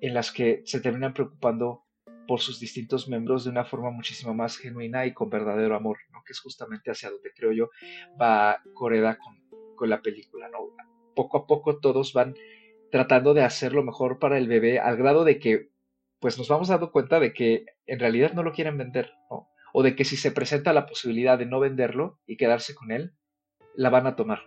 en 0.00 0.14
las 0.14 0.32
que 0.32 0.62
se 0.64 0.80
terminan 0.80 1.14
preocupando 1.14 1.84
por 2.26 2.40
sus 2.40 2.60
distintos 2.60 3.08
miembros 3.08 3.44
de 3.44 3.50
una 3.50 3.64
forma 3.64 3.90
muchísimo 3.90 4.34
más 4.34 4.56
genuina 4.56 5.06
y 5.06 5.14
con 5.14 5.30
verdadero 5.30 5.76
amor, 5.76 5.98
¿no? 6.12 6.22
que 6.24 6.32
es 6.32 6.40
justamente 6.40 6.90
hacia 6.90 7.10
donde 7.10 7.32
creo 7.34 7.52
yo 7.52 7.70
va 8.20 8.62
Coreda 8.74 9.18
con, 9.18 9.40
con 9.76 9.88
la 9.88 10.00
película. 10.00 10.48
¿no? 10.48 10.70
Poco 11.14 11.38
a 11.38 11.46
poco 11.46 11.78
todos 11.78 12.12
van 12.12 12.34
tratando 12.90 13.34
de 13.34 13.42
hacer 13.42 13.72
lo 13.72 13.82
mejor 13.82 14.18
para 14.18 14.38
el 14.38 14.48
bebé 14.48 14.78
al 14.78 14.96
grado 14.96 15.24
de 15.24 15.38
que 15.38 15.70
pues 16.20 16.36
nos 16.38 16.48
vamos 16.48 16.68
dando 16.68 16.92
cuenta 16.92 17.18
de 17.18 17.32
que 17.32 17.64
en 17.86 17.98
realidad 17.98 18.32
no 18.34 18.42
lo 18.42 18.52
quieren 18.52 18.76
vender, 18.76 19.12
O 19.72 19.82
de 19.82 19.94
que 19.94 20.04
si 20.04 20.16
se 20.16 20.32
presenta 20.32 20.72
la 20.72 20.86
posibilidad 20.86 21.38
de 21.38 21.46
no 21.46 21.60
venderlo 21.60 22.18
y 22.26 22.36
quedarse 22.36 22.74
con 22.74 22.90
él, 22.90 23.14
la 23.74 23.88
van 23.88 24.06
a 24.06 24.16
tomar. 24.16 24.40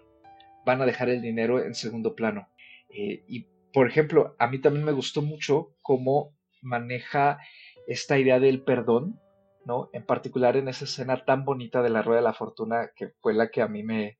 Van 0.65 0.81
a 0.81 0.85
dejar 0.85 1.09
el 1.09 1.21
dinero 1.21 1.63
en 1.63 1.73
segundo 1.73 2.13
plano. 2.13 2.49
Eh, 2.89 3.23
y, 3.27 3.47
por 3.73 3.87
ejemplo, 3.87 4.35
a 4.37 4.47
mí 4.47 4.59
también 4.59 4.85
me 4.85 4.91
gustó 4.91 5.21
mucho 5.21 5.75
cómo 5.81 6.35
maneja 6.61 7.39
esta 7.87 8.19
idea 8.19 8.39
del 8.39 8.61
perdón, 8.63 9.19
¿no? 9.65 9.89
En 9.93 10.05
particular 10.05 10.57
en 10.57 10.67
esa 10.67 10.85
escena 10.85 11.25
tan 11.25 11.45
bonita 11.45 11.81
de 11.81 11.89
la 11.89 12.01
Rueda 12.01 12.19
de 12.19 12.25
la 12.25 12.33
Fortuna, 12.33 12.91
que 12.95 13.13
fue 13.21 13.33
la 13.33 13.49
que 13.49 13.61
a 13.61 13.67
mí 13.67 13.81
me, 13.81 14.19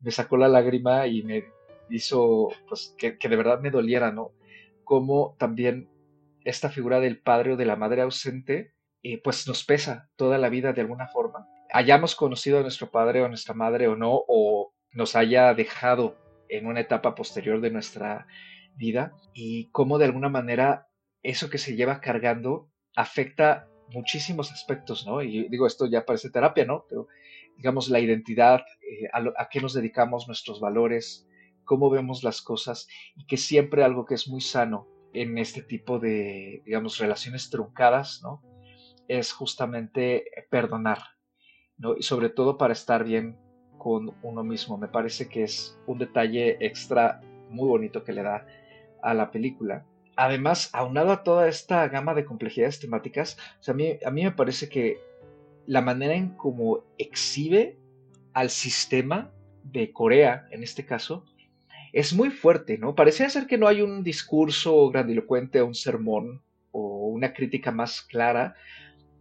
me 0.00 0.10
sacó 0.10 0.36
la 0.36 0.48
lágrima 0.48 1.06
y 1.06 1.22
me 1.22 1.44
hizo 1.90 2.48
pues, 2.68 2.94
que, 2.98 3.16
de 3.16 3.36
verdad 3.36 3.60
me 3.60 3.70
doliera, 3.70 4.12
¿no? 4.12 4.32
Como 4.84 5.36
también 5.38 5.88
esta 6.44 6.70
figura 6.70 7.00
del 7.00 7.20
padre 7.20 7.52
o 7.52 7.56
de 7.56 7.64
la 7.64 7.76
madre 7.76 8.02
ausente, 8.02 8.74
eh, 9.02 9.20
pues 9.22 9.46
nos 9.46 9.64
pesa 9.64 10.10
toda 10.16 10.38
la 10.38 10.48
vida 10.48 10.72
de 10.72 10.80
alguna 10.80 11.08
forma. 11.08 11.46
Hayamos 11.72 12.14
conocido 12.14 12.58
a 12.58 12.62
nuestro 12.62 12.90
padre 12.90 13.22
o 13.22 13.28
nuestra 13.28 13.54
madre 13.54 13.88
o 13.88 13.96
no, 13.96 14.22
o 14.28 14.74
nos 14.92 15.16
haya 15.16 15.54
dejado 15.54 16.16
en 16.48 16.66
una 16.66 16.80
etapa 16.80 17.14
posterior 17.14 17.60
de 17.60 17.70
nuestra 17.70 18.26
vida, 18.76 19.12
y 19.32 19.70
cómo 19.70 19.98
de 19.98 20.04
alguna 20.04 20.28
manera 20.28 20.88
eso 21.22 21.48
que 21.48 21.58
se 21.58 21.74
lleva 21.74 22.00
cargando 22.00 22.68
afecta 22.96 23.68
muchísimos 23.88 24.52
aspectos, 24.52 25.06
¿no? 25.06 25.22
Y 25.22 25.48
digo, 25.48 25.66
esto 25.66 25.86
ya 25.86 26.04
parece 26.04 26.30
terapia, 26.30 26.64
¿no? 26.64 26.84
Pero 26.88 27.08
digamos, 27.56 27.88
la 27.88 28.00
identidad, 28.00 28.60
eh, 28.80 29.08
a, 29.12 29.42
a, 29.42 29.48
qué 29.48 29.60
nos 29.60 29.74
dedicamos, 29.74 30.26
nuestros 30.26 30.60
valores, 30.60 31.26
cómo 31.64 31.90
vemos 31.90 32.22
las 32.22 32.42
cosas 32.42 32.88
y 33.16 33.26
que 33.26 33.36
siempre 33.36 33.84
algo 33.84 34.04
que 34.04 34.14
es 34.14 34.28
muy 34.28 34.40
sano 34.40 34.88
en 35.12 35.38
este 35.38 35.62
tipo 35.62 35.98
de, 35.98 36.62
digamos, 36.64 36.98
relaciones 36.98 37.50
truncadas, 37.50 38.20
¿no? 38.22 38.42
Es 39.08 39.32
justamente 39.32 40.24
perdonar, 40.50 40.98
¿no? 41.76 41.96
Y 41.96 42.02
sobre 42.02 42.28
todo 42.30 42.58
para 42.58 42.72
estar 42.72 43.04
bien 43.04 43.38
con 43.78 44.14
uno 44.22 44.42
mismo. 44.42 44.76
Me 44.78 44.88
parece 44.88 45.28
que 45.28 45.44
es 45.44 45.78
un 45.86 45.98
detalle 45.98 46.56
extra 46.60 47.20
muy 47.50 47.68
bonito 47.68 48.02
que 48.02 48.12
le 48.12 48.22
da 48.22 48.46
a 49.02 49.14
la 49.14 49.30
película. 49.30 49.86
Además, 50.16 50.70
aunado 50.72 51.12
a 51.12 51.22
toda 51.22 51.48
esta 51.48 51.86
gama 51.88 52.14
de 52.14 52.24
complejidades 52.24 52.80
temáticas, 52.80 53.36
a, 53.66 53.72
mí, 53.72 53.98
a 54.04 54.10
mí 54.10 54.24
me 54.24 54.32
parece 54.32 54.68
que 54.68 54.98
la 55.66 55.80
manera 55.80 56.14
en 56.14 56.30
cómo 56.30 56.84
exhibe 56.98 57.78
al 58.32 58.50
sistema 58.50 59.32
de 59.64 59.92
Corea, 59.92 60.46
en 60.50 60.62
este 60.62 60.84
caso, 60.84 61.24
es 61.94 62.12
muy 62.12 62.30
fuerte, 62.30 62.76
¿no? 62.76 62.96
Parecía 62.96 63.30
ser 63.30 63.46
que 63.46 63.56
no 63.56 63.68
hay 63.68 63.80
un 63.80 64.02
discurso 64.02 64.90
grandilocuente, 64.90 65.62
un 65.62 65.76
sermón 65.76 66.42
o 66.72 67.06
una 67.06 67.32
crítica 67.32 67.70
más 67.70 68.02
clara, 68.02 68.56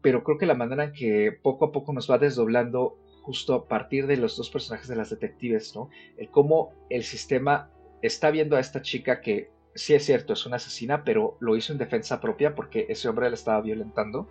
pero 0.02 0.24
creo 0.24 0.40
que 0.40 0.48
la 0.48 0.56
manera 0.56 0.86
en 0.86 0.92
que 0.92 1.32
poco 1.32 1.66
a 1.66 1.72
poco 1.72 1.94
nos 1.94 2.10
va 2.10 2.18
desdoblando 2.18 2.98
justo 3.22 3.54
a 3.54 3.68
partir 3.68 4.08
de 4.08 4.18
los 4.18 4.36
dos 4.38 4.50
personajes 4.50 4.88
de 4.88 4.96
las 4.96 5.12
detectives, 5.12 5.76
¿no? 5.76 5.92
El 6.18 6.30
cómo 6.30 6.74
el 6.90 7.04
sistema 7.04 7.70
está 8.02 8.32
viendo 8.32 8.56
a 8.56 8.60
esta 8.60 8.82
chica 8.82 9.22
que 9.22 9.52
sí 9.76 9.94
es 9.94 10.04
cierto, 10.04 10.34
es 10.34 10.44
una 10.48 10.56
asesina, 10.56 11.04
pero 11.04 11.38
lo 11.42 11.56
hizo 11.56 11.74
en 11.74 11.78
defensa 11.78 12.20
propia 12.20 12.56
porque 12.56 12.88
ese 12.90 13.08
hombre 13.08 13.30
la 13.30 13.36
estaba 13.36 13.62
violentando. 13.62 14.28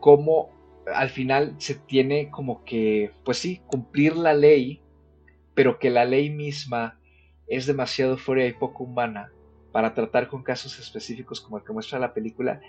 Cómo 0.00 0.48
al 0.86 1.10
final 1.10 1.56
se 1.58 1.74
tiene 1.74 2.30
como 2.30 2.64
que, 2.64 3.12
pues 3.22 3.36
sí, 3.36 3.60
cumplir 3.66 4.16
la 4.16 4.32
ley, 4.32 4.80
pero 5.52 5.78
que 5.78 5.90
la 5.90 6.06
ley 6.06 6.30
misma 6.30 6.98
es 7.56 7.66
demasiado 7.66 8.16
fuera 8.16 8.46
y 8.46 8.52
poco 8.52 8.84
humana 8.84 9.30
para 9.72 9.94
tratar 9.94 10.28
con 10.28 10.42
casos 10.42 10.78
específicos 10.78 11.40
como 11.40 11.58
el 11.58 11.64
que 11.64 11.72
muestra 11.72 11.98
la 11.98 12.14
película, 12.14 12.60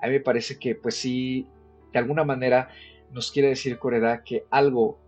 a 0.00 0.06
mí 0.06 0.12
me 0.12 0.20
parece 0.20 0.58
que 0.58 0.74
pues 0.74 0.96
sí, 0.96 1.46
de 1.92 1.98
alguna 1.98 2.24
manera 2.24 2.68
nos 3.12 3.30
quiere 3.30 3.48
decir 3.48 3.78
Coreda 3.78 4.24
que 4.24 4.44
algo 4.50 4.98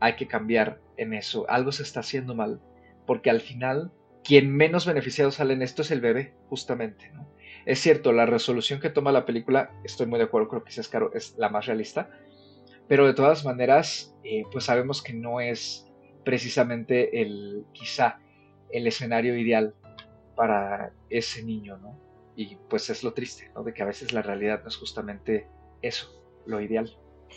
hay 0.00 0.16
que 0.16 0.26
cambiar 0.26 0.80
en 0.96 1.14
eso, 1.14 1.48
algo 1.48 1.72
se 1.72 1.82
está 1.82 2.00
haciendo 2.00 2.34
mal, 2.34 2.60
porque 3.06 3.30
al 3.30 3.40
final 3.40 3.92
quien 4.24 4.54
menos 4.54 4.86
beneficiado 4.86 5.30
sale 5.30 5.54
en 5.54 5.62
esto 5.62 5.82
es 5.82 5.90
el 5.90 6.00
bebé, 6.00 6.34
justamente. 6.48 7.10
Es 7.66 7.80
cierto, 7.80 8.12
la 8.12 8.26
resolución 8.26 8.80
que 8.80 8.90
toma 8.90 9.12
la 9.12 9.24
película, 9.24 9.70
estoy 9.84 10.06
muy 10.06 10.18
de 10.18 10.26
acuerdo, 10.26 10.48
creo 10.48 10.64
que 10.64 10.72
caro, 10.90 11.12
es 11.14 11.36
la 11.38 11.48
más 11.48 11.66
realista, 11.66 12.10
pero 12.88 13.06
de 13.06 13.14
todas 13.14 13.44
maneras, 13.44 14.16
eh, 14.24 14.42
pues 14.50 14.64
sabemos 14.64 15.02
que 15.02 15.12
no 15.12 15.40
es 15.40 15.86
precisamente 16.24 17.22
el, 17.22 17.64
quizá, 17.72 18.20
el 18.72 18.86
escenario 18.86 19.36
ideal 19.36 19.74
para 20.34 20.92
ese 21.10 21.44
niño, 21.44 21.78
¿no? 21.78 21.98
Y 22.34 22.56
pues 22.68 22.88
es 22.90 23.04
lo 23.04 23.12
triste, 23.12 23.50
¿no? 23.54 23.62
De 23.62 23.74
que 23.74 23.82
a 23.82 23.86
veces 23.86 24.12
la 24.12 24.22
realidad 24.22 24.62
no 24.62 24.68
es 24.68 24.76
justamente 24.76 25.46
eso, 25.82 26.08
lo 26.46 26.60
ideal. 26.60 26.90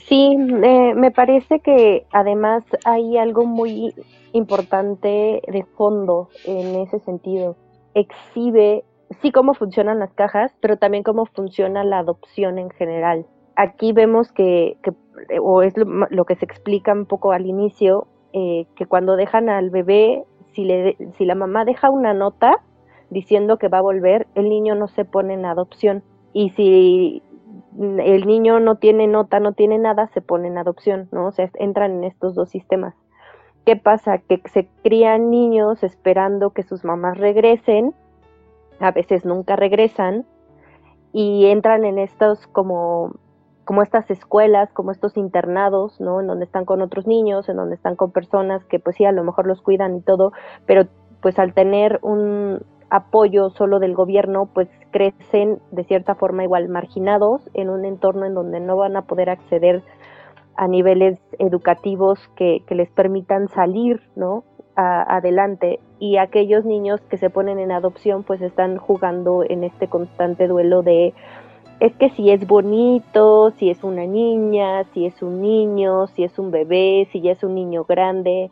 Sí, 0.08 0.36
me 0.38 1.12
parece 1.12 1.62
que 1.62 2.06
además 2.12 2.64
hay 2.84 3.18
algo 3.18 3.46
muy 3.46 3.94
importante 4.34 5.42
de 5.48 5.66
fondo 5.78 6.30
en 6.46 6.76
ese 6.82 7.00
sentido. 7.00 7.56
Exhibe, 7.94 8.84
sí, 9.22 9.32
cómo 9.32 9.54
funcionan 9.54 10.00
las 10.00 10.14
cajas, 10.14 10.52
pero 10.60 10.78
también 10.78 11.04
cómo 11.04 11.26
funciona 11.26 11.84
la 11.84 12.00
adopción 12.00 12.60
en 12.60 12.70
general. 12.72 13.26
Aquí 13.56 13.94
vemos 13.94 14.32
que, 14.32 14.78
o 15.42 15.64
es 15.64 15.74
lo, 15.78 16.26
que 16.26 16.36
se 16.36 16.46
explica 16.46 16.92
un 16.92 17.06
poco 17.06 17.32
al 17.32 17.46
inicio, 17.46 18.08
eh, 18.34 18.68
que 18.76 18.86
cuando 18.86 19.16
dejan 19.16 19.50
al 19.50 19.70
bebé 19.70 20.26
si, 20.56 21.26
la 21.26 21.36
mamá 21.36 21.66
deja 21.66 21.90
una 21.90 22.14
nota 22.14 22.62
diciendo 23.10 23.58
que 23.58 23.68
va 23.68 23.80
a 23.80 23.82
volver, 23.82 24.28
el 24.36 24.50
niño 24.50 24.76
no 24.76 24.88
se 24.88 25.06
pone 25.06 25.34
en 25.34 25.46
adopción. 25.46 26.04
Y 26.34 26.50
si 26.52 27.22
el 27.78 28.26
niño 28.26 28.60
no 28.60 28.78
tiene 28.78 29.08
nota, 29.08 29.40
no 29.40 29.54
tiene 29.54 29.78
nada, 29.78 30.08
se 30.08 30.22
pone 30.22 30.48
en 30.48 30.58
adopción, 30.58 31.08
¿no? 31.12 31.28
O 31.28 31.32
sea, 31.32 31.50
entran 31.56 31.92
en 31.92 32.04
estos 32.06 32.36
dos 32.36 32.50
sistemas. 32.50 32.96
¿Qué 33.66 33.76
pasa? 33.76 34.20
Que 34.20 34.42
se 34.46 34.68
crían 34.84 35.30
niños 35.30 35.84
esperando 35.84 36.52
que 36.52 36.64
sus 36.64 36.84
mamás 36.84 37.18
regresen, 37.18 37.94
a 38.80 38.92
veces 38.92 39.26
nunca 39.26 39.56
regresan, 39.56 40.26
y 41.14 41.46
entran 41.46 41.86
en 41.86 41.98
estos 41.98 42.48
como 42.48 43.14
como 43.66 43.82
estas 43.82 44.10
escuelas, 44.10 44.72
como 44.74 44.92
estos 44.92 45.18
internados, 45.18 46.00
¿no? 46.00 46.22
En 46.22 46.28
donde 46.28 46.46
están 46.46 46.66
con 46.66 46.82
otros 46.82 47.08
niños, 47.08 47.50
en 47.50 47.58
donde 47.58 47.76
están 47.76 47.96
con 47.96 48.12
personas 48.12 48.64
que 48.66 48.80
pues 48.80 48.96
sí, 48.96 49.06
a 49.06 49.12
lo 49.12 49.24
mejor 49.24 49.48
los 49.48 49.62
cuidan 49.62 49.98
y 49.98 50.02
todo, 50.02 50.32
pero 50.66 50.84
pues 51.22 51.40
al 51.40 51.54
tener 51.54 52.00
un, 52.04 52.60
apoyo 52.90 53.50
solo 53.50 53.80
del 53.80 53.94
gobierno, 53.94 54.48
pues 54.54 54.70
crecen 54.92 55.60
de 55.72 55.84
cierta 55.84 56.16
forma 56.16 56.44
igual 56.44 56.70
marginados 56.70 57.50
en 57.54 57.70
un 57.70 57.86
entorno 57.86 58.26
en 58.26 58.34
donde 58.34 58.60
no 58.60 58.78
van 58.78 58.96
a 58.96 59.04
poder 59.04 59.30
acceder 59.30 59.84
a 60.56 60.68
niveles 60.68 61.20
educativos 61.40 62.20
que, 62.36 62.64
les 62.70 62.90
permitan 62.92 63.48
salir, 63.50 64.02
¿no? 64.16 64.44
adelante 64.78 65.80
y 66.00 66.18
aquellos 66.18 66.66
niños 66.66 67.00
que 67.10 67.16
se 67.16 67.30
ponen 67.30 67.60
en 67.60 67.72
adopción 67.72 68.24
pues 68.24 68.42
están 68.42 68.76
jugando 68.76 69.46
en 69.48 69.64
este 69.64 69.88
constante 69.88 70.50
duelo 70.50 70.82
de 70.82 71.14
es 71.80 71.94
que 71.96 72.10
si 72.12 72.32
es 72.32 72.48
bonito, 72.48 73.52
si 73.52 73.70
es 73.70 73.84
una 73.84 74.06
niña, 74.06 74.86
si 74.94 75.06
es 75.06 75.22
un 75.22 75.42
niño, 75.42 76.08
si 76.08 76.24
es 76.24 76.40
un 76.40 76.52
bebé, 76.52 77.08
si 77.12 77.22
ya 77.22 77.32
es 77.32 77.44
un 77.44 77.56
niño 77.56 77.84
grande. 77.84 78.50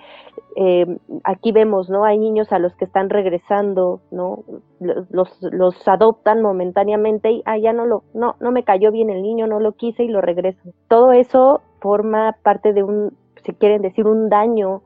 Eh, 0.55 0.85
aquí 1.23 1.51
vemos, 1.51 1.89
¿no? 1.89 2.03
Hay 2.03 2.17
niños 2.17 2.51
a 2.51 2.59
los 2.59 2.75
que 2.75 2.85
están 2.85 3.09
regresando, 3.09 4.01
¿no? 4.11 4.43
Los, 4.79 5.41
los 5.41 5.87
adoptan 5.87 6.41
momentáneamente 6.41 7.31
y, 7.31 7.43
ah, 7.45 7.57
ya 7.57 7.71
no 7.71 7.85
lo, 7.85 8.03
no, 8.13 8.35
no 8.39 8.51
me 8.51 8.63
cayó 8.63 8.91
bien 8.91 9.09
el 9.09 9.21
niño, 9.21 9.47
no 9.47 9.59
lo 9.59 9.71
quise 9.73 10.03
y 10.03 10.09
lo 10.09 10.21
regreso. 10.21 10.59
Todo 10.89 11.13
eso 11.13 11.61
forma 11.79 12.35
parte 12.43 12.73
de 12.73 12.83
un, 12.83 13.17
si 13.45 13.53
quieren 13.53 13.81
decir, 13.81 14.05
un 14.05 14.29
daño 14.29 14.81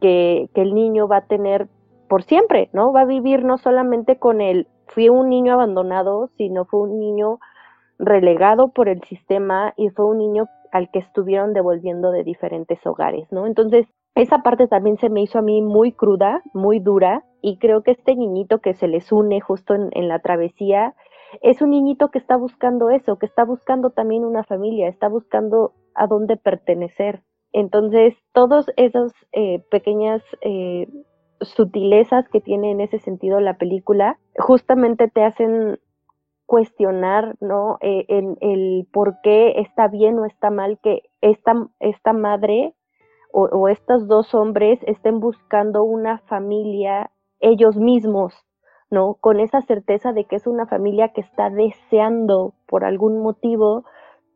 que, 0.00 0.48
que 0.54 0.62
el 0.62 0.74
niño 0.74 1.08
va 1.08 1.18
a 1.18 1.26
tener 1.26 1.66
por 2.08 2.22
siempre, 2.22 2.68
¿no? 2.72 2.92
Va 2.92 3.00
a 3.00 3.06
vivir 3.06 3.44
no 3.44 3.58
solamente 3.58 4.16
con 4.16 4.40
el, 4.40 4.68
fui 4.86 5.08
un 5.08 5.28
niño 5.28 5.54
abandonado, 5.54 6.30
sino 6.36 6.64
fue 6.66 6.80
un 6.80 7.00
niño 7.00 7.40
relegado 7.98 8.68
por 8.68 8.88
el 8.88 9.02
sistema 9.02 9.72
y 9.76 9.90
fue 9.90 10.06
un 10.06 10.18
niño 10.18 10.46
al 10.72 10.90
que 10.90 10.98
estuvieron 10.98 11.52
devolviendo 11.52 12.10
de 12.10 12.24
diferentes 12.24 12.84
hogares, 12.86 13.30
¿no? 13.30 13.46
Entonces, 13.46 13.86
esa 14.14 14.38
parte 14.42 14.66
también 14.68 14.96
se 14.98 15.08
me 15.08 15.22
hizo 15.22 15.38
a 15.38 15.42
mí 15.42 15.62
muy 15.62 15.92
cruda, 15.92 16.42
muy 16.52 16.80
dura, 16.80 17.24
y 17.40 17.58
creo 17.58 17.82
que 17.82 17.92
este 17.92 18.14
niñito 18.16 18.58
que 18.58 18.74
se 18.74 18.88
les 18.88 19.12
une 19.12 19.40
justo 19.40 19.74
en, 19.74 20.08
la 20.08 20.18
travesía, 20.20 20.94
es 21.42 21.62
un 21.62 21.70
niñito 21.70 22.08
que 22.08 22.18
está 22.18 22.36
buscando 22.36 22.90
eso, 22.90 23.18
que 23.18 23.26
está 23.26 23.44
buscando 23.44 23.90
también 23.90 24.24
una 24.24 24.44
familia, 24.44 24.88
está 24.88 25.08
buscando 25.08 25.72
a 25.94 26.06
dónde 26.06 26.36
pertenecer. 26.36 27.22
Entonces, 27.52 28.14
todas 28.32 28.66
esas 28.76 29.12
eh, 29.32 29.62
pequeñas 29.70 30.22
eh, 30.40 30.88
sutilezas 31.40 32.28
que 32.28 32.40
tiene 32.40 32.70
en 32.70 32.80
ese 32.80 32.98
sentido 32.98 33.40
la 33.40 33.58
película, 33.58 34.18
justamente 34.38 35.08
te 35.08 35.22
hacen 35.22 35.78
cuestionar, 36.46 37.36
¿no? 37.40 37.78
Eh, 37.80 38.04
en 38.08 38.36
el 38.40 38.86
por 38.92 39.20
qué 39.22 39.60
está 39.60 39.88
bien 39.88 40.18
o 40.18 40.24
está 40.24 40.50
mal 40.50 40.78
que 40.82 41.02
esta, 41.20 41.54
esta 41.80 42.12
madre 42.12 42.74
o, 43.36 43.68
estos 43.68 44.06
dos 44.06 44.32
hombres 44.32 44.78
estén 44.86 45.18
buscando 45.18 45.82
una 45.82 46.18
familia 46.18 47.10
ellos 47.40 47.76
mismos, 47.76 48.32
¿no? 48.90 49.14
Con 49.14 49.40
esa 49.40 49.60
certeza 49.62 50.12
de 50.12 50.24
que 50.24 50.36
es 50.36 50.46
una 50.46 50.66
familia 50.66 51.08
que 51.08 51.22
está 51.22 51.50
deseando 51.50 52.54
por 52.68 52.84
algún 52.84 53.20
motivo 53.20 53.84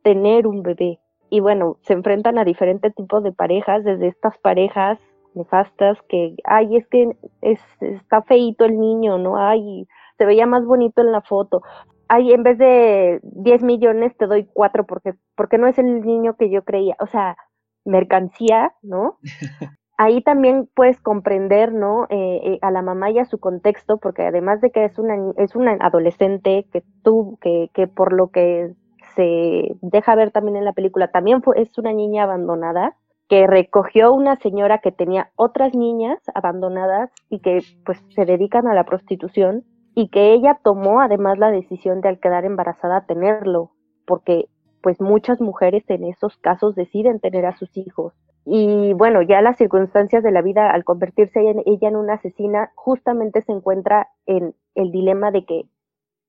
tener 0.03 0.49
un 0.49 0.65
bebé. 0.65 0.99
Y 1.31 1.39
bueno, 1.39 1.77
se 1.83 1.93
enfrentan 1.93 2.39
a 2.39 2.45
diferentes 2.45 2.93
tipos 2.93 3.23
de 3.23 3.31
parejas, 3.31 3.85
desde 3.85 4.09
estas 4.09 4.37
parejas 4.39 4.99
nefastas 5.35 6.03
que, 6.09 6.35
ay, 6.43 6.77
es 6.77 6.89
que 6.89 7.17
es, 7.41 7.61
está 7.81 8.23
feito 8.23 8.65
el 8.65 8.81
niño, 8.81 9.17
¿no? 9.19 9.37
Ay, 9.37 9.87
se 10.17 10.27
veía 10.27 10.47
más 10.47 10.65
bonito 10.65 11.03
en 11.03 11.13
la 11.13 11.21
foto 11.21 11.63
ay, 12.09 12.33
en 12.33 12.43
vez 12.43 12.59
de 12.59 13.21
10 13.23 13.63
millones 13.63 14.17
te 14.17 14.27
doy 14.27 14.49
4 14.53 14.87
porque, 14.87 15.15
porque 15.37 15.59
no 15.59 15.67
es 15.67 15.79
el 15.79 16.01
niño 16.03 16.37
que 16.37 16.51
yo 16.51 16.65
creía. 16.65 16.97
O 17.01 17.07
sea, 17.07 17.37
mercancía, 17.85 18.73
¿no? 18.83 19.19
Ahí 20.01 20.23
también 20.23 20.69
puedes 20.75 21.01
comprender, 21.01 21.73
¿no? 21.73 22.05
Eh, 22.09 22.41
eh, 22.45 22.59
a 22.63 22.71
la 22.71 22.83
mamá 22.83 23.11
y 23.11 23.19
a 23.19 23.25
su 23.25 23.39
contexto, 23.41 23.99
porque 23.99 24.23
además 24.23 24.61
de 24.61 24.71
que 24.71 24.85
es 24.85 24.97
una, 24.99 25.17
es 25.37 25.57
una 25.57 25.73
adolescente 25.81 26.69
que 26.73 26.85
tú, 27.03 27.37
que, 27.41 27.71
que 27.75 27.89
por 27.89 28.13
lo 28.13 28.29
que 28.29 28.75
se 29.17 29.77
deja 29.83 30.15
ver 30.15 30.31
también 30.31 30.57
en 30.57 30.65
la 30.65 30.73
película, 30.73 31.11
también 31.11 31.43
fue, 31.43 31.61
es 31.61 31.77
una 31.79 31.93
niña 31.93 32.23
abandonada, 32.23 32.97
que 33.29 33.49
recogió 33.49 34.13
una 34.13 34.37
señora 34.37 34.79
que 34.79 34.93
tenía 34.93 35.31
otras 35.35 35.75
niñas 35.75 36.19
abandonadas 36.33 37.11
y 37.29 37.41
que 37.41 37.63
pues 37.85 38.03
se 38.11 38.25
dedican 38.25 38.69
a 38.69 38.75
la 38.75 38.85
prostitución 38.85 39.65
y 39.99 40.07
que 40.11 40.33
ella 40.33 40.61
tomó 40.63 41.01
además 41.01 41.39
la 41.39 41.51
decisión 41.51 42.01
de 42.01 42.09
al 42.09 42.21
quedar 42.21 42.45
embarazada 42.45 43.05
tenerlo, 43.07 43.73
porque 44.07 44.49
pues 44.81 45.01
muchas 45.01 45.41
mujeres 45.41 45.83
en 45.91 46.05
esos 46.05 46.37
casos 46.37 46.77
deciden 46.77 47.19
tener 47.19 47.45
a 47.45 47.57
sus 47.57 47.77
hijos. 47.77 48.15
Y 48.45 48.93
bueno, 48.93 49.23
ya 49.23 49.43
las 49.43 49.57
circunstancias 49.57 50.23
de 50.23 50.31
la 50.31 50.41
vida 50.41 50.71
al 50.71 50.85
convertirse 50.85 51.41
ella 51.41 51.89
en 51.89 51.97
una 51.97 52.15
asesina 52.15 52.71
justamente 52.77 53.43
se 53.43 53.51
encuentra 53.51 54.07
en 54.27 54.55
el 54.77 54.93
dilema 54.93 55.33
de 55.33 55.45
que 55.45 55.65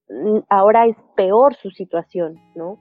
mm, 0.10 0.40
ahora 0.50 0.88
es 0.88 0.98
peor 1.16 1.54
su 1.54 1.70
situación, 1.70 2.40
¿no? 2.56 2.80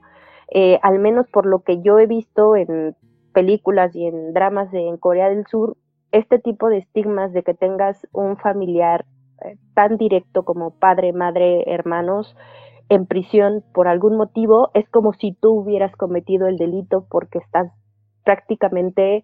Eh, 0.51 0.79
al 0.81 0.97
menos 0.97 1.27
por 1.27 1.45
lo 1.45 1.59
que 1.59 1.83
yo 1.83 1.99
he 1.99 2.07
visto 2.07 2.55
en 2.55 2.95
películas 3.31 3.95
y 3.95 4.07
en 4.07 4.33
dramas 4.33 4.71
de, 4.71 4.87
en 4.87 4.97
Corea 4.97 5.29
del 5.29 5.45
Sur, 5.45 5.77
este 6.11 6.39
tipo 6.39 6.67
de 6.67 6.79
estigmas 6.79 7.31
de 7.31 7.43
que 7.43 7.53
tengas 7.53 8.07
un 8.11 8.37
familiar 8.37 9.05
tan 9.73 9.97
directo 9.97 10.43
como 10.43 10.71
padre, 10.71 11.13
madre, 11.13 11.63
hermanos 11.67 12.35
en 12.89 13.05
prisión 13.05 13.63
por 13.73 13.87
algún 13.87 14.17
motivo, 14.17 14.71
es 14.73 14.89
como 14.89 15.13
si 15.13 15.33
tú 15.33 15.51
hubieras 15.51 15.95
cometido 15.95 16.47
el 16.47 16.57
delito 16.57 17.05
porque 17.09 17.37
estás 17.37 17.71
prácticamente 18.25 19.23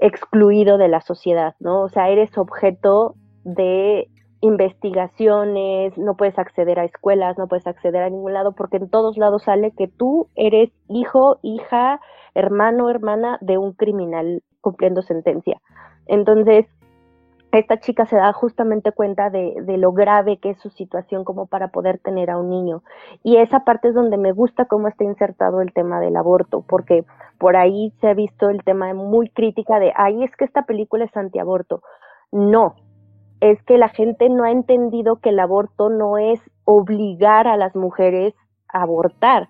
excluido 0.00 0.78
de 0.78 0.88
la 0.88 1.00
sociedad, 1.00 1.54
¿no? 1.60 1.82
O 1.82 1.88
sea, 1.88 2.08
eres 2.08 2.36
objeto 2.36 3.14
de 3.44 4.08
investigaciones, 4.40 5.96
no 5.96 6.16
puedes 6.16 6.38
acceder 6.38 6.78
a 6.78 6.84
escuelas, 6.84 7.38
no 7.38 7.48
puedes 7.48 7.66
acceder 7.66 8.02
a 8.02 8.10
ningún 8.10 8.32
lado, 8.32 8.52
porque 8.52 8.76
en 8.76 8.90
todos 8.90 9.16
lados 9.16 9.44
sale 9.44 9.72
que 9.72 9.88
tú 9.88 10.28
eres 10.34 10.70
hijo, 10.88 11.38
hija, 11.42 12.00
hermano, 12.34 12.90
hermana 12.90 13.38
de 13.40 13.58
un 13.58 13.72
criminal 13.72 14.42
cumpliendo 14.60 15.02
sentencia. 15.02 15.60
Entonces, 16.06 16.66
esta 17.52 17.80
chica 17.80 18.04
se 18.04 18.16
da 18.16 18.32
justamente 18.32 18.92
cuenta 18.92 19.30
de, 19.30 19.54
lo 19.78 19.92
grave 19.92 20.36
que 20.36 20.50
es 20.50 20.58
su 20.58 20.68
situación 20.68 21.24
como 21.24 21.46
para 21.46 21.68
poder 21.68 21.98
tener 21.98 22.30
a 22.30 22.38
un 22.38 22.50
niño. 22.50 22.82
Y 23.22 23.36
esa 23.36 23.60
parte 23.60 23.88
es 23.88 23.94
donde 23.94 24.18
me 24.18 24.32
gusta 24.32 24.66
cómo 24.66 24.88
está 24.88 25.04
insertado 25.04 25.62
el 25.62 25.72
tema 25.72 26.00
del 26.00 26.16
aborto, 26.16 26.62
porque 26.68 27.04
por 27.38 27.56
ahí 27.56 27.92
se 28.00 28.08
ha 28.08 28.14
visto 28.14 28.50
el 28.50 28.62
tema 28.64 28.92
muy 28.92 29.30
crítica 29.30 29.78
de, 29.78 29.92
ay, 29.96 30.24
es 30.24 30.36
que 30.36 30.44
esta 30.44 30.66
película 30.66 31.06
es 31.06 31.16
antiaborto. 31.16 31.82
No, 32.32 32.74
es 33.40 33.62
que 33.62 33.78
la 33.78 33.88
gente 33.88 34.28
no 34.28 34.44
ha 34.44 34.50
entendido 34.50 35.16
que 35.16 35.30
el 35.30 35.40
aborto 35.40 35.88
no 35.88 36.18
es 36.18 36.40
obligar 36.64 37.48
a 37.48 37.56
las 37.56 37.74
mujeres 37.74 38.34
a 38.68 38.82
abortar. 38.82 39.48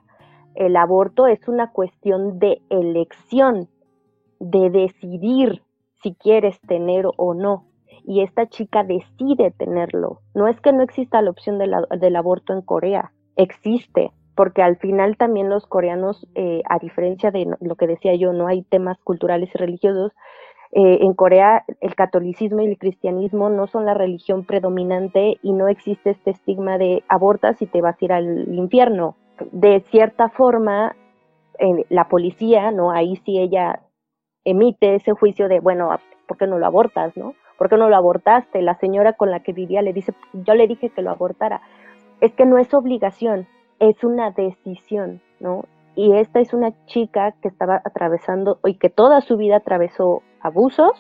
El 0.55 0.77
aborto 0.77 1.27
es 1.27 1.49
una 1.49 1.73
cuestión 1.73 2.39
de 2.39 2.63
elección, 2.71 3.69
de 4.39 4.71
decidir 4.71 5.63
si 6.01 6.15
quieres 6.15 6.61
tener 6.61 7.07
o 7.17 7.35
no 7.35 7.68
y 8.09 8.23
esta 8.23 8.49
chica 8.49 8.85
decide 8.85 9.51
tenerlo. 9.51 10.23
No 10.35 10.49
es 10.49 10.59
que 10.63 10.73
no 10.73 10.83
exista 10.83 11.21
la 11.21 11.29
opción 11.29 11.59
del 11.59 12.17
aborto 12.17 12.55
en 12.55 12.63
Corea, 12.63 13.13
existe, 13.37 14.13
porque 14.35 14.63
al 14.63 14.79
final 14.79 15.19
también 15.19 15.51
los 15.51 15.67
coreanos, 15.67 16.27
eh, 16.35 16.63
a 16.71 16.79
diferencia 16.79 17.31
de 17.31 17.47
lo 17.61 17.77
que 17.77 17.87
decía 17.87 18.15
yo, 18.15 18.33
no 18.33 18.47
hay 18.49 18.63
temas 18.63 18.97
culturales 19.05 19.51
y 19.55 19.59
religiosos, 19.59 20.13
eh, 20.73 21.01
en 21.03 21.13
Corea 21.13 21.65
el 21.83 21.95
catolicismo 21.95 22.63
y 22.63 22.69
el 22.69 22.79
cristianismo 22.79 23.51
no 23.51 23.67
son 23.67 23.85
la 23.85 23.93
religión 23.93 24.47
predominante 24.47 25.39
y 25.43 25.53
no 25.53 25.69
existe 25.69 26.11
este 26.11 26.31
estigma 26.31 26.79
de 26.79 27.05
abortas 27.09 27.61
y 27.61 27.67
te 27.67 27.83
vas 27.83 28.01
a 28.01 28.05
ir 28.07 28.13
al 28.15 28.55
infierno. 28.55 29.17
De 29.53 29.81
cierta 29.91 30.31
forma, 30.31 30.97
la 31.91 32.09
policía, 32.09 32.71
¿no? 32.71 32.91
Ahí 32.91 33.17
sí 33.17 33.39
ella 33.39 33.83
emite 34.45 34.95
ese 34.95 35.13
juicio 35.13 35.49
de, 35.49 35.61
bueno, 35.61 35.91
¿por 36.27 36.39
qué 36.39 36.47
no 36.47 36.59
lo 36.59 36.67
abortas, 36.67 37.15
no? 37.17 37.35
¿Por 37.59 37.69
qué 37.69 37.77
no 37.77 37.91
lo 37.91 37.97
abortaste? 37.97 38.63
La 38.63 38.77
señora 38.77 39.13
con 39.13 39.31
la 39.31 39.41
que 39.41 39.53
vivía 39.53 39.83
le 39.83 39.93
dice, 39.93 40.15
yo 40.33 40.55
le 40.55 40.67
dije 40.69 40.91
que 40.91 41.03
lo 41.03 41.11
abortara. 41.11 41.61
Es 42.21 42.33
que 42.33 42.47
no 42.47 42.57
es 42.59 42.73
obligación, 42.73 43.47
es 43.81 44.03
una 44.05 44.31
decisión, 44.31 45.21
¿no? 45.41 45.65
Y 45.95 46.15
esta 46.15 46.39
es 46.39 46.55
una 46.55 46.73
chica 46.87 47.35
que 47.43 47.49
estaba 47.49 47.83
atravesando 47.85 48.59
y 48.65 48.75
que 48.75 48.89
toda 48.89 49.21
su 49.21 49.37
vida 49.37 49.57
atravesó 49.57 50.23
abusos, 50.41 50.93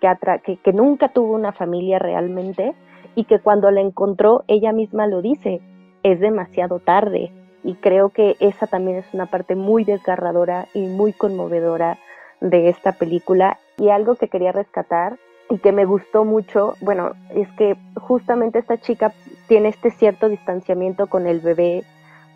que, 0.00 0.56
que, 0.56 0.72
nunca 0.72 1.08
tuvo 1.08 1.34
una 1.34 1.52
familia 1.52 1.98
realmente 1.98 2.74
y 3.14 3.24
que 3.24 3.40
cuando 3.40 3.70
la 3.70 3.82
encontró, 3.82 4.44
ella 4.46 4.72
misma 4.72 5.06
lo 5.06 5.20
dice, 5.20 5.60
es 6.02 6.20
demasiado 6.20 6.78
tarde. 6.78 7.30
Y 7.62 7.74
creo 7.74 8.10
que 8.10 8.36
esa 8.40 8.66
también 8.66 8.98
es 8.98 9.12
una 9.12 9.26
parte 9.26 9.54
muy 9.54 9.84
desgarradora 9.84 10.68
y 10.72 10.86
muy 10.86 11.12
conmovedora 11.12 11.98
de 12.40 12.68
esta 12.68 12.92
película. 12.92 13.58
Y 13.76 13.90
algo 13.90 14.14
que 14.14 14.28
quería 14.28 14.52
rescatar 14.52 15.18
y 15.48 15.58
que 15.58 15.72
me 15.72 15.84
gustó 15.84 16.24
mucho, 16.24 16.74
bueno, 16.80 17.12
es 17.30 17.48
que 17.52 17.76
justamente 17.96 18.58
esta 18.58 18.78
chica 18.78 19.12
tiene 19.46 19.68
este 19.68 19.90
cierto 19.90 20.28
distanciamiento 20.28 21.06
con 21.06 21.26
el 21.26 21.40
bebé 21.40 21.84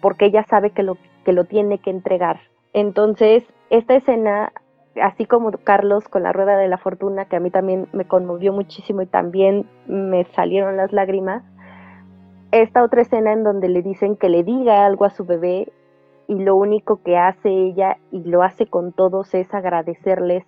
porque 0.01 0.27
ella 0.27 0.45
sabe 0.49 0.71
que 0.71 0.83
lo, 0.83 0.97
que 1.25 1.33
lo 1.33 1.45
tiene 1.45 1.79
que 1.79 1.91
entregar. 1.91 2.41
Entonces, 2.73 3.45
esta 3.69 3.95
escena, 3.95 4.53
así 5.01 5.27
como 5.27 5.51
Carlos 5.51 6.09
con 6.09 6.23
la 6.23 6.33
rueda 6.33 6.57
de 6.57 6.69
la 6.69 6.79
fortuna, 6.79 7.25
que 7.27 7.37
a 7.37 7.41
mí 7.41 7.51
también 7.51 7.89
me 7.93 8.07
conmovió 8.07 8.53
muchísimo 8.53 9.03
y 9.03 9.07
también 9.07 9.67
me 9.87 10.25
salieron 10.25 10.77
las 10.77 10.93
lágrimas, 10.93 11.43
esta 12.53 12.83
otra 12.83 13.03
escena 13.03 13.33
en 13.33 13.45
donde 13.45 13.69
le 13.69 13.83
dicen 13.83 14.17
que 14.17 14.29
le 14.29 14.43
diga 14.43 14.85
algo 14.85 15.05
a 15.05 15.11
su 15.11 15.25
bebé 15.25 15.73
y 16.27 16.35
lo 16.35 16.57
único 16.57 17.03
que 17.03 17.17
hace 17.17 17.49
ella 17.49 17.99
y 18.11 18.25
lo 18.25 18.43
hace 18.43 18.67
con 18.67 18.93
todos 18.93 19.35
es 19.35 19.53
agradecerles, 19.55 20.45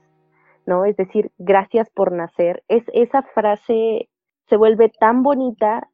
¿no? 0.66 0.84
Es 0.84 0.96
decir, 0.96 1.30
gracias 1.38 1.90
por 1.90 2.12
nacer. 2.12 2.62
Es 2.68 2.84
esa 2.92 3.22
frase 3.22 4.08
se 4.48 4.56
vuelve 4.56 4.90
tan 4.90 5.22
bonita 5.22 5.88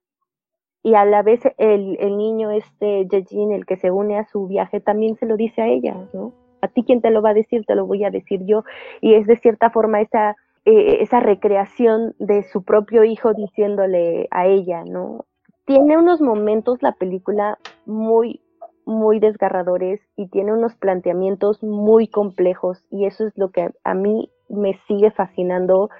y 0.83 0.95
a 0.95 1.05
la 1.05 1.23
vez 1.23 1.41
el, 1.59 1.97
el 2.01 2.17
niño 2.17 2.51
este 2.51 3.07
Yejin, 3.07 3.53
el 3.53 3.67
que 3.67 3.77
se 3.77 3.91
une 3.91 4.19
a 4.19 4.25
su 4.25 4.47
viaje, 4.47 4.81
también 4.81 5.17
se 5.17 5.27
lo 5.27 5.37
dice 5.37 5.63
a 5.63 5.69
ella, 5.69 5.97
¿no? 6.13 6.33
A 6.61 6.69
ti 6.69 6.83
quien 6.83 7.01
te 7.01 7.11
lo 7.11 7.23
va 7.23 7.31
a 7.31 7.35
decir, 7.35 7.65
te 7.67 7.75
lo 7.75 7.87
voy 7.87 8.05
a 8.05 8.11
decir 8.11 8.41
yo. 8.47 8.65
Y 9.01 9.15
es 9.15 9.27
de 9.27 9.37
cierta 9.37 9.71
forma 9.71 10.01
esa, 10.01 10.37
eh, 10.65 10.99
esa 11.01 11.21
recreación 11.21 12.15
de 12.19 12.43
su 12.45 12.63
propio 12.65 13.05
hijo 13.05 13.33
diciéndole 13.33 14.29
a 14.31 14.47
ella, 14.47 14.85
¿no? 14.85 15.25
Tiene 15.65 15.97
unos 15.99 16.21
momentos 16.21 16.83
la 16.83 16.93
película 16.93 17.59
muy, 17.85 18.41
muy 18.87 19.21
desgarradores 19.21 20.01
y 20.17 20.29
tiene 20.29 20.53
unos 20.53 20.75
planteamientos 20.75 21.63
muy 21.63 22.09
complejos 22.09 22.85
y 22.91 23.05
eso 23.05 23.27
es 23.27 23.37
lo 23.37 23.51
que 23.51 23.71
a 23.85 23.95
mí 23.95 24.31
me 24.49 24.79
sigue 24.87 25.11
fascinando 25.11 25.91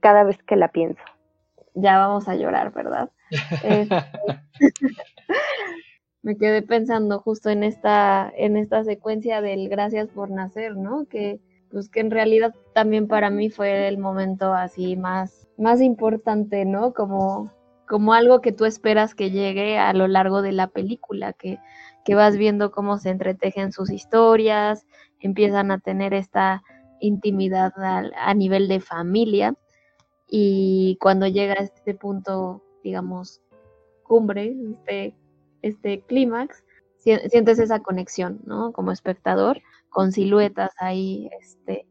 cada 0.00 0.24
vez 0.24 0.42
que 0.44 0.56
la 0.56 0.68
pienso. 0.68 1.02
Ya 1.74 1.98
vamos 1.98 2.28
a 2.28 2.34
llorar, 2.34 2.72
¿verdad? 2.72 3.10
Este, 3.62 3.88
me 6.22 6.36
quedé 6.36 6.62
pensando 6.62 7.20
justo 7.20 7.50
en 7.50 7.62
esta, 7.62 8.32
en 8.36 8.56
esta 8.56 8.84
secuencia 8.84 9.40
del 9.40 9.68
gracias 9.68 10.08
por 10.08 10.30
nacer, 10.30 10.76
¿no? 10.76 11.06
Que 11.06 11.40
pues 11.70 11.90
que 11.90 12.00
en 12.00 12.10
realidad 12.10 12.54
también 12.74 13.08
para 13.08 13.28
mí 13.28 13.50
fue 13.50 13.88
el 13.88 13.98
momento 13.98 14.54
así 14.54 14.96
más, 14.96 15.46
más 15.58 15.82
importante, 15.82 16.64
¿no? 16.64 16.94
Como 16.94 17.52
como 17.88 18.12
algo 18.12 18.40
que 18.40 18.52
tú 18.52 18.66
esperas 18.66 19.14
que 19.14 19.30
llegue 19.30 19.78
a 19.78 19.92
lo 19.94 20.06
largo 20.06 20.42
de 20.42 20.52
la 20.52 20.68
película, 20.68 21.32
que, 21.32 21.58
vas 22.14 22.38
viendo 22.38 22.70
cómo 22.70 22.96
se 22.96 23.10
entretejen 23.10 23.70
sus 23.70 23.90
historias, 23.90 24.86
empiezan 25.20 25.70
a 25.70 25.78
tener 25.78 26.14
esta 26.14 26.62
intimidad 27.00 27.72
a, 27.76 28.34
nivel 28.34 28.68
de 28.68 28.80
familia 28.80 29.54
y 30.28 30.98
cuando 31.00 31.26
llega 31.26 31.54
a 31.54 31.64
este 31.64 31.94
punto, 31.94 32.62
digamos, 32.82 33.40
cumbre, 34.02 34.54
este, 34.72 35.14
este 35.62 36.02
clímax, 36.02 36.64
sientes 36.98 37.58
esa 37.58 37.80
conexión, 37.80 38.40
¿no? 38.44 38.72
Como 38.72 38.92
espectador, 38.92 39.62
con 39.88 40.12
siluetas 40.12 40.72
ahí, 40.78 41.30
este, 41.40 41.86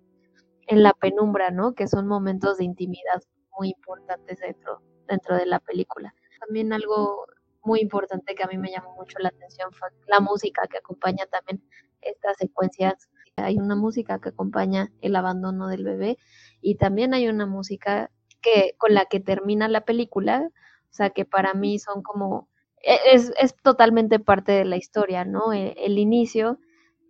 en 0.68 0.84
la 0.84 0.94
penumbra, 0.94 1.50
¿no? 1.52 1.74
Que 1.74 1.88
son 1.88 2.08
momentos 2.08 2.58
de 2.58 2.66
intimidad 2.66 3.22
muy 3.58 3.70
importantes 3.70 4.40
dentro, 4.40 4.82
dentro 5.08 5.36
de 5.36 5.46
la 5.46 5.60
película. 5.60 6.14
También 6.40 6.74
algo 6.74 7.26
muy 7.64 7.82
importante 7.82 8.36
que 8.36 8.44
a 8.44 8.48
mí 8.48 8.58
me 8.58 8.72
llamó 8.72 8.96
mucho 8.96 9.18
la 9.20 9.30
atención 9.30 9.72
fue 9.74 9.90
la 10.08 10.20
música 10.20 10.68
que 10.70 10.78
acompaña 10.78 11.26
también 11.28 11.62
estas 12.02 12.38
secuencias. 12.38 13.10
Hay 13.38 13.58
una 13.58 13.76
música 13.76 14.20
que 14.20 14.30
acompaña 14.30 14.92
el 15.02 15.16
abandono 15.16 15.68
del 15.68 15.84
bebé 15.84 16.18
y 16.62 16.76
también 16.76 17.14
hay 17.14 17.28
una 17.28 17.46
música 17.46 18.12
que 18.42 18.76
con 18.78 18.94
la 18.94 19.06
que 19.06 19.20
termina 19.20 19.68
la 19.68 19.82
película, 19.82 20.50
o 20.90 20.94
sea 20.94 21.10
que 21.12 21.26
para 21.26 21.54
mí 21.54 21.80
son 21.80 22.02
como 22.04 22.50
e, 22.84 22.98
es, 23.14 23.34
es 23.40 23.56
totalmente 23.56 24.20
parte 24.20 24.52
de 24.52 24.66
la 24.66 24.78
historia, 24.78 25.26
¿no? 25.26 25.54
El, 25.54 25.74
el 25.78 25.98
inicio, 26.00 26.60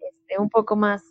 este, 0.01 0.39
un 0.41 0.49
poco 0.49 0.75
más 0.75 1.03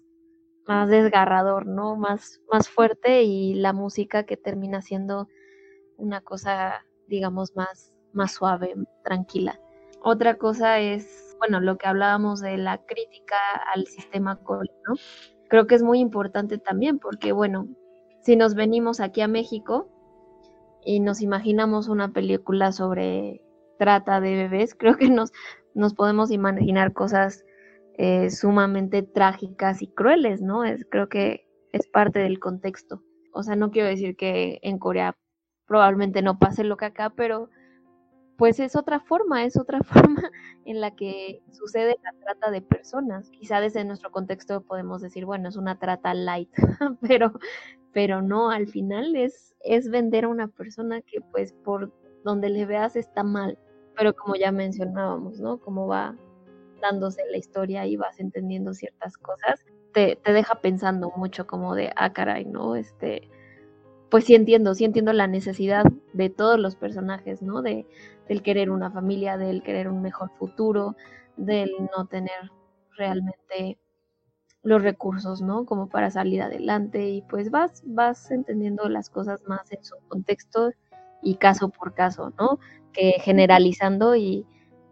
más 0.67 0.89
desgarrador, 0.89 1.67
¿no? 1.67 1.97
Más, 1.97 2.41
más 2.51 2.69
fuerte 2.69 3.23
y 3.23 3.55
la 3.55 3.73
música 3.73 4.25
que 4.25 4.37
termina 4.37 4.83
siendo 4.83 5.29
una 5.97 6.21
cosa, 6.21 6.85
digamos, 7.07 7.55
más, 7.57 7.95
más 8.12 8.33
suave, 8.33 8.75
tranquila. 9.05 9.61
Otra 10.03 10.37
cosa 10.37 10.81
es, 10.81 11.26
bueno, 11.39 11.61
lo 11.61 11.78
que 11.78 11.87
hablábamos 11.87 12.41
de 12.41 12.57
la 12.57 12.78
crítica 12.78 13.37
al 13.74 13.87
sistema 13.87 14.37
Cole, 14.37 14.70
¿no? 14.87 14.95
Creo 15.49 15.66
que 15.66 15.74
es 15.74 15.82
muy 15.82 16.01
importante 16.01 16.59
también 16.59 16.99
porque, 16.99 17.32
bueno, 17.32 17.68
si 18.22 18.37
nos 18.37 18.55
venimos 18.55 19.01
aquí 19.01 19.20
a 19.20 19.28
México 19.28 19.89
y 20.84 21.01
nos 21.01 21.20
imaginamos 21.20 21.89
una 21.89 22.12
película 22.12 22.72
sobre 22.72 23.43
trata 23.78 24.20
de 24.20 24.34
bebés, 24.34 24.74
creo 24.78 24.97
que 24.97 25.09
nos, 25.09 25.32
nos 25.74 25.95
podemos 25.95 26.30
imaginar 26.30 26.93
cosas 26.93 27.45
eh, 27.99 28.30
sumamente 28.30 29.03
trágicas 29.03 29.82
y 29.82 29.89
crueles, 29.89 30.43
¿no? 30.43 30.64
Es, 30.64 30.87
creo 30.91 31.09
que 31.09 31.49
es 31.72 31.87
parte 31.87 32.18
del 32.18 32.41
contexto. 32.41 33.03
O 33.32 33.43
sea, 33.43 33.57
no 33.57 33.70
quiero 33.70 33.89
decir 33.89 34.16
que 34.16 34.59
en 34.62 34.78
Corea 34.78 35.16
probablemente 35.66 36.22
no 36.22 36.39
pase 36.39 36.64
lo 36.64 36.76
que 36.76 36.87
acá, 36.87 37.11
pero 37.11 37.51
pues 38.37 38.61
es 38.61 38.76
otra 38.76 39.01
forma, 39.01 39.45
es 39.45 39.57
otra 39.57 39.80
forma 39.82 40.30
en 40.64 40.80
la 40.80 40.95
que 40.95 41.43
sucede 41.51 41.99
la 42.03 42.12
trata 42.20 42.51
de 42.51 42.62
personas. 42.62 43.30
Quizá 43.30 43.61
desde 43.61 43.84
nuestro 43.84 44.11
contexto 44.11 44.62
podemos 44.62 45.03
decir, 45.03 45.24
bueno, 45.24 45.49
es 45.49 45.57
una 45.57 45.78
trata 45.78 46.14
light, 46.14 46.51
pero, 47.01 47.32
pero 47.93 48.22
no, 48.22 48.51
al 48.51 48.66
final 48.66 49.16
es, 49.16 49.55
es 49.61 49.91
vender 49.91 50.24
a 50.24 50.28
una 50.28 50.49
persona 50.49 51.01
que 51.01 51.20
pues 51.20 51.53
por 51.53 51.93
donde 52.24 52.51
le 52.51 52.66
veas 52.66 52.97
está 52.97 53.22
mal. 53.22 53.59
Pero 53.97 54.14
como 54.14 54.37
ya 54.37 54.53
mencionábamos, 54.53 55.41
¿no? 55.41 55.59
Cómo 55.59 55.87
va 55.87 56.14
dándose 56.82 57.22
la 57.30 57.39
historia 57.39 57.87
y 57.87 57.97
vas 57.97 58.20
entendiendo 58.20 58.74
ciertas 58.74 59.16
cosas, 59.16 59.64
te, 59.95 60.16
te 60.16 60.32
deja 60.34 60.57
pensando 60.57 61.11
mucho 61.16 61.47
como 61.47 61.74
de, 61.74 61.91
ah, 61.97 62.12
caray, 62.12 62.45
¿no? 62.45 62.76
Este, 62.76 63.30
pues 64.11 64.25
sí 64.25 64.35
entiendo, 64.35 64.75
sí 64.75 64.85
entiendo 64.85 65.13
la 65.13 65.27
necesidad 65.27 65.85
de 66.13 66.31
todos 66.31 66.59
los 66.59 66.77
personajes, 66.77 67.43
¿no? 67.43 67.63
De, 67.63 67.87
del 68.29 68.43
querer 68.43 68.71
una 68.71 68.91
familia, 68.91 69.37
del 69.37 69.63
querer 69.63 69.89
un 69.89 70.03
mejor 70.03 70.31
futuro, 70.39 70.97
del 71.37 71.71
no 71.97 72.07
tener 72.07 72.51
realmente 72.97 73.79
los 74.63 74.83
recursos, 74.83 75.43
¿no? 75.43 75.65
Como 75.65 75.89
para 75.89 76.11
salir 76.11 76.43
adelante 76.43 77.09
y 77.09 77.23
pues 77.23 77.51
vas, 77.51 77.83
vas 77.87 78.31
entendiendo 78.31 78.89
las 78.89 79.11
cosas 79.11 79.43
más 79.47 79.71
en 79.73 79.85
su 79.85 79.97
contexto 80.09 80.73
y 81.23 81.37
caso 81.37 81.69
por 81.71 81.95
caso, 81.95 82.33
¿no? 82.39 82.59
Que 82.93 83.15
generalizando 83.21 84.17
y, 84.17 84.47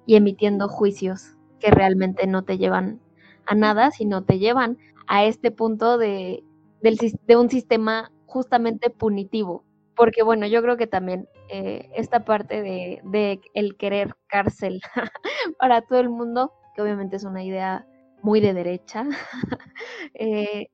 y 0.07 0.17
emitiendo 0.17 0.69
juicios 0.69 1.37
que 1.61 1.71
realmente 1.71 2.27
no 2.27 2.45
te 2.45 2.59
llevan 2.59 3.01
a 3.47 3.55
nada, 3.55 3.91
sino 3.91 4.23
te 4.25 4.39
llevan 4.39 4.79
a 5.07 5.25
este 5.25 5.51
punto 5.51 5.99
de, 5.99 6.45
del, 6.83 6.99
de 7.27 7.37
un 7.37 7.51
sistema 7.51 8.11
justamente 8.35 8.91
punitivo, 8.91 9.65
porque 9.95 10.25
bueno, 10.25 10.49
yo 10.49 10.61
creo 10.61 10.77
que 10.77 10.89
también 10.89 11.29
eh, 11.49 11.89
esta 11.95 12.25
parte 12.25 12.63
de, 12.63 13.41
el 13.55 13.77
querer 13.77 14.17
cárcel 14.27 14.83
para 15.61 15.83
todo 15.83 16.01
el 16.01 16.09
mundo, 16.11 16.53
que 16.75 16.83
obviamente 16.83 17.15
es 17.15 17.23
una 17.23 17.45
idea 17.45 17.87
muy 18.23 18.41
de 18.41 18.53
derecha, 18.53 19.07
eh, 20.15 20.67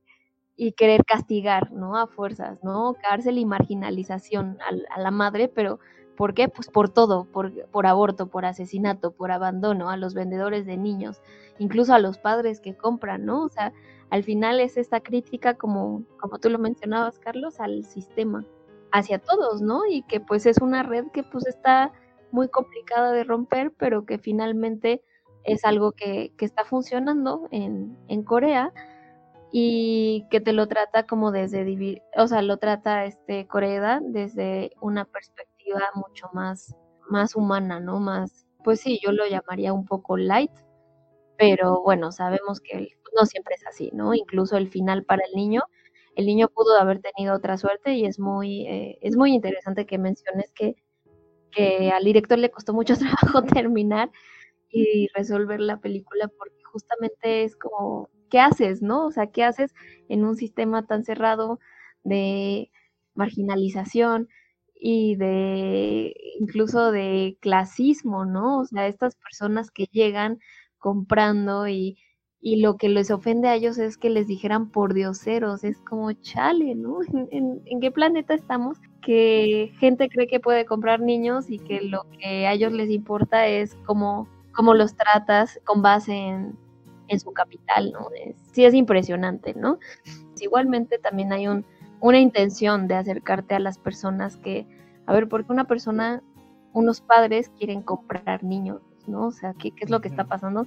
y 0.56 0.72
querer 0.72 1.04
castigar, 1.04 1.70
¿no? 1.70 1.98
A 1.98 2.06
fuerzas, 2.06 2.64
¿no? 2.64 2.94
Cárcel 3.02 3.36
y 3.36 3.44
marginalización 3.44 4.56
a, 4.94 4.98
la 4.98 5.10
madre, 5.10 5.48
pero 5.48 5.80
¿por 6.20 6.34
qué? 6.34 6.50
Pues 6.50 6.68
por 6.68 6.90
todo, 6.90 7.24
por, 7.24 7.50
por, 7.68 7.86
aborto, 7.86 8.26
por 8.26 8.44
asesinato, 8.44 9.10
por 9.10 9.32
abandono, 9.32 9.88
a 9.88 9.96
los 9.96 10.12
vendedores 10.12 10.66
de 10.66 10.76
niños, 10.76 11.22
incluso 11.58 11.94
a 11.94 11.98
los 11.98 12.18
padres 12.18 12.60
que 12.60 12.76
compran, 12.76 13.24
¿no? 13.24 13.42
O 13.42 13.48
sea, 13.48 13.72
al 14.10 14.22
final 14.22 14.60
es 14.60 14.76
esta 14.76 15.00
crítica, 15.00 15.54
como, 15.54 16.04
como 16.20 16.38
tú 16.38 16.50
lo 16.50 16.58
mencionabas, 16.58 17.18
Carlos, 17.18 17.58
al 17.58 17.86
sistema, 17.86 18.44
hacia 18.92 19.18
todos, 19.18 19.62
¿no? 19.62 19.86
Y 19.88 20.02
que 20.02 20.20
pues 20.20 20.44
es 20.44 20.58
una 20.58 20.82
red 20.82 21.06
que 21.10 21.22
pues 21.22 21.46
está 21.46 21.90
muy 22.32 22.48
complicada 22.48 23.12
de 23.12 23.24
romper, 23.24 23.72
pero 23.78 24.04
que 24.04 24.18
finalmente 24.18 25.02
es 25.44 25.64
algo 25.64 25.92
que, 25.92 26.34
que 26.36 26.44
está 26.44 26.66
funcionando 26.66 27.48
en, 27.50 27.96
en, 28.08 28.24
Corea 28.24 28.74
y 29.52 30.26
que 30.30 30.42
te 30.42 30.52
lo 30.52 30.68
trata 30.68 31.06
como 31.06 31.32
desde, 31.32 32.02
o 32.14 32.26
sea, 32.26 32.42
lo 32.42 32.58
trata 32.58 33.06
este 33.06 33.46
Corea 33.46 34.00
desde 34.02 34.72
una 34.82 35.06
perspectiva 35.06 35.49
mucho 35.94 36.28
más, 36.32 36.74
más 37.08 37.34
humana, 37.36 37.80
¿no? 37.80 38.00
Más, 38.00 38.46
pues 38.64 38.80
sí, 38.80 38.98
yo 39.02 39.12
lo 39.12 39.26
llamaría 39.26 39.72
un 39.72 39.84
poco 39.86 40.16
light, 40.16 40.52
pero 41.36 41.82
bueno, 41.82 42.12
sabemos 42.12 42.60
que 42.60 42.88
no 43.16 43.26
siempre 43.26 43.54
es 43.56 43.66
así, 43.66 43.90
¿no? 43.92 44.14
Incluso 44.14 44.56
el 44.56 44.68
final 44.68 45.04
para 45.04 45.24
el 45.24 45.34
niño, 45.34 45.62
el 46.16 46.26
niño 46.26 46.48
pudo 46.48 46.78
haber 46.78 47.00
tenido 47.00 47.34
otra 47.34 47.56
suerte 47.56 47.94
y 47.94 48.04
es 48.04 48.18
muy, 48.18 48.66
eh, 48.66 48.98
es 49.02 49.16
muy 49.16 49.32
interesante 49.32 49.86
que 49.86 49.98
menciones 49.98 50.52
que, 50.52 50.76
que 51.50 51.90
al 51.90 52.04
director 52.04 52.38
le 52.38 52.50
costó 52.50 52.74
mucho 52.74 52.94
trabajo 52.98 53.42
terminar 53.42 54.10
y 54.68 55.08
resolver 55.14 55.60
la 55.60 55.80
película 55.80 56.28
porque 56.28 56.62
justamente 56.64 57.44
es 57.44 57.56
como, 57.56 58.08
¿qué 58.30 58.38
haces, 58.40 58.82
no? 58.82 59.06
O 59.06 59.10
sea, 59.10 59.28
¿qué 59.28 59.44
haces 59.44 59.74
en 60.08 60.24
un 60.24 60.36
sistema 60.36 60.86
tan 60.86 61.04
cerrado 61.04 61.58
de 62.04 62.70
marginalización 63.14 64.28
y 64.80 65.16
de 65.16 66.14
incluso 66.40 66.90
de 66.90 67.36
clasismo, 67.40 68.24
¿no? 68.24 68.60
O 68.60 68.64
sea, 68.64 68.86
estas 68.86 69.16
personas 69.16 69.70
que 69.70 69.86
llegan 69.92 70.38
comprando 70.78 71.68
y 71.68 71.98
y 72.42 72.56
lo 72.56 72.76
que 72.76 72.88
les 72.88 73.10
ofende 73.10 73.48
a 73.48 73.54
ellos 73.54 73.76
es 73.78 73.98
que 73.98 74.08
les 74.08 74.26
dijeran 74.26 74.70
por 74.70 74.94
dioseros, 74.94 75.62
es 75.62 75.78
como 75.80 76.12
chale, 76.12 76.74
¿no? 76.74 76.98
¿En, 77.30 77.80
qué 77.80 77.90
planeta 77.90 78.34
estamos? 78.34 78.78
Que 79.02 79.72
gente 79.78 80.08
cree 80.08 80.26
que 80.26 80.40
puede 80.40 80.64
comprar 80.64 81.00
niños 81.00 81.50
y 81.50 81.58
que 81.58 81.82
lo 81.82 82.06
que 82.18 82.46
a 82.46 82.52
ellos 82.52 82.72
les 82.72 82.90
importa 82.90 83.46
es 83.46 83.76
cómo, 83.84 84.28
cómo 84.54 84.74
los 84.74 84.94
tratas 84.94 85.60
con 85.64 85.82
base 85.82 86.14
en, 86.14 86.58
su 87.18 87.32
capital, 87.32 87.90
¿no? 87.90 88.06
sí 88.52 88.64
es 88.64 88.72
impresionante, 88.72 89.52
¿no? 89.54 89.80
Igualmente 90.40 90.96
también 90.96 91.32
hay 91.32 91.48
un, 91.48 91.66
una 92.00 92.18
intención 92.18 92.88
de 92.88 92.94
acercarte 92.94 93.54
a 93.54 93.60
las 93.60 93.78
personas 93.78 94.36
que, 94.36 94.66
a 95.06 95.12
ver, 95.12 95.28
porque 95.28 95.52
una 95.52 95.64
persona, 95.64 96.22
unos 96.72 97.00
padres 97.00 97.50
quieren 97.58 97.82
comprar 97.82 98.42
niños, 98.42 98.80
¿no? 99.06 99.28
O 99.28 99.32
sea, 99.32 99.54
¿qué, 99.54 99.70
qué 99.72 99.84
es 99.84 99.90
lo 99.90 100.00
que 100.00 100.08
está 100.08 100.24
pasando? 100.24 100.66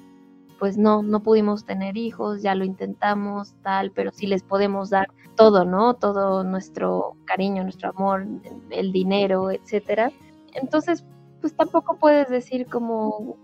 pues 0.63 0.77
no, 0.77 1.03
no 1.03 1.21
pudimos 1.21 1.65
tener 1.65 1.97
hijos, 1.97 2.41
ya 2.41 2.55
lo 2.55 2.63
intentamos, 2.63 3.53
tal, 3.63 3.91
pero 3.91 4.11
sí 4.13 4.27
les 4.27 4.43
podemos 4.43 4.89
dar 4.89 5.09
todo, 5.35 5.65
¿no? 5.65 5.95
Todo 5.95 6.45
nuestro 6.45 7.17
cariño, 7.25 7.63
nuestro 7.63 7.89
amor, 7.89 8.25
el 8.69 8.93
dinero, 8.93 9.51
etcétera. 9.51 10.09
Entonces, 10.53 11.05
pues 11.41 11.53
tampoco 11.53 11.97
puedes 11.97 12.29
decir 12.29 12.65
como, 12.67 13.35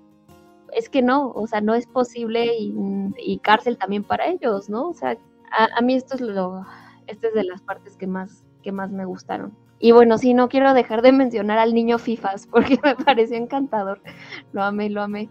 es 0.71 0.87
que 0.87 1.01
no, 1.01 1.31
o 1.31 1.45
sea, 1.45 1.59
no 1.59 1.75
es 1.75 1.87
posible 1.87 2.53
y, 2.57 3.39
cárcel 3.39 3.77
también 3.77 4.05
para 4.05 4.27
ellos, 4.27 4.69
¿no? 4.69 4.87
O 4.87 4.93
sea, 4.93 5.17
a, 5.51 5.81
mí 5.81 5.95
esto 5.95 6.15
es 6.15 6.21
lo, 6.21 6.65
esta 7.09 7.27
es 7.27 7.33
de 7.33 7.43
las 7.43 7.61
partes 7.61 7.97
que 7.97 8.07
más, 8.07 8.43
que 8.63 8.71
más 8.71 8.91
me 8.91 9.05
gustaron. 9.05 9.55
Y 9.79 9.91
bueno, 9.91 10.17
sí, 10.17 10.33
no 10.33 10.49
quiero 10.49 10.73
dejar 10.73 11.01
de 11.01 11.11
mencionar 11.11 11.57
al 11.57 11.73
niño 11.73 11.97
Fifas 11.97 12.47
porque 12.51 12.79
me 12.83 12.95
pareció 12.95 13.37
encantador. 13.37 14.01
Lo 14.51 14.63
amé, 14.63 14.89
lo 14.89 15.01
amé 15.01 15.29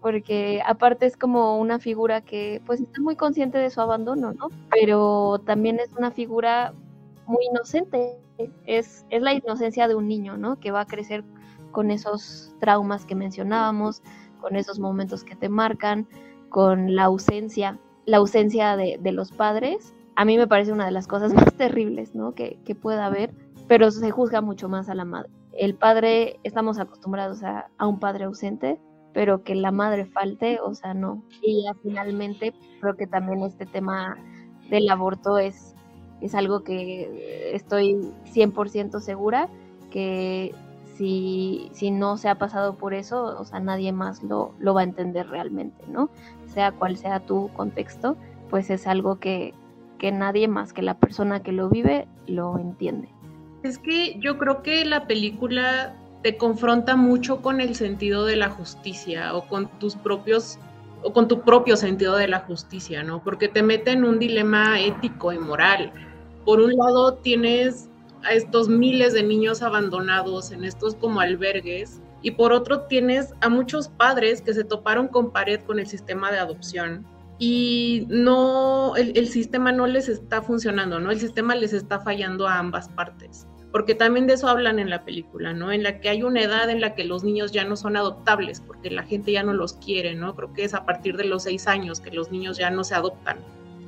porque 0.00 0.62
aparte 0.66 1.06
es 1.06 1.16
como 1.16 1.58
una 1.58 1.78
figura 1.78 2.22
que 2.22 2.62
pues 2.64 2.80
está 2.80 3.00
muy 3.00 3.16
consciente 3.16 3.58
de 3.58 3.70
su 3.70 3.80
abandono, 3.80 4.32
¿no? 4.32 4.48
Pero 4.70 5.40
también 5.44 5.78
es 5.78 5.92
una 5.92 6.10
figura 6.10 6.72
muy 7.26 7.44
inocente, 7.50 8.18
es, 8.66 9.04
es 9.10 9.22
la 9.22 9.34
inocencia 9.34 9.88
de 9.88 9.94
un 9.94 10.08
niño, 10.08 10.36
¿no? 10.36 10.58
Que 10.58 10.70
va 10.70 10.80
a 10.80 10.86
crecer 10.86 11.22
con 11.70 11.90
esos 11.90 12.54
traumas 12.60 13.04
que 13.04 13.14
mencionábamos, 13.14 14.02
con 14.40 14.56
esos 14.56 14.78
momentos 14.78 15.22
que 15.22 15.36
te 15.36 15.48
marcan, 15.48 16.08
con 16.48 16.96
la 16.96 17.04
ausencia, 17.04 17.78
la 18.06 18.16
ausencia 18.16 18.76
de, 18.76 18.98
de 19.00 19.12
los 19.12 19.30
padres. 19.32 19.94
A 20.16 20.24
mí 20.24 20.36
me 20.36 20.46
parece 20.46 20.72
una 20.72 20.86
de 20.86 20.92
las 20.92 21.06
cosas 21.06 21.32
más 21.34 21.52
terribles, 21.54 22.14
¿no? 22.14 22.32
Que, 22.34 22.58
que 22.64 22.74
pueda 22.74 23.06
haber, 23.06 23.32
pero 23.68 23.90
se 23.90 24.10
juzga 24.10 24.40
mucho 24.40 24.68
más 24.68 24.88
a 24.88 24.94
la 24.94 25.04
madre. 25.04 25.30
El 25.52 25.74
padre, 25.74 26.38
estamos 26.42 26.78
acostumbrados 26.78 27.42
a, 27.42 27.68
a 27.76 27.86
un 27.86 27.98
padre 27.98 28.24
ausente, 28.24 28.80
pero 29.12 29.42
que 29.42 29.54
la 29.54 29.72
madre 29.72 30.06
falte, 30.06 30.60
o 30.60 30.74
sea, 30.74 30.94
no. 30.94 31.24
Y 31.42 31.64
finalmente 31.82 32.54
creo 32.80 32.96
que 32.96 33.06
también 33.06 33.42
este 33.42 33.66
tema 33.66 34.16
del 34.70 34.88
aborto 34.88 35.38
es, 35.38 35.74
es 36.20 36.34
algo 36.34 36.62
que 36.62 37.52
estoy 37.54 37.96
100% 38.32 39.00
segura 39.00 39.48
que 39.90 40.54
si, 40.96 41.70
si 41.72 41.90
no 41.90 42.16
se 42.16 42.28
ha 42.28 42.36
pasado 42.36 42.76
por 42.76 42.94
eso, 42.94 43.38
o 43.38 43.44
sea, 43.44 43.58
nadie 43.58 43.92
más 43.92 44.22
lo, 44.22 44.52
lo 44.58 44.74
va 44.74 44.82
a 44.82 44.84
entender 44.84 45.28
realmente, 45.28 45.84
¿no? 45.88 46.10
Sea 46.46 46.72
cual 46.72 46.96
sea 46.96 47.20
tu 47.20 47.48
contexto, 47.54 48.16
pues 48.48 48.70
es 48.70 48.86
algo 48.86 49.18
que, 49.18 49.54
que 50.00 50.10
nadie 50.10 50.48
más 50.48 50.72
que 50.72 50.82
la 50.82 50.98
persona 50.98 51.42
que 51.42 51.52
lo 51.52 51.68
vive 51.68 52.08
lo 52.26 52.58
entiende. 52.58 53.08
Es 53.62 53.78
que 53.78 54.18
yo 54.18 54.38
creo 54.38 54.62
que 54.62 54.84
la 54.86 55.06
película 55.06 55.94
te 56.22 56.38
confronta 56.38 56.96
mucho 56.96 57.42
con 57.42 57.60
el 57.60 57.74
sentido 57.74 58.24
de 58.24 58.36
la 58.36 58.48
justicia 58.48 59.34
o 59.34 59.46
con 59.46 59.68
tus 59.78 59.94
propios 59.94 60.58
o 61.02 61.12
con 61.12 61.28
tu 61.28 61.42
propio 61.42 61.76
sentido 61.76 62.16
de 62.16 62.28
la 62.28 62.40
justicia, 62.40 63.02
¿no? 63.02 63.22
Porque 63.22 63.48
te 63.48 63.62
mete 63.62 63.92
en 63.92 64.04
un 64.04 64.18
dilema 64.18 64.80
ético 64.80 65.32
y 65.32 65.38
moral. 65.38 65.92
Por 66.44 66.60
un 66.60 66.74
lado 66.76 67.14
tienes 67.14 67.88
a 68.22 68.32
estos 68.32 68.68
miles 68.68 69.12
de 69.12 69.22
niños 69.22 69.62
abandonados 69.62 70.50
en 70.50 70.64
estos 70.64 70.94
como 70.94 71.20
albergues 71.20 72.00
y 72.22 72.32
por 72.32 72.52
otro 72.52 72.82
tienes 72.82 73.34
a 73.40 73.48
muchos 73.48 73.88
padres 73.88 74.42
que 74.42 74.54
se 74.54 74.64
toparon 74.64 75.08
con 75.08 75.30
pared 75.30 75.60
con 75.60 75.78
el 75.78 75.86
sistema 75.86 76.30
de 76.30 76.38
adopción 76.38 77.06
y 77.40 78.06
no 78.08 78.94
el, 78.94 79.16
el 79.16 79.26
sistema 79.26 79.72
no 79.72 79.88
les 79.88 80.08
está 80.08 80.42
funcionando, 80.42 81.00
¿no? 81.00 81.10
El 81.10 81.18
sistema 81.18 81.56
les 81.56 81.72
está 81.72 81.98
fallando 81.98 82.46
a 82.46 82.58
ambas 82.58 82.88
partes 82.90 83.48
porque 83.72 83.94
también 83.94 84.26
de 84.26 84.34
eso 84.34 84.48
hablan 84.48 84.78
en 84.78 84.90
la 84.90 85.04
película, 85.04 85.52
¿no? 85.52 85.70
En 85.70 85.82
la 85.82 86.00
que 86.00 86.08
hay 86.08 86.22
una 86.22 86.42
edad 86.42 86.68
en 86.70 86.80
la 86.80 86.94
que 86.94 87.04
los 87.04 87.22
niños 87.22 87.52
ya 87.52 87.64
no 87.64 87.76
son 87.76 87.96
adoptables, 87.96 88.60
porque 88.60 88.90
la 88.90 89.04
gente 89.04 89.32
ya 89.32 89.42
no 89.42 89.52
los 89.52 89.74
quiere, 89.74 90.14
¿no? 90.14 90.34
Creo 90.34 90.52
que 90.52 90.64
es 90.64 90.74
a 90.74 90.84
partir 90.84 91.16
de 91.16 91.24
los 91.24 91.44
seis 91.44 91.66
años 91.66 92.00
que 92.00 92.10
los 92.10 92.32
niños 92.32 92.58
ya 92.58 92.70
no 92.70 92.82
se 92.82 92.94
adoptan. 92.94 93.38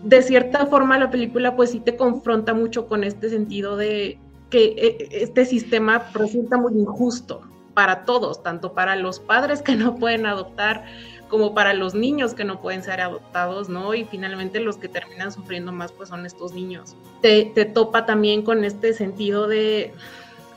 De 0.05 0.23
cierta 0.23 0.67
forma 0.67 0.99
la 0.99 1.11
película 1.11 1.57
pues 1.57 1.71
sí 1.71 1.81
te 1.81 1.97
confronta 1.97 2.55
mucho 2.55 2.87
con 2.87 3.05
este 3.05 3.29
sentido 3.29 3.77
de 3.77 4.19
que 4.51 4.75
eh, 4.77 5.09
este 5.11 5.45
sistema 5.45 6.11
resulta 6.13 6.57
muy 6.59 6.75
injusto 6.75 7.43
para 7.75 8.05
todos, 8.05 8.43
tanto 8.43 8.75
para 8.75 8.97
los 8.97 9.19
padres 9.19 9.63
que 9.63 9.75
no 9.75 9.97
pueden 9.97 10.27
adoptar, 10.27 10.85
como 11.33 11.55
para 11.55 11.73
los 11.73 11.95
niños 11.95 12.35
que 12.35 12.45
no 12.45 12.61
pueden 12.61 12.83
ser 12.83 13.01
adoptados, 13.01 13.71
¿no? 13.71 13.95
Y 13.95 14.05
finalmente 14.05 14.61
los 14.61 14.77
que 14.77 14.87
terminan 14.87 15.33
sufriendo 15.33 15.73
más, 15.73 15.91
pues 15.91 16.11
son 16.11 16.27
estos 16.27 16.53
niños. 16.53 16.95
Te, 17.23 17.47
topa 17.65 18.05
también 18.05 18.43
con 18.43 18.65
este 18.65 18.93
sentido 18.93 19.49
de, 19.49 19.95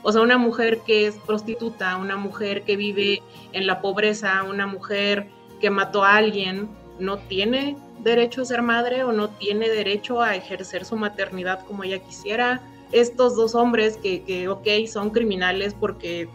o 0.02 0.12
sea, 0.12 0.20
una 0.20 0.36
mujer 0.36 0.80
que 0.80 1.06
es 1.06 1.14
prostituta, 1.14 1.96
una 1.96 2.16
mujer 2.16 2.64
que 2.64 2.76
vive 2.76 3.22
en 3.54 3.66
la 3.66 3.80
pobreza, 3.80 4.42
una 4.42 4.66
mujer 4.66 5.28
que 5.62 5.70
mató 5.70 6.04
a 6.04 6.16
alguien, 6.16 6.68
no 6.98 7.16
tiene 7.16 7.78
derecho 8.00 8.42
a 8.42 8.44
ser 8.44 8.60
madre 8.60 9.02
o 9.02 9.12
no 9.12 9.30
tiene 9.30 9.70
derecho 9.70 10.20
a 10.20 10.36
ejercer 10.36 10.84
su 10.84 10.96
maternidad 10.96 11.64
como 11.64 11.84
ella 11.84 12.00
quisiera. 12.00 12.60
Estos 12.92 13.34
dos 13.34 13.54
hombres 13.54 13.96
que, 13.96 14.24
que 14.24 14.48
ok, 14.48 14.68
son 14.86 15.08
criminales 15.08 15.72
porque 15.72 16.28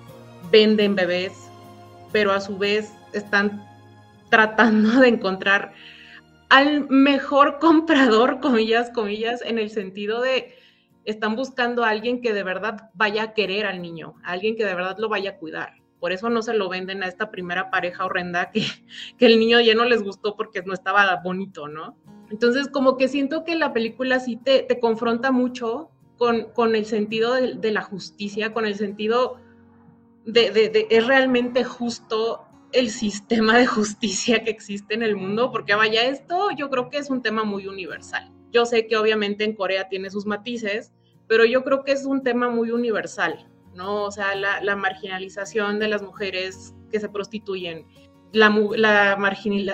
venden 0.51 0.95
bebés, 0.95 1.33
pero 2.11 2.31
a 2.31 2.41
su 2.41 2.57
vez 2.57 2.91
están 3.13 3.69
tratando 4.31 4.99
de 4.99 5.09
encontrar 5.09 5.73
al 6.49 6.89
mejor 6.89 7.59
comprador, 7.59 8.39
comillas, 8.39 8.89
comillas, 8.89 9.43
en 9.43 9.59
el 9.59 9.69
sentido 9.69 10.21
de 10.21 10.55
están 11.05 11.35
buscando 11.35 11.83
a 11.83 11.89
alguien 11.89 12.21
que 12.21 12.33
de 12.33 12.43
verdad 12.43 12.89
vaya 12.93 13.23
a 13.23 13.33
querer 13.33 13.65
al 13.67 13.81
niño, 13.81 14.15
a 14.23 14.31
alguien 14.31 14.55
que 14.55 14.65
de 14.65 14.73
verdad 14.75 14.97
lo 14.97 15.07
vaya 15.07 15.31
a 15.31 15.37
cuidar. 15.37 15.75
Por 15.99 16.11
eso 16.11 16.29
no 16.29 16.41
se 16.41 16.55
lo 16.55 16.67
venden 16.67 17.03
a 17.03 17.07
esta 17.07 17.29
primera 17.29 17.69
pareja 17.69 18.05
horrenda 18.05 18.49
que, 18.51 18.65
que 19.17 19.27
el 19.27 19.39
niño 19.39 19.59
ya 19.61 19.75
no 19.75 19.85
les 19.85 20.03
gustó 20.03 20.35
porque 20.35 20.63
no 20.63 20.73
estaba 20.73 21.15
bonito, 21.23 21.67
¿no? 21.67 21.95
Entonces, 22.31 22.67
como 22.69 22.97
que 22.97 23.07
siento 23.07 23.43
que 23.43 23.55
la 23.55 23.73
película 23.73 24.19
sí 24.19 24.37
te, 24.37 24.63
te 24.63 24.79
confronta 24.79 25.31
mucho 25.31 25.91
con, 26.17 26.51
con 26.53 26.75
el 26.75 26.85
sentido 26.85 27.33
de, 27.33 27.71
la 27.71 27.81
justicia, 27.81 28.53
con 28.53 28.65
el 28.65 28.75
sentido 28.75 29.37
de, 30.25 30.51
de, 30.51 30.87
es 30.89 31.07
realmente 31.07 31.63
justo 31.63 32.45
el 32.73 32.89
sistema 32.89 33.57
de 33.57 33.65
justicia 33.65 34.43
que 34.43 34.51
existe 34.51 34.93
en 34.93 35.03
el 35.03 35.15
mundo, 35.15 35.51
porque 35.51 35.75
vaya, 35.75 36.03
esto 36.03 36.49
yo 36.51 36.69
creo 36.69 36.89
que 36.89 36.97
es 36.97 37.09
un 37.09 37.21
tema 37.21 37.43
muy 37.43 37.67
universal. 37.67 38.31
Yo 38.51 38.65
sé 38.65 38.87
que 38.87 38.97
obviamente 38.97 39.43
en 39.43 39.55
Corea 39.55 39.87
tiene 39.89 40.09
sus 40.09 40.25
matices, 40.25 40.91
pero 41.27 41.45
yo 41.45 41.63
creo 41.63 41.83
que 41.83 41.93
es 41.93 42.05
un 42.05 42.23
tema 42.23 42.49
muy 42.49 42.71
universal, 42.71 43.47
¿no? 43.73 44.03
O 44.03 44.11
sea, 44.11 44.35
la, 44.35 44.75
marginalización 44.75 45.79
de 45.79 45.87
las 45.87 46.01
mujeres 46.01 46.73
que 46.91 46.99
se 46.99 47.09
prostituyen, 47.09 47.85
la, 48.33 48.49
la, 48.75 49.17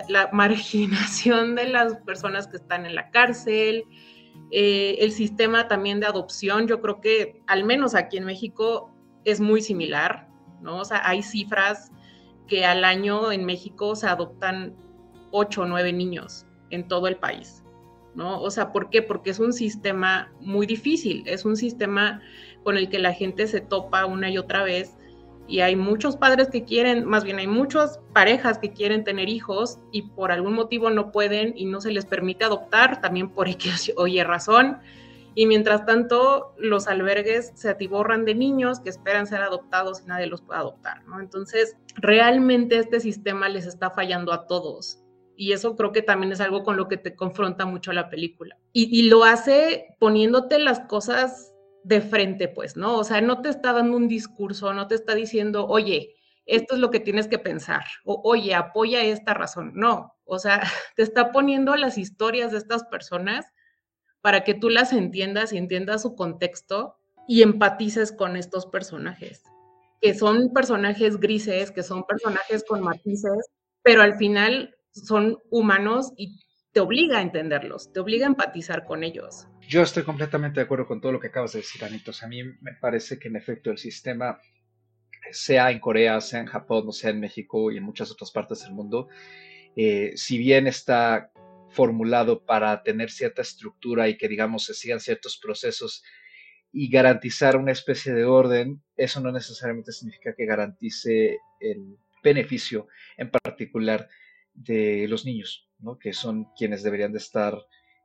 la, 0.07 0.29
marginación 0.31 1.55
de 1.55 1.69
las 1.69 1.97
personas 1.97 2.47
que 2.47 2.57
están 2.57 2.85
en 2.85 2.95
la 2.95 3.09
cárcel, 3.09 3.85
eh, 4.51 4.97
el 4.99 5.11
sistema 5.11 5.67
también 5.67 5.99
de 5.99 6.05
adopción, 6.05 6.67
yo 6.67 6.79
creo 6.79 7.01
que 7.01 7.41
al 7.47 7.63
menos 7.63 7.95
aquí 7.95 8.17
en 8.17 8.25
México 8.25 8.93
es 9.25 9.39
muy 9.39 9.61
similar, 9.61 10.27
¿no? 10.61 10.77
O 10.79 10.85
sea, 10.85 11.01
hay 11.07 11.23
cifras 11.23 11.91
que 12.47 12.65
al 12.65 12.83
año 12.83 13.31
en 13.31 13.45
México 13.45 13.95
se 13.95 14.07
adoptan 14.07 14.75
ocho 15.31 15.63
o 15.63 15.65
nueve 15.65 15.93
niños 15.93 16.45
en 16.69 16.87
todo 16.87 17.07
el 17.07 17.17
país, 17.17 17.63
¿no? 18.15 18.41
O 18.41 18.49
sea, 18.49 18.71
¿por 18.71 18.89
qué? 18.89 19.01
Porque 19.01 19.29
es 19.29 19.39
un 19.39 19.53
sistema 19.53 20.31
muy 20.39 20.65
difícil, 20.65 21.23
es 21.25 21.45
un 21.45 21.55
sistema 21.55 22.21
con 22.63 22.77
el 22.77 22.89
que 22.89 22.99
la 22.99 23.13
gente 23.13 23.47
se 23.47 23.61
topa 23.61 24.05
una 24.05 24.29
y 24.29 24.37
otra 24.37 24.63
vez 24.63 24.97
y 25.47 25.61
hay 25.61 25.75
muchos 25.75 26.17
padres 26.17 26.49
que 26.49 26.65
quieren, 26.65 27.05
más 27.05 27.23
bien 27.23 27.39
hay 27.39 27.47
muchas 27.47 27.99
parejas 28.13 28.57
que 28.59 28.73
quieren 28.73 29.03
tener 29.03 29.29
hijos 29.29 29.79
y 29.91 30.01
por 30.01 30.31
algún 30.31 30.53
motivo 30.53 30.89
no 30.89 31.11
pueden 31.11 31.53
y 31.55 31.65
no 31.65 31.79
se 31.79 31.91
les 31.91 32.05
permite 32.05 32.43
adoptar, 32.43 33.01
también 33.01 33.29
por 33.29 33.47
X 33.49 33.93
oye 33.95 34.23
razón, 34.23 34.79
y 35.37 35.45
mientras 35.45 35.85
tanto 35.85 36.55
los 36.57 36.87
albergues 36.87 37.51
se 37.53 37.69
atiborran 37.69 38.25
de 38.25 38.33
niños 38.33 38.79
que 38.79 38.89
esperan 38.89 39.27
ser 39.27 39.43
adoptados 39.43 40.01
y 40.01 40.07
nadie 40.07 40.25
los 40.25 40.41
puede 40.41 40.61
adoptar, 40.61 41.03
¿no? 41.03 41.19
Entonces, 41.19 41.77
realmente 41.97 42.79
este 42.79 42.99
sistema 42.99 43.47
les 43.47 43.67
está 43.67 43.91
fallando 43.91 44.33
a 44.33 44.47
todos. 44.47 45.03
Y 45.35 45.51
eso 45.51 45.75
creo 45.75 45.91
que 45.91 46.01
también 46.01 46.31
es 46.31 46.41
algo 46.41 46.63
con 46.63 46.75
lo 46.75 46.87
que 46.87 46.97
te 46.97 47.15
confronta 47.15 47.67
mucho 47.67 47.93
la 47.93 48.09
película. 48.09 48.57
Y, 48.73 48.89
y 48.99 49.09
lo 49.09 49.25
hace 49.25 49.95
poniéndote 49.99 50.57
las 50.57 50.79
cosas 50.79 51.53
de 51.83 52.01
frente, 52.01 52.47
pues, 52.47 52.75
¿no? 52.75 52.97
O 52.97 53.03
sea, 53.03 53.21
no 53.21 53.43
te 53.43 53.49
está 53.49 53.73
dando 53.73 53.95
un 53.95 54.07
discurso, 54.07 54.73
no 54.73 54.87
te 54.87 54.95
está 54.95 55.13
diciendo, 55.13 55.67
oye, 55.67 56.15
esto 56.47 56.73
es 56.73 56.81
lo 56.81 56.89
que 56.89 56.99
tienes 56.99 57.27
que 57.27 57.37
pensar, 57.37 57.83
o 58.05 58.19
oye, 58.23 58.55
apoya 58.55 59.03
esta 59.03 59.35
razón. 59.35 59.73
No, 59.75 60.15
o 60.25 60.39
sea, 60.39 60.63
te 60.95 61.03
está 61.03 61.31
poniendo 61.31 61.75
las 61.75 61.99
historias 61.99 62.51
de 62.51 62.57
estas 62.57 62.85
personas 62.85 63.45
para 64.21 64.43
que 64.43 64.53
tú 64.53 64.69
las 64.69 64.93
entiendas 64.93 65.53
y 65.53 65.57
entiendas 65.57 66.01
su 66.01 66.15
contexto 66.15 66.97
y 67.27 67.41
empatices 67.41 68.11
con 68.11 68.37
estos 68.37 68.65
personajes, 68.65 69.43
que 70.01 70.13
son 70.13 70.53
personajes 70.53 71.19
grises, 71.19 71.71
que 71.71 71.83
son 71.83 72.05
personajes 72.05 72.63
con 72.67 72.81
matices, 72.81 73.51
pero 73.83 74.01
al 74.01 74.17
final 74.17 74.75
son 74.91 75.37
humanos 75.49 76.13
y 76.17 76.39
te 76.71 76.79
obliga 76.79 77.19
a 77.19 77.21
entenderlos, 77.21 77.91
te 77.91 77.99
obliga 77.99 78.25
a 78.25 78.29
empatizar 78.29 78.85
con 78.85 79.03
ellos. 79.03 79.47
Yo 79.67 79.81
estoy 79.81 80.03
completamente 80.03 80.59
de 80.59 80.65
acuerdo 80.65 80.85
con 80.85 81.01
todo 81.01 81.11
lo 81.11 81.19
que 81.19 81.27
acabas 81.27 81.53
de 81.53 81.59
decir, 81.59 81.83
Anitos. 81.83 82.23
A 82.23 82.27
mí 82.27 82.43
me 82.43 82.73
parece 82.79 83.19
que 83.19 83.27
en 83.27 83.35
efecto 83.35 83.71
el 83.71 83.77
sistema, 83.77 84.39
sea 85.31 85.71
en 85.71 85.79
Corea, 85.79 86.21
sea 86.21 86.39
en 86.39 86.45
Japón, 86.45 86.93
sea 86.93 87.09
en 87.09 87.19
México 87.19 87.71
y 87.71 87.77
en 87.77 87.83
muchas 87.83 88.11
otras 88.11 88.31
partes 88.31 88.61
del 88.61 88.71
mundo, 88.71 89.09
eh, 89.75 90.13
si 90.15 90.37
bien 90.37 90.67
está 90.67 91.31
formulado 91.69 92.45
para 92.45 92.83
tener 92.83 93.11
cierta 93.11 93.41
estructura 93.41 94.07
y 94.07 94.17
que, 94.17 94.27
digamos, 94.27 94.65
se 94.65 94.73
sigan 94.73 94.99
ciertos 94.99 95.37
procesos 95.37 96.03
y 96.71 96.89
garantizar 96.89 97.57
una 97.57 97.71
especie 97.71 98.13
de 98.13 98.25
orden, 98.25 98.83
eso 98.95 99.19
no 99.19 99.31
necesariamente 99.31 99.91
significa 99.91 100.33
que 100.35 100.45
garantice 100.45 101.39
el 101.59 101.97
beneficio 102.23 102.87
en 103.17 103.31
particular 103.31 104.09
de 104.53 105.07
los 105.07 105.25
niños, 105.25 105.69
¿no? 105.79 105.97
que 105.97 106.13
son 106.13 106.47
quienes 106.57 106.83
deberían 106.83 107.13
de 107.13 107.19
estar 107.19 107.57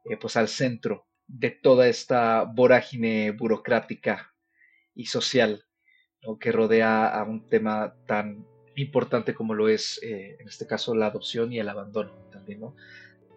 eh, 0.05 0.17
pues 0.17 0.37
al 0.37 0.49
centro 0.49 1.07
de 1.27 1.51
toda 1.51 1.89
esta 1.89 2.45
vorágine 2.45 3.31
burocrática 3.33 4.35
y 4.95 5.07
social 5.07 5.65
que 6.39 6.53
rodea 6.53 7.09
a 7.09 7.25
un 7.25 7.49
tema 7.49 7.97
tan 8.07 8.47
importante 8.77 9.35
como 9.35 9.55
lo 9.55 9.69
es, 9.69 10.01
eh, 10.03 10.37
en 10.39 10.49
este 10.49 10.67
caso, 10.67 10.95
la 10.95 11.07
adopción 11.07 11.53
y 11.53 11.59
el 11.59 11.69
abandono 11.69 12.13
también, 12.31 12.61
¿no? 12.61 12.77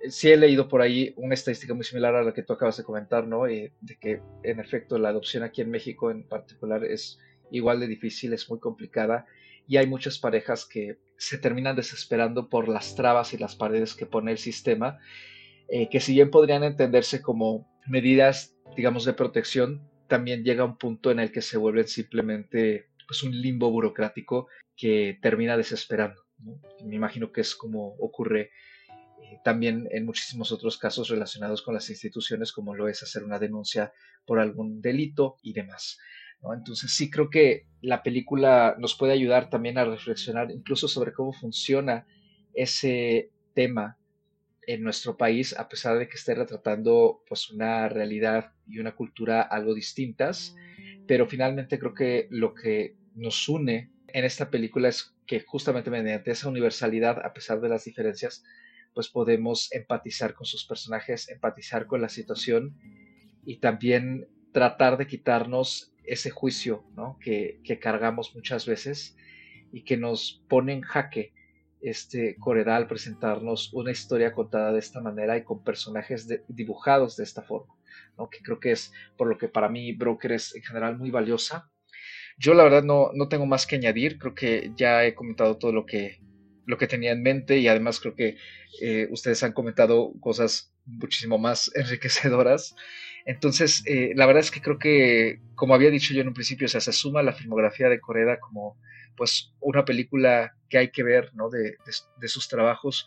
Sí 0.10 0.32
he 0.32 0.38
leído 0.38 0.68
por 0.68 0.82
ahí 0.82 1.14
una 1.18 1.34
estadística 1.34 1.74
muy 1.74 1.84
similar 1.84 2.16
a 2.16 2.24
la 2.24 2.34
que 2.34 2.43
tú 2.43 2.53
acabas 2.53 2.78
de 2.78 2.84
comentar, 2.84 3.28
¿no? 3.28 3.47
Eh, 3.47 3.74
de 3.82 3.97
que, 3.97 4.22
en 4.43 4.60
efecto, 4.60 4.97
la 4.97 5.10
adopción 5.10 5.43
aquí 5.43 5.62
en 5.62 5.72
México 5.72 6.12
en 6.12 6.28
particular 6.28 6.84
es 6.84 7.20
igual 7.51 7.80
de 7.80 7.88
difícil, 7.88 8.34
es 8.34 8.49
muy 8.49 8.60
complicada 8.60 9.26
y 9.68 9.78
hay 9.78 9.88
muchas 9.88 10.20
parejas 10.20 10.66
que 10.66 10.97
se 11.18 11.38
terminan 11.38 11.76
desesperando 11.76 12.49
por 12.49 12.68
las 12.68 12.95
trabas 12.95 13.34
y 13.34 13.38
las 13.38 13.56
paredes 13.56 13.95
que 13.95 14.06
pone 14.06 14.32
el 14.32 14.38
sistema, 14.38 14.99
eh, 15.70 15.89
que 15.89 15.99
si 15.99 16.14
bien 16.14 16.30
podrían 16.30 16.64
entenderse 16.64 17.22
como 17.22 17.68
medidas, 17.88 18.56
digamos, 18.76 19.06
de 19.06 19.14
protección, 19.14 19.89
también 20.08 20.43
llega 20.43 20.66
un 20.66 20.78
punto 20.78 21.12
en 21.12 21.20
el 21.20 21.32
que 21.32 21.41
se 21.41 21.58
vuelven 21.58 21.88
simplemente 21.88 22.89
pues, 23.08 23.24
un 23.24 23.32
limbo 23.39 23.72
burocrático 23.72 24.47
que 24.76 25.18
termina 25.22 25.58
desesperando. 25.58 26.22
Me 26.84 26.95
imagino 26.95 27.32
que 27.32 27.41
es 27.41 27.56
como 27.56 27.95
ocurre 27.95 28.51
también 29.43 29.88
en 29.91 30.05
muchísimos 30.05 30.51
otros 30.51 30.78
casos 30.78 31.09
relacionados 31.09 31.61
con 31.61 31.73
las 31.73 31.89
instituciones, 31.89 32.51
como 32.51 32.76
lo 32.76 32.88
es 32.88 33.03
hacer 33.03 33.23
una 33.23 33.39
denuncia 33.39 33.93
por 34.26 34.39
algún 34.39 34.82
delito 34.82 35.38
y 35.41 35.53
demás. 35.53 35.99
Entonces 36.53 36.91
sí 36.91 37.09
creo 37.09 37.30
que 37.30 37.65
la 37.82 38.03
película 38.03 38.76
nos 38.78 38.95
puede 38.95 39.13
ayudar 39.13 39.49
también 39.49 39.78
a 39.78 39.86
reflexionar 39.86 40.51
incluso 40.51 40.88
sobre 40.88 41.13
cómo 41.13 41.34
funciona 41.34 42.05
ese 42.53 43.32
tema 43.53 43.97
en 44.67 44.84
nuestro 44.84 45.17
país, 45.17 45.57
a 45.57 45.69
pesar 45.69 45.97
de 45.97 46.07
que 46.07 46.15
esté 46.15 46.36
retratando 46.36 47.23
pues 47.28 47.49
una 47.49 47.88
realidad 47.89 48.53
y 48.67 48.80
una 48.80 48.95
cultura 48.95 49.41
algo 49.41 49.73
distintas, 49.73 50.55
pero 51.07 51.28
finalmente 51.28 51.78
creo 51.80 51.93
que 51.93 52.28
lo 52.32 52.53
que 52.53 52.95
nos 53.15 53.47
une 53.47 53.91
en 54.07 54.26
esta 54.26 54.49
película 54.49 54.89
es 54.89 55.15
que 55.28 55.41
justamente 55.41 55.89
mediante 55.89 56.32
esa 56.32 56.49
universalidad, 56.49 57.23
a 57.23 57.34
pesar 57.34 57.61
de 57.61 57.69
las 57.69 57.86
diferencias, 57.86 58.43
pues 58.96 59.10
podemos 59.10 59.72
empatizar 59.74 60.34
con 60.34 60.48
sus 60.48 60.66
personajes, 60.66 61.30
empatizar 61.30 61.86
con 61.86 62.02
la 62.02 62.10
situación 62.10 62.80
y 63.46 63.58
también 63.58 64.28
tratar 64.54 64.98
de 64.98 65.06
quitarnos 65.06 65.93
ese 66.06 66.30
juicio 66.30 66.86
que, 67.20 67.60
cargamos 67.82 68.34
muchas 68.34 68.66
veces 68.66 69.18
y 69.72 69.84
que 69.84 69.98
nos 69.98 70.43
pone 70.48 70.74
en 70.74 70.82
jaque 70.82 71.34
este 71.82 72.38
Coreda 72.38 72.88
presentarnos 72.88 73.74
una 73.74 73.91
historia 73.91 74.32
contada 74.32 74.72
de 74.72 74.80
esta 74.80 75.02
manera 75.02 75.38
y 75.38 75.43
con 75.43 75.64
personajes 75.64 76.28
dibujados 76.48 77.18
de 77.18 77.26
esta 77.26 77.41
forma, 77.41 77.74
que 78.32 78.39
creo 78.39 78.60
que 78.60 78.72
es 78.72 78.93
por 79.18 79.28
lo 79.28 79.38
que 79.38 79.50
para 79.50 79.68
mí 79.68 79.91
Broker 79.91 80.32
es 80.32 80.56
en 80.56 80.64
general 80.64 80.98
muy 80.98 81.12
valiosa. 81.12 81.70
Yo 82.38 82.54
la 82.54 82.64
verdad 82.64 82.84
no, 82.84 83.12
no 83.14 83.28
tengo 83.28 83.46
más 83.46 83.68
que 83.68 83.76
añadir, 83.76 84.18
creo 84.18 84.34
que 84.34 84.72
ya 84.76 85.06
he 85.06 85.16
comentado 85.16 85.58
todo 85.58 85.74
lo 85.74 85.86
que, 85.86 86.20
lo 86.66 86.78
que 86.78 86.88
tenía 86.88 87.11
en 87.11 87.24
mente 87.24 87.59
y 87.59 87.68
además 87.68 87.99
creo 87.99 88.16
que 88.16 88.38
eh, 88.82 89.07
ustedes 89.11 89.43
han 89.43 89.53
comentado 89.53 90.13
cosas 90.20 90.74
muchísimo 90.86 91.38
más 91.38 91.72
enriquecedoras. 91.76 92.76
Entonces, 93.26 93.82
eh, 93.88 94.11
la 94.16 94.28
verdad 94.28 94.41
es 94.41 94.51
que 94.51 94.61
creo 94.61 94.78
que, 94.78 95.41
como 95.55 95.74
había 95.74 95.89
dicho 95.89 96.13
yo 96.13 96.22
en 96.22 96.28
un 96.28 96.34
principio, 96.34 96.68
se 96.68 96.80
suma 96.91 97.24
la 97.24 97.34
filmografía 97.34 97.89
de 97.89 97.99
Coreda 97.99 98.39
como 98.39 98.78
pues 99.16 99.53
una 99.59 99.86
película 99.86 100.55
que 100.70 100.78
hay 100.78 100.91
que 100.91 101.03
ver 101.03 101.32
¿no? 101.34 101.49
de, 101.49 101.78
sus 102.28 102.47
trabajos 102.47 103.05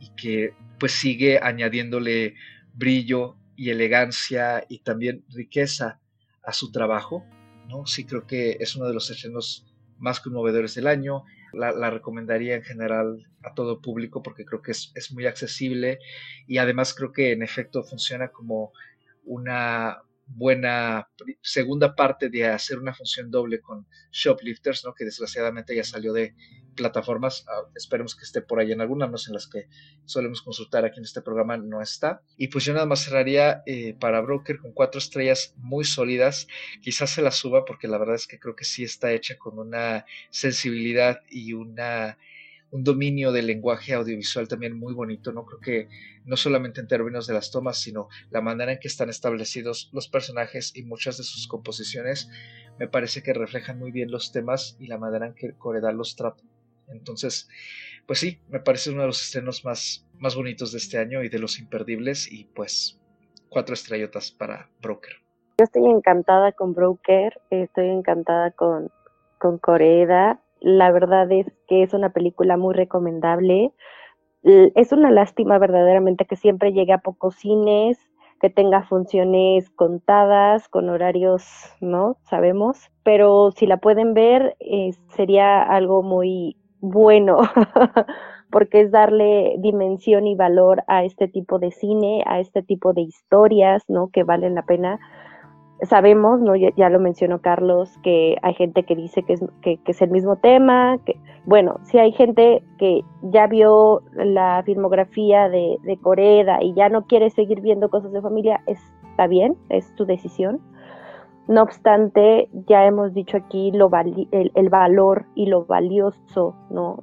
y 0.00 0.14
que 0.14 0.54
pues 0.78 0.92
sigue 0.92 1.40
añadiéndole 1.42 2.34
brillo 2.74 3.36
y 3.56 3.70
elegancia 3.70 4.64
y 4.68 4.80
también 4.80 5.24
riqueza 5.30 6.00
a 6.44 6.52
su 6.52 6.70
trabajo. 6.70 7.26
¿no? 7.68 7.86
Sí 7.86 8.04
creo 8.04 8.26
que 8.26 8.56
es 8.60 8.76
uno 8.76 8.86
de 8.86 8.94
los 8.94 9.10
estrenos 9.10 9.66
más 9.98 10.20
conmovedores 10.20 10.74
del 10.74 10.86
año. 10.86 11.24
La, 11.52 11.90
recomendaría 11.90 12.56
en 12.56 12.62
general 12.62 13.26
a 13.42 13.54
todo 13.54 13.80
público 13.80 14.22
porque 14.22 14.44
creo 14.44 14.62
que 14.62 14.72
es, 14.72 14.92
es 14.94 15.12
muy 15.12 15.26
accesible 15.26 15.98
y 16.46 16.58
además 16.58 16.94
creo 16.94 17.12
que 17.12 17.32
en 17.32 17.42
efecto 17.42 17.82
funciona 17.82 18.28
como 18.28 18.72
una 19.24 20.02
buena 20.28 21.08
segunda 21.40 21.94
parte 21.94 22.28
de 22.28 22.46
hacer 22.46 22.78
una 22.78 22.94
función 22.94 23.30
doble 23.30 23.60
con 23.60 23.86
Shoplifters, 24.12 24.84
¿no? 24.84 24.94
que 24.94 25.04
desgraciadamente 25.04 25.74
ya 25.74 25.84
salió 25.84 26.12
de 26.12 26.34
plataformas, 26.78 27.44
ah, 27.48 27.68
esperemos 27.74 28.16
que 28.16 28.24
esté 28.24 28.40
por 28.40 28.60
ahí 28.60 28.72
en 28.72 28.80
algunas 28.80 29.26
en 29.26 29.34
las 29.34 29.46
que 29.46 29.68
solemos 30.04 30.40
consultar 30.40 30.84
aquí 30.84 30.98
en 30.98 31.04
este 31.04 31.20
programa 31.20 31.56
no 31.56 31.82
está. 31.82 32.22
Y 32.36 32.48
pues 32.48 32.64
yo 32.64 32.72
nada 32.72 32.86
más 32.86 33.04
cerraría 33.04 33.62
eh, 33.66 33.94
para 33.98 34.20
Broker 34.20 34.58
con 34.58 34.72
cuatro 34.72 34.98
estrellas 34.98 35.54
muy 35.56 35.84
sólidas, 35.84 36.46
quizás 36.80 37.10
se 37.10 37.22
la 37.22 37.32
suba 37.32 37.64
porque 37.64 37.88
la 37.88 37.98
verdad 37.98 38.14
es 38.14 38.26
que 38.26 38.38
creo 38.38 38.56
que 38.56 38.64
sí 38.64 38.84
está 38.84 39.12
hecha 39.12 39.36
con 39.36 39.58
una 39.58 40.06
sensibilidad 40.30 41.20
y 41.28 41.52
una 41.52 42.16
un 42.70 42.84
dominio 42.84 43.32
del 43.32 43.46
lenguaje 43.46 43.94
audiovisual 43.94 44.46
también 44.46 44.78
muy 44.78 44.92
bonito, 44.92 45.32
¿no? 45.32 45.46
Creo 45.46 45.60
que 45.60 45.88
no 46.24 46.36
solamente 46.36 46.80
en 46.80 46.86
términos 46.86 47.26
de 47.26 47.34
las 47.34 47.50
tomas, 47.50 47.80
sino 47.80 48.08
la 48.30 48.40
manera 48.40 48.72
en 48.72 48.78
que 48.78 48.88
están 48.88 49.08
establecidos 49.08 49.88
los 49.92 50.08
personajes 50.08 50.72
y 50.76 50.82
muchas 50.82 51.16
de 51.16 51.24
sus 51.24 51.48
composiciones, 51.48 52.28
me 52.78 52.88
parece 52.88 53.22
que 53.22 53.32
reflejan 53.32 53.78
muy 53.78 53.90
bien 53.90 54.10
los 54.10 54.32
temas 54.32 54.76
y 54.78 54.86
la 54.86 54.98
manera 54.98 55.26
en 55.26 55.34
que 55.34 55.52
Coredal 55.54 55.96
los 55.96 56.14
trata. 56.14 56.42
Entonces, 56.90 57.48
pues 58.06 58.20
sí, 58.20 58.40
me 58.48 58.60
parece 58.60 58.90
uno 58.90 59.02
de 59.02 59.08
los 59.08 59.22
estrenos 59.22 59.64
más, 59.64 60.06
más 60.18 60.34
bonitos 60.34 60.72
de 60.72 60.78
este 60.78 60.98
año 60.98 61.22
y 61.22 61.28
de 61.28 61.38
los 61.38 61.58
imperdibles 61.58 62.30
y 62.30 62.44
pues 62.44 63.00
cuatro 63.48 63.74
estrellotas 63.74 64.30
para 64.30 64.70
Broker. 64.80 65.14
Yo 65.58 65.64
estoy 65.64 65.86
encantada 65.86 66.52
con 66.52 66.72
Broker, 66.72 67.40
estoy 67.50 67.88
encantada 67.88 68.52
con, 68.52 68.90
con 69.38 69.58
Coreda, 69.58 70.40
la 70.60 70.90
verdad 70.90 71.30
es 71.30 71.46
que 71.68 71.82
es 71.82 71.94
una 71.94 72.10
película 72.10 72.56
muy 72.56 72.74
recomendable. 72.74 73.72
Es 74.42 74.92
una 74.92 75.10
lástima 75.10 75.58
verdaderamente 75.58 76.24
que 76.24 76.36
siempre 76.36 76.72
llegue 76.72 76.92
a 76.92 76.98
pocos 76.98 77.36
cines, 77.36 77.98
que 78.40 78.50
tenga 78.50 78.84
funciones 78.84 79.68
contadas, 79.70 80.68
con 80.68 80.88
horarios, 80.90 81.44
¿no? 81.80 82.16
Sabemos, 82.22 82.90
pero 83.02 83.50
si 83.50 83.66
la 83.66 83.78
pueden 83.78 84.14
ver, 84.14 84.56
eh, 84.60 84.90
sería 85.08 85.62
algo 85.62 86.02
muy 86.02 86.56
bueno, 86.80 87.38
porque 88.50 88.82
es 88.82 88.90
darle 88.90 89.56
dimensión 89.58 90.26
y 90.26 90.34
valor 90.34 90.82
a 90.86 91.04
este 91.04 91.28
tipo 91.28 91.58
de 91.58 91.70
cine, 91.70 92.22
a 92.26 92.40
este 92.40 92.62
tipo 92.62 92.92
de 92.92 93.02
historias, 93.02 93.84
¿no? 93.88 94.08
Que 94.08 94.24
valen 94.24 94.54
la 94.54 94.62
pena 94.62 94.98
sabemos, 95.82 96.40
¿no? 96.40 96.56
Ya, 96.56 96.88
lo 96.88 96.98
mencionó 96.98 97.40
Carlos, 97.40 97.96
que 98.02 98.36
hay 98.42 98.54
gente 98.54 98.82
que 98.82 98.96
dice 98.96 99.22
que 99.22 99.34
es, 99.34 99.44
que, 99.62 99.78
es 99.84 100.02
el 100.02 100.10
mismo 100.10 100.36
tema, 100.36 100.98
que, 101.04 101.16
bueno, 101.44 101.78
si 101.82 101.98
hay 101.98 102.12
gente 102.12 102.62
que 102.78 103.02
ya 103.22 103.46
vio 103.46 104.02
la 104.12 104.62
filmografía 104.64 105.48
de, 105.48 105.76
de 105.82 105.96
Coreda 105.98 106.62
y 106.62 106.74
ya 106.74 106.88
no 106.88 107.06
quiere 107.06 107.30
seguir 107.30 107.60
viendo 107.60 107.90
cosas 107.90 108.12
de 108.12 108.20
familia, 108.20 108.60
está 108.66 109.26
bien, 109.26 109.56
es 109.68 109.94
tu 109.94 110.04
decisión. 110.04 110.60
No 111.48 111.62
obstante, 111.62 112.50
ya 112.68 112.84
hemos 112.84 113.14
dicho 113.14 113.38
aquí 113.38 113.72
el, 113.72 114.68
valor 114.68 115.24
y 115.34 115.46
lo 115.46 115.64
valioso 115.64 116.54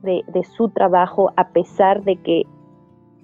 de, 0.03 0.43
su 0.43 0.69
trabajo, 0.69 1.33
a 1.35 1.49
pesar 1.49 2.03
de 2.03 2.17
que 2.17 2.43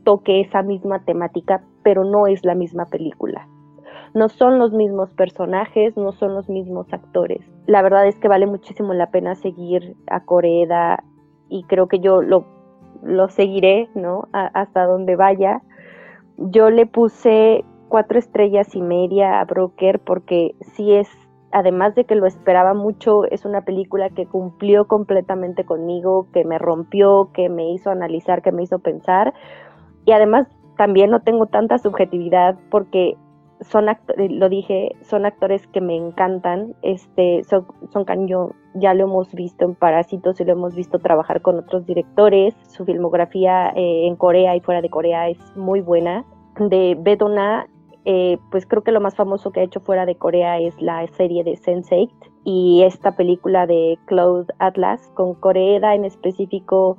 toque 0.03 0.41
esa 0.41 0.63
misma 0.63 1.05
temática, 1.05 1.63
pero 1.83 2.03
no 2.03 2.25
es 2.25 2.43
la 2.43 2.55
misma 2.55 2.85
película 2.85 3.47
no 4.13 4.27
son 4.27 4.59
los 4.59 4.73
mismos 4.73 5.13
personajes, 5.13 5.95
no 5.95 6.11
son 6.11 6.33
los 6.33 6.49
mismos 6.49 6.91
actores. 6.91 7.41
La 7.65 7.81
verdad 7.81 8.07
es 8.07 8.17
que 8.17 8.27
vale 8.27 8.45
muchísimo 8.45 8.93
la 8.93 9.09
pena 9.09 9.35
seguir 9.35 9.95
a 10.07 10.25
Coreda 10.25 11.03
y 11.47 11.63
creo 11.63 11.87
que 11.87 11.99
yo 11.99 12.21
lo, 12.21 12.45
lo 13.03 13.29
seguiré, 13.29 13.89
¿no? 13.95 14.27
hasta 14.33 14.85
donde 14.85 15.15
vaya. 15.15 15.61
Yo 16.37 16.69
le 16.69 16.85
puse 16.85 17.63
cuatro 17.91 18.17
estrellas 18.17 18.73
y 18.73 18.81
media 18.81 19.41
a 19.41 19.45
Broker 19.45 19.99
porque 19.99 20.55
sí 20.61 20.93
es, 20.93 21.09
además 21.51 21.93
de 21.93 22.05
que 22.05 22.15
lo 22.15 22.25
esperaba 22.25 22.73
mucho, 22.73 23.25
es 23.25 23.43
una 23.43 23.65
película 23.65 24.09
que 24.09 24.25
cumplió 24.25 24.87
completamente 24.87 25.65
conmigo, 25.65 26.27
que 26.31 26.45
me 26.45 26.57
rompió, 26.57 27.31
que 27.33 27.49
me 27.49 27.69
hizo 27.73 27.89
analizar, 27.89 28.41
que 28.41 28.53
me 28.53 28.63
hizo 28.63 28.79
pensar. 28.79 29.33
Y 30.05 30.13
además 30.13 30.47
también 30.77 31.11
no 31.11 31.19
tengo 31.19 31.47
tanta 31.47 31.79
subjetividad 31.79 32.57
porque 32.69 33.17
son 33.59 33.89
actores, 33.89 34.31
lo 34.31 34.47
dije, 34.47 34.95
son 35.01 35.25
actores 35.25 35.67
que 35.67 35.81
me 35.81 35.97
encantan. 35.97 36.73
Este, 36.83 37.43
son, 37.43 37.67
son 37.91 38.05
Yo 38.25 38.51
ya 38.73 38.93
lo 38.93 39.03
hemos 39.03 39.33
visto 39.33 39.65
en 39.65 39.75
Parásitos 39.75 40.39
y 40.39 40.45
lo 40.45 40.53
hemos 40.53 40.75
visto 40.75 40.99
trabajar 40.99 41.41
con 41.41 41.59
otros 41.59 41.85
directores. 41.85 42.55
Su 42.69 42.85
filmografía 42.85 43.73
eh, 43.75 44.07
en 44.07 44.15
Corea 44.15 44.55
y 44.55 44.61
fuera 44.61 44.81
de 44.81 44.89
Corea 44.89 45.27
es 45.27 45.39
muy 45.57 45.81
buena. 45.81 46.23
De 46.57 46.97
Bedona, 46.97 47.67
eh, 48.05 48.37
pues 48.49 48.65
creo 48.65 48.83
que 48.83 48.91
lo 48.91 49.01
más 49.01 49.15
famoso 49.15 49.51
que 49.51 49.59
ha 49.59 49.63
hecho 49.63 49.79
fuera 49.79 50.05
de 50.05 50.15
Corea 50.15 50.59
es 50.59 50.79
la 50.81 51.05
serie 51.07 51.43
de 51.43 51.53
Sense8 51.53 52.09
y 52.43 52.81
esta 52.83 53.15
película 53.15 53.67
de 53.67 53.99
Cloud 54.05 54.47
Atlas. 54.59 55.11
Con 55.13 55.35
Corea 55.35 55.93
en 55.93 56.05
específico 56.05 56.97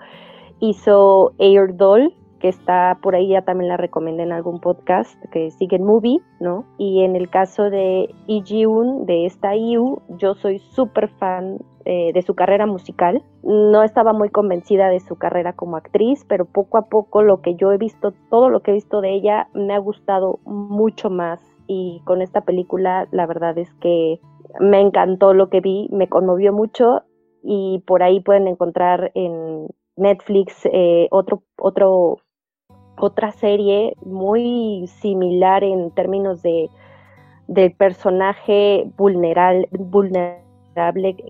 hizo 0.61 1.33
Air 1.39 1.77
Doll, 1.77 2.15
que 2.43 2.49
está 2.49 2.99
por 3.01 3.14
ahí, 3.14 3.28
ya 3.28 3.43
también 3.43 3.68
la 3.68 3.76
recomendé 3.76 4.24
en 4.24 4.32
algún 4.32 4.59
podcast, 4.59 5.16
que 5.30 5.53
sigue 5.53 5.76
en 5.76 5.84
Movie, 5.84 6.18
¿no? 6.40 6.64
Y 6.76 7.05
en 7.05 7.14
el 7.14 7.30
caso 7.30 7.70
de 7.70 8.12
Lee 8.26 8.43
Ji-un, 8.45 9.07
de 9.07 9.26
esta 9.26 9.55
IU, 9.55 10.03
yo 10.18 10.34
soy 10.34 10.59
súper 10.59 11.09
fan 11.09 11.59
eh, 11.84 12.11
de 12.12 12.20
su 12.22 12.34
carrera 12.34 12.66
musical. 12.66 13.22
No 13.45 13.84
estaba 13.84 14.12
muy 14.12 14.28
convencida 14.28 14.88
de 14.88 14.99
su 14.99 15.14
carrera 15.14 15.53
como 15.53 15.76
actriz, 15.76 16.24
pero 16.28 16.45
poco 16.45 16.78
a 16.78 16.88
poco 16.88 17.22
lo 17.22 17.43
que 17.43 17.55
yo 17.55 17.70
he 17.70 17.78
visto, 17.78 18.12
todo 18.28 18.51
lo 18.51 18.61
que 18.61 18.72
he 18.72 18.74
visto 18.74 19.01
de 19.01 19.14
ella, 19.14 19.47
me 19.55 19.74
ha 19.74 19.78
gustado 19.78 20.40
mucho 20.45 21.11
más. 21.11 21.38
Y 21.68 22.03
con 22.05 22.22
esta 22.22 22.40
película, 22.40 23.07
la 23.12 23.26
verdad 23.26 23.57
es 23.57 23.72
que 23.74 24.18
me 24.59 24.80
encantó 24.80 25.32
lo 25.32 25.49
que 25.49 25.61
vi, 25.61 25.88
me 25.93 26.09
conmovió 26.09 26.53
mucho 26.53 27.03
y 27.40 27.84
por 27.86 28.03
ahí 28.03 28.18
pueden 28.18 28.49
encontrar 28.49 29.12
en 29.14 29.68
Netflix 29.97 30.66
eh, 30.72 31.07
otro, 31.12 31.45
otro 31.57 32.18
otra 32.97 33.32
serie 33.32 33.97
muy 34.05 34.86
similar 35.01 35.64
en 35.64 35.90
términos 35.90 36.43
de 36.43 36.70
del 37.49 37.72
personaje 37.72 38.90
vulnerable, 38.97 40.43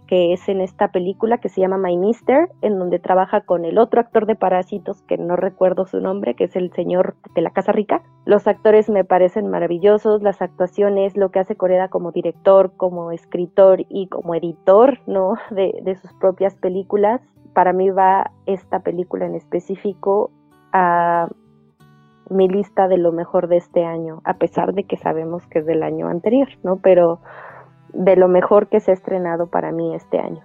que 0.06 0.32
es 0.32 0.48
en 0.48 0.60
esta 0.60 0.92
película 0.92 1.38
que 1.38 1.48
se 1.48 1.60
llama 1.60 1.78
My 1.78 1.96
Mister, 1.96 2.48
en 2.60 2.78
donde 2.78 3.00
trabaja 3.00 3.40
con 3.40 3.64
el 3.64 3.78
otro 3.78 4.00
actor 4.00 4.26
de 4.26 4.36
Parásitos, 4.36 5.02
que 5.02 5.18
no 5.18 5.34
recuerdo 5.34 5.84
su 5.84 6.00
nombre, 6.00 6.34
que 6.34 6.44
es 6.44 6.54
el 6.54 6.72
señor 6.72 7.16
de 7.34 7.42
la 7.42 7.50
Casa 7.50 7.72
Rica. 7.72 8.02
Los 8.24 8.46
actores 8.46 8.88
me 8.88 9.04
parecen 9.04 9.48
maravillosos, 9.48 10.22
las 10.22 10.40
actuaciones, 10.40 11.16
lo 11.16 11.30
que 11.30 11.40
hace 11.40 11.56
Coreda 11.56 11.88
como 11.88 12.12
director, 12.12 12.72
como 12.76 13.10
escritor 13.10 13.84
y 13.88 14.06
como 14.06 14.34
editor, 14.36 15.00
¿no? 15.06 15.34
De, 15.50 15.74
de 15.82 15.96
sus 15.96 16.12
propias 16.14 16.54
películas. 16.54 17.20
Para 17.52 17.72
mí 17.72 17.90
va 17.90 18.30
esta 18.46 18.80
película 18.80 19.26
en 19.26 19.34
específico 19.34 20.30
a 20.72 21.28
mi 22.30 22.48
lista 22.48 22.88
de 22.88 22.98
lo 22.98 23.12
mejor 23.12 23.48
de 23.48 23.56
este 23.56 23.84
año, 23.84 24.20
a 24.24 24.34
pesar 24.34 24.74
de 24.74 24.84
que 24.84 24.96
sabemos 24.96 25.46
que 25.46 25.60
es 25.60 25.66
del 25.66 25.82
año 25.82 26.08
anterior, 26.08 26.48
¿no? 26.62 26.76
Pero 26.76 27.20
de 27.92 28.16
lo 28.16 28.28
mejor 28.28 28.68
que 28.68 28.80
se 28.80 28.90
ha 28.90 28.94
estrenado 28.94 29.48
para 29.48 29.72
mí 29.72 29.94
este 29.94 30.18
año. 30.18 30.42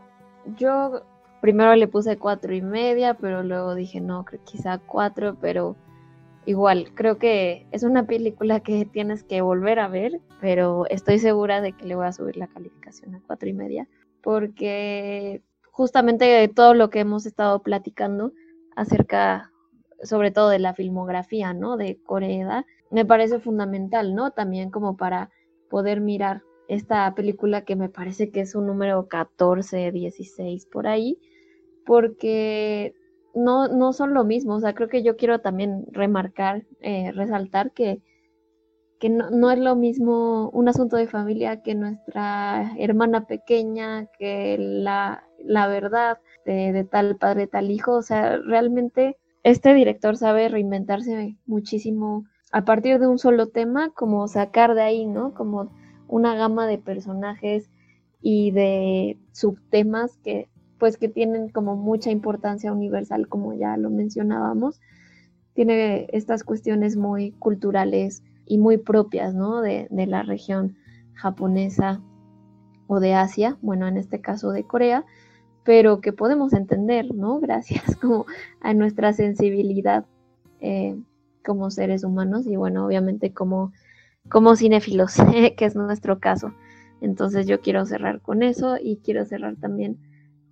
Yo 0.58 1.02
primero 1.42 1.76
le 1.76 1.88
puse 1.88 2.18
cuatro 2.18 2.54
y 2.54 2.62
media, 2.62 3.14
pero 3.16 3.44
luego 3.44 3.76
dije 3.76 4.02
no, 4.02 4.26
quizá 4.46 4.80
cuatro, 4.80 5.38
pero 5.40 5.76
igual, 6.46 6.92
creo 6.96 7.18
que 7.18 7.68
es 7.72 7.84
una 7.84 8.06
película 8.06 8.62
que 8.62 8.86
tienes 8.86 9.24
que 9.24 9.42
volver 9.42 9.80
a 9.80 9.88
ver, 9.88 10.22
pero 10.42 10.86
estoy 10.90 11.20
segura 11.20 11.62
de 11.62 11.74
que 11.74 11.86
le 11.86 11.96
voy 11.96 12.06
a 12.06 12.14
subir 12.14 12.38
la 12.38 12.48
calificación 12.48 13.16
a 13.16 13.22
cuatro 13.26 13.50
y 13.50 13.54
media, 13.54 13.88
porque 14.22 15.42
justamente 15.72 16.48
todo 16.48 16.74
lo 16.74 16.90
que 16.90 17.02
hemos 17.02 17.26
estado 17.26 17.62
platicando 17.62 18.32
acerca 18.76 19.52
sobre 20.04 20.32
todo 20.32 20.50
de 20.50 20.60
la 20.60 20.74
filmografía, 20.74 21.54
¿no? 21.54 21.78
De 21.78 22.00
Corea, 22.04 22.66
me 22.92 23.06
parece 23.06 23.40
fundamental, 23.40 24.16
¿no? 24.16 24.32
También 24.32 24.72
como 24.72 24.98
para 24.98 25.30
poder 25.70 26.02
mirar 26.02 26.44
esta 26.68 27.14
película 27.16 27.64
que 27.64 27.76
me 27.76 27.90
parece 27.90 28.30
que 28.30 28.42
es 28.42 28.56
un 28.56 28.68
número 28.68 29.08
14, 29.08 29.92
16 29.92 30.66
por 30.68 30.88
ahí, 30.88 31.20
porque 31.86 32.94
no, 33.34 33.68
no 33.68 33.94
son 33.94 34.14
lo 34.14 34.26
mismo, 34.26 34.56
o 34.56 34.60
sea, 34.60 34.74
creo 34.74 34.90
que 34.90 35.04
yo 35.04 35.16
quiero 35.16 35.40
también 35.40 35.86
remarcar, 35.92 36.66
eh, 36.82 37.12
resaltar 37.14 37.72
que, 37.72 38.02
que 39.00 39.10
no, 39.10 39.52
es 39.52 39.60
lo 39.60 39.76
mismo 39.76 40.50
un 40.50 40.68
asunto 40.68 40.98
de 40.98 41.08
familia 41.08 41.62
que 41.62 41.76
nuestra 41.76 42.74
hermana 42.78 43.28
pequeña, 43.28 44.08
que 44.18 44.58
la, 44.60 45.24
la 45.40 45.68
verdad 45.68 46.20
de, 46.46 46.74
de 46.74 46.84
tal 46.84 47.18
padre, 47.18 47.48
tal 47.48 47.70
hijo, 47.72 47.94
o 47.94 48.02
sea, 48.02 48.38
realmente 48.38 49.18
este 49.44 49.74
director 49.74 50.18
sabe 50.18 50.50
reinventarse 50.50 51.38
muchísimo 51.46 52.26
a 52.52 52.66
partir 52.66 53.00
de 53.00 53.08
un 53.08 53.20
solo 53.20 53.48
tema, 53.48 53.92
como 53.92 54.28
sacar 54.28 54.74
de 54.76 54.82
ahí, 54.82 55.06
¿no? 55.06 55.34
Como 55.34 55.72
una 56.08 56.36
gama 56.36 56.68
de 56.68 56.78
personajes 56.78 57.70
y 58.22 58.52
de 58.52 59.18
subtemas 59.32 60.18
que 60.24 60.50
pues 60.80 60.98
que 60.98 61.10
tienen 61.10 61.50
como 61.50 61.76
mucha 61.76 62.12
importancia 62.12 62.72
universal, 62.72 63.28
como 63.28 63.54
ya 63.54 63.78
lo 63.78 63.90
mencionábamos. 63.90 64.80
Tiene 65.54 66.08
estas 66.14 66.44
cuestiones 66.44 66.98
muy 66.98 67.32
culturales 67.32 68.24
y 68.46 68.60
muy 68.60 68.78
propias, 68.78 69.34
¿no? 69.34 69.62
De, 69.62 69.88
de 69.90 70.06
la 70.06 70.22
región 70.22 70.78
japonesa 71.14 72.02
o 72.86 73.00
de 73.00 73.16
Asia, 73.16 73.58
bueno, 73.62 73.88
en 73.88 73.98
este 73.98 74.22
caso 74.22 74.52
de 74.52 74.64
Corea, 74.64 75.04
pero 75.68 76.00
que 76.00 76.14
podemos 76.14 76.54
entender, 76.54 77.14
¿no? 77.14 77.40
Gracias 77.42 77.98
como 77.98 78.26
a 78.62 78.74
nuestra 78.74 79.12
sensibilidad 79.12 80.06
eh, 80.62 80.96
como 81.46 81.70
seres 81.70 82.06
humanos 82.06 82.48
y 82.48 82.56
bueno, 82.56 82.86
obviamente 82.86 83.34
como, 83.34 83.74
como 84.30 84.56
cinéfilos, 84.56 85.18
que 85.58 85.66
es 85.66 85.76
nuestro 85.76 86.20
caso. 86.20 86.54
Entonces 87.02 87.48
yo 87.48 87.60
quiero 87.60 87.86
cerrar 87.86 88.22
con 88.22 88.44
eso 88.44 88.78
y 88.82 88.98
quiero 89.04 89.26
cerrar 89.26 89.58
también 89.58 89.98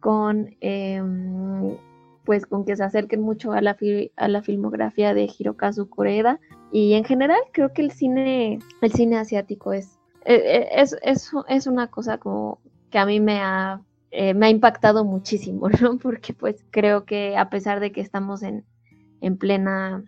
con, 0.02 0.54
em, 0.60 1.78
pues 2.26 2.46
con 2.46 2.66
que 2.66 2.76
se 2.76 2.84
acerquen 2.84 3.22
mucho 3.22 3.54
a 3.54 3.62
la, 3.62 3.78
a 4.18 4.28
la 4.28 4.42
filmografía 4.42 5.14
de 5.14 5.30
Hirokazu 5.40 5.88
Koreeda 5.88 6.42
y 6.74 6.94
en 6.94 7.06
general 7.06 7.40
creo 7.54 7.72
que 7.72 7.82
el 7.82 7.92
cine, 7.92 8.60
el 8.82 8.92
cine 8.92 9.18
asiático 9.18 9.72
es, 9.72 9.98
e, 10.26 10.36
e, 10.36 10.82
es, 10.82 10.98
es, 11.02 11.32
es 11.48 11.68
una 11.68 11.88
cosa 11.88 12.18
como 12.18 12.60
que 12.90 12.98
a 12.98 13.06
mí 13.06 13.22
me 13.22 13.40
ha 13.40 13.82
eh, 14.18 14.34
me 14.34 14.46
ha 14.46 14.50
impactado 14.50 15.04
muchísimo, 15.04 15.68
¿no? 15.82 15.98
Porque 15.98 16.34
pues 16.34 16.66
creo 16.72 17.04
que 17.06 17.36
a 17.36 17.50
pesar 17.50 17.82
de 17.82 17.92
que 17.92 18.00
estamos 18.00 18.44
en, 18.44 18.66
en 19.20 19.38
plena 19.38 20.06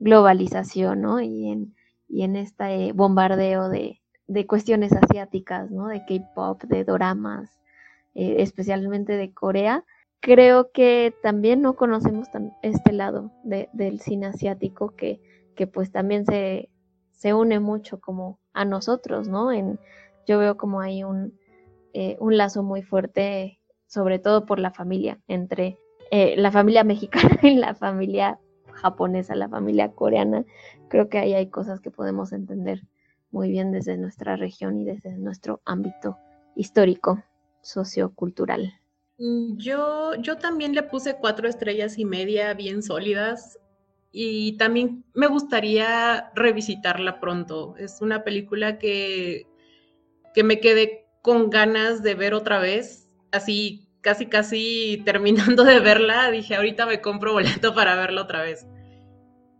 globalización, 0.00 1.00
¿no? 1.00 1.20
Y 1.20 1.48
en, 1.48 1.74
y 2.08 2.24
en 2.24 2.36
este 2.36 2.92
bombardeo 2.92 3.70
de, 3.70 4.02
de 4.26 4.46
cuestiones 4.46 4.92
asiáticas, 4.92 5.70
¿no? 5.70 5.88
De 5.88 6.04
K-pop, 6.04 6.62
de 6.64 6.84
doramas, 6.84 7.58
eh, 8.14 8.36
especialmente 8.40 9.16
de 9.16 9.32
Corea, 9.32 9.82
creo 10.20 10.70
que 10.70 11.14
también 11.22 11.62
no 11.62 11.74
conocemos 11.74 12.30
tan 12.30 12.52
este 12.62 12.92
lado 12.92 13.32
del 13.44 14.00
cine 14.00 14.26
asiático 14.26 14.94
que, 14.94 15.22
que 15.56 15.66
pues 15.66 15.90
también 15.90 16.26
se, 16.26 16.68
se 17.12 17.32
une 17.32 17.60
mucho 17.60 17.98
como 17.98 18.38
a 18.52 18.66
nosotros, 18.66 19.26
¿no? 19.26 19.52
En, 19.52 19.80
yo 20.26 20.38
veo 20.38 20.58
como 20.58 20.82
hay 20.82 21.02
un, 21.02 21.32
eh, 21.94 22.16
un 22.20 22.36
lazo 22.36 22.62
muy 22.62 22.82
fuerte, 22.82 23.60
sobre 23.86 24.18
todo 24.18 24.46
por 24.46 24.58
la 24.58 24.70
familia, 24.70 25.20
entre 25.28 25.78
eh, 26.10 26.34
la 26.36 26.50
familia 26.50 26.84
mexicana 26.84 27.38
y 27.42 27.56
la 27.56 27.74
familia 27.74 28.38
japonesa, 28.72 29.34
la 29.34 29.48
familia 29.48 29.92
coreana. 29.92 30.44
Creo 30.88 31.08
que 31.08 31.18
ahí 31.18 31.34
hay 31.34 31.48
cosas 31.48 31.80
que 31.80 31.90
podemos 31.90 32.32
entender 32.32 32.82
muy 33.30 33.50
bien 33.50 33.72
desde 33.72 33.96
nuestra 33.96 34.36
región 34.36 34.78
y 34.78 34.84
desde 34.84 35.16
nuestro 35.16 35.62
ámbito 35.64 36.18
histórico, 36.54 37.22
sociocultural. 37.62 38.74
Yo, 39.18 40.14
yo 40.16 40.36
también 40.36 40.74
le 40.74 40.82
puse 40.82 41.16
cuatro 41.16 41.48
estrellas 41.48 41.98
y 41.98 42.04
media 42.04 42.54
bien 42.54 42.82
sólidas 42.82 43.58
y 44.10 44.56
también 44.58 45.04
me 45.14 45.28
gustaría 45.28 46.30
revisitarla 46.34 47.20
pronto. 47.20 47.74
Es 47.78 48.02
una 48.02 48.24
película 48.24 48.78
que, 48.78 49.46
que 50.34 50.44
me 50.44 50.60
quedé 50.60 51.01
con 51.22 51.50
ganas 51.50 52.02
de 52.02 52.14
ver 52.14 52.34
otra 52.34 52.58
vez, 52.58 53.08
así 53.30 53.88
casi 54.02 54.26
casi 54.26 55.00
terminando 55.04 55.64
de 55.64 55.80
verla, 55.80 56.30
dije, 56.30 56.56
ahorita 56.56 56.84
me 56.86 57.00
compro 57.00 57.32
boleto 57.32 57.74
para 57.74 57.96
verla 57.96 58.22
otra 58.22 58.42
vez. 58.42 58.66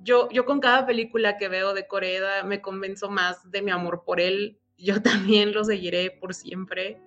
Yo, 0.00 0.28
yo 0.30 0.44
con 0.44 0.60
cada 0.60 0.84
película 0.84 1.38
que 1.38 1.48
veo 1.48 1.72
de 1.74 1.86
Corea 1.86 2.42
me 2.44 2.60
convenzo 2.60 3.08
más 3.08 3.50
de 3.50 3.62
mi 3.62 3.70
amor 3.70 4.02
por 4.04 4.20
él. 4.20 4.58
Yo 4.76 5.00
también 5.02 5.52
lo 5.52 5.64
seguiré 5.64 6.10
por 6.10 6.34
siempre. 6.34 7.00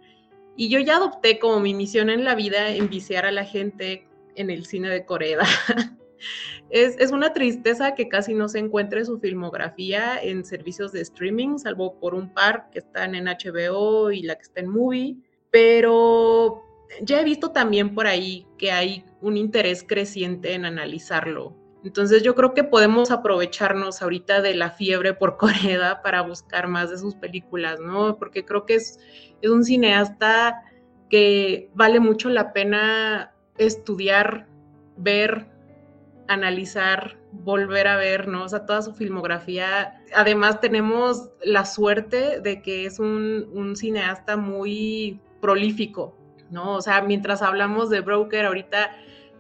Y 0.56 0.70
yo 0.70 0.80
ya 0.80 0.95
adopté 0.95 1.38
como 1.38 1.60
mi 1.60 1.74
misión 1.74 2.10
en 2.10 2.24
la 2.24 2.36
vida 2.36 2.70
enviciar 2.70 3.26
a 3.26 3.32
la 3.32 3.43
gente 3.43 4.08
en 4.36 4.49
el 4.49 4.66
cine 4.66 4.89
de 4.89 5.06
Corea. 5.06 5.39
es, 6.70 6.97
es, 6.99 7.11
una 7.11 7.34
tristeza 7.34 7.95
que 7.95 8.09
casi 8.09 8.34
no 8.34 8.47
se 8.49 8.59
encuentre 8.59 9.05
su 9.05 9.20
filmografía 9.20 10.22
en 10.22 10.45
servicios 10.45 10.91
de 10.91 11.01
streaming, 11.01 11.57
salvo 11.57 11.99
por 11.99 12.16
un 12.16 12.34
par 12.34 12.70
que 12.72 12.80
están 12.80 13.16
en 13.16 13.26
HBO 13.26 14.11
y 14.11 14.24
la 14.24 14.36
que 14.36 14.43
está 14.43 14.61
en 14.61 14.70
Movie, 14.70 15.18
pero 15.51 16.63
ya 17.01 17.22
he 17.22 17.24
visto 17.24 17.51
también 17.51 17.93
por 17.93 18.07
ahí 18.07 18.47
que 18.57 18.72
hay 18.72 19.05
un 19.22 19.38
interés 19.38 19.84
creciente 19.88 20.53
en 20.53 20.66
analizarlo. 20.66 21.55
Entonces 21.84 22.24
yo 22.24 22.34
creo 22.34 22.55
que 22.55 22.63
podemos 22.63 23.11
aprovecharnos 23.11 24.01
ahorita 24.01 24.41
de 24.41 24.55
la 24.55 24.72
fiebre 24.72 25.13
por 25.13 25.38
Corea 25.38 26.01
para 26.01 26.22
buscar 26.22 26.68
más 26.68 26.89
de 26.89 26.97
sus 26.97 27.16
películas, 27.16 27.80
¿no? 27.80 28.18
Porque 28.18 28.43
creo 28.43 28.66
que 28.66 28.76
es, 28.76 28.99
es 29.41 29.49
un 29.49 29.63
cineasta 29.63 30.63
que 31.09 31.70
vale 31.76 31.99
mucho 31.99 32.30
la 32.30 32.53
pena 32.53 33.34
estudiar, 33.57 34.47
ver, 34.97 35.47
analizar, 36.28 37.18
volver 37.32 37.88
a 37.88 37.98
ver, 37.98 38.28
¿no? 38.28 38.44
O 38.44 38.50
sea, 38.50 38.66
toda 38.66 38.82
su 38.82 38.94
filmografía. 38.94 40.02
Además 40.16 40.60
tenemos 40.60 41.30
la 41.44 41.66
suerte 41.66 42.42
de 42.42 42.62
que 42.62 42.86
es 42.86 43.00
un, 43.00 43.50
un 43.54 43.76
cineasta 43.76 44.38
muy 44.38 45.20
prolífico, 45.42 46.18
¿no? 46.50 46.74
O 46.76 46.82
sea, 46.82 47.02
mientras 47.02 47.42
hablamos 47.42 47.90
de 47.90 48.02
Broker, 48.02 48.46
ahorita 48.46 48.92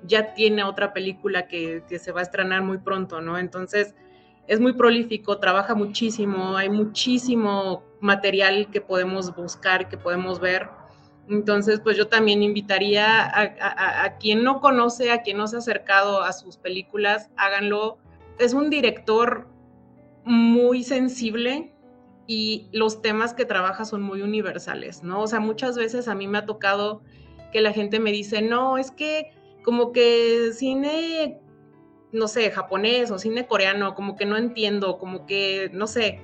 ya 0.07 0.33
tiene 0.33 0.63
otra 0.63 0.93
película 0.93 1.47
que, 1.47 1.83
se 1.99 2.11
va 2.11 2.19
a 2.19 2.23
estrenar 2.23 2.61
muy 2.61 2.77
pronto, 2.77 3.21
¿no? 3.21 3.37
Entonces, 3.37 3.95
es 4.47 4.59
muy 4.59 4.73
prolífico, 4.73 5.39
trabaja 5.39 5.73
muchísimo, 5.73 6.55
hay 6.55 6.69
muchísimo 6.69 7.83
material 7.99 8.69
que 8.71 8.81
podemos 8.81 9.35
buscar, 9.35 9.89
que 9.89 9.97
podemos 9.97 10.39
ver. 10.39 10.69
Entonces, 11.29 11.79
pues 11.79 11.97
yo 11.97 12.07
también 12.07 12.43
invitaría 12.43 13.25
a, 13.25 14.17
quien 14.17 14.43
no 14.43 14.61
conoce, 14.61 15.11
a 15.11 15.23
quien 15.23 15.37
no 15.37 15.47
se 15.47 15.55
ha 15.55 15.59
acercado 15.59 16.21
a 16.21 16.33
sus 16.33 16.57
películas, 16.57 17.31
háganlo. 17.35 17.97
Es 18.37 18.53
un 18.53 18.69
director 18.69 19.47
muy 20.23 20.83
sensible 20.83 21.73
y 22.27 22.67
los 22.71 23.01
temas 23.01 23.33
que 23.33 23.45
trabaja 23.45 23.85
son 23.85 24.01
muy 24.03 24.21
universales, 24.21 25.03
¿no? 25.03 25.21
O 25.21 25.27
sea, 25.27 25.39
muchas 25.39 25.77
veces 25.77 26.07
a 26.07 26.15
mí 26.15 26.27
me 26.27 26.39
ha 26.39 26.45
tocado 26.45 27.01
que 27.51 27.61
la 27.61 27.73
gente 27.73 27.99
me 27.99 28.11
dice, 28.11 28.41
no, 28.41 28.77
es 28.77 28.91
que 28.91 29.31
como 29.63 29.91
que 29.91 30.51
cine, 30.53 31.39
no 32.11 32.27
sé, 32.27 32.51
japonés 32.51 33.09
o 33.09 33.17
cine 33.17 33.47
coreano, 33.47 33.95
como 33.95 34.15
que 34.15 34.25
no 34.25 34.37
entiendo, 34.37 34.99
como 34.99 35.25
que, 35.25 35.71
no 35.73 35.87
sé. 35.87 36.21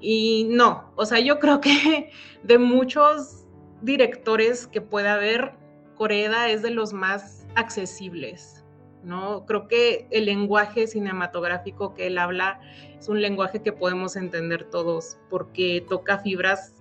Y 0.00 0.48
no, 0.50 0.92
o 0.96 1.06
sea, 1.06 1.18
yo 1.20 1.38
creo 1.38 1.60
que 1.62 2.10
de 2.42 2.58
muchos 2.58 3.43
directores 3.84 4.66
que 4.66 4.80
pueda 4.80 5.14
haber, 5.14 5.52
Corea 5.94 6.48
es 6.50 6.62
de 6.62 6.70
los 6.70 6.92
más 6.92 7.46
accesibles, 7.54 8.64
¿no? 9.04 9.44
Creo 9.46 9.68
que 9.68 10.08
el 10.10 10.24
lenguaje 10.24 10.86
cinematográfico 10.86 11.94
que 11.94 12.06
él 12.06 12.18
habla 12.18 12.60
es 12.98 13.08
un 13.08 13.20
lenguaje 13.20 13.62
que 13.62 13.72
podemos 13.72 14.16
entender 14.16 14.64
todos 14.64 15.18
porque 15.30 15.84
toca 15.88 16.18
fibras 16.18 16.74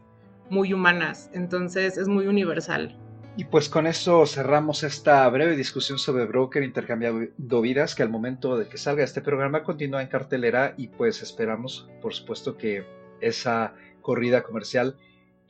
muy 0.49 0.73
humanas, 0.73 1.29
entonces 1.33 1.97
es 1.97 2.07
muy 2.07 2.27
universal. 2.27 2.97
Y 3.35 3.45
pues 3.45 3.67
con 3.67 3.87
eso 3.87 4.25
cerramos 4.27 4.83
esta 4.83 5.27
breve 5.29 5.55
discusión 5.57 5.97
sobre 5.97 6.25
Broker 6.25 6.61
intercambiando 6.63 7.61
vidas, 7.61 7.95
que 7.95 8.03
al 8.03 8.09
momento 8.09 8.57
de 8.57 8.67
que 8.67 8.77
salga 8.77 9.03
este 9.03 9.21
programa 9.21 9.63
continúa 9.63 10.03
en 10.03 10.07
cartelera 10.07 10.75
y 10.77 10.87
pues 10.89 11.23
esperamos, 11.23 11.89
por 12.01 12.13
supuesto, 12.13 12.57
que 12.57 12.85
esa 13.21 13.73
corrida 14.01 14.43
comercial 14.43 14.97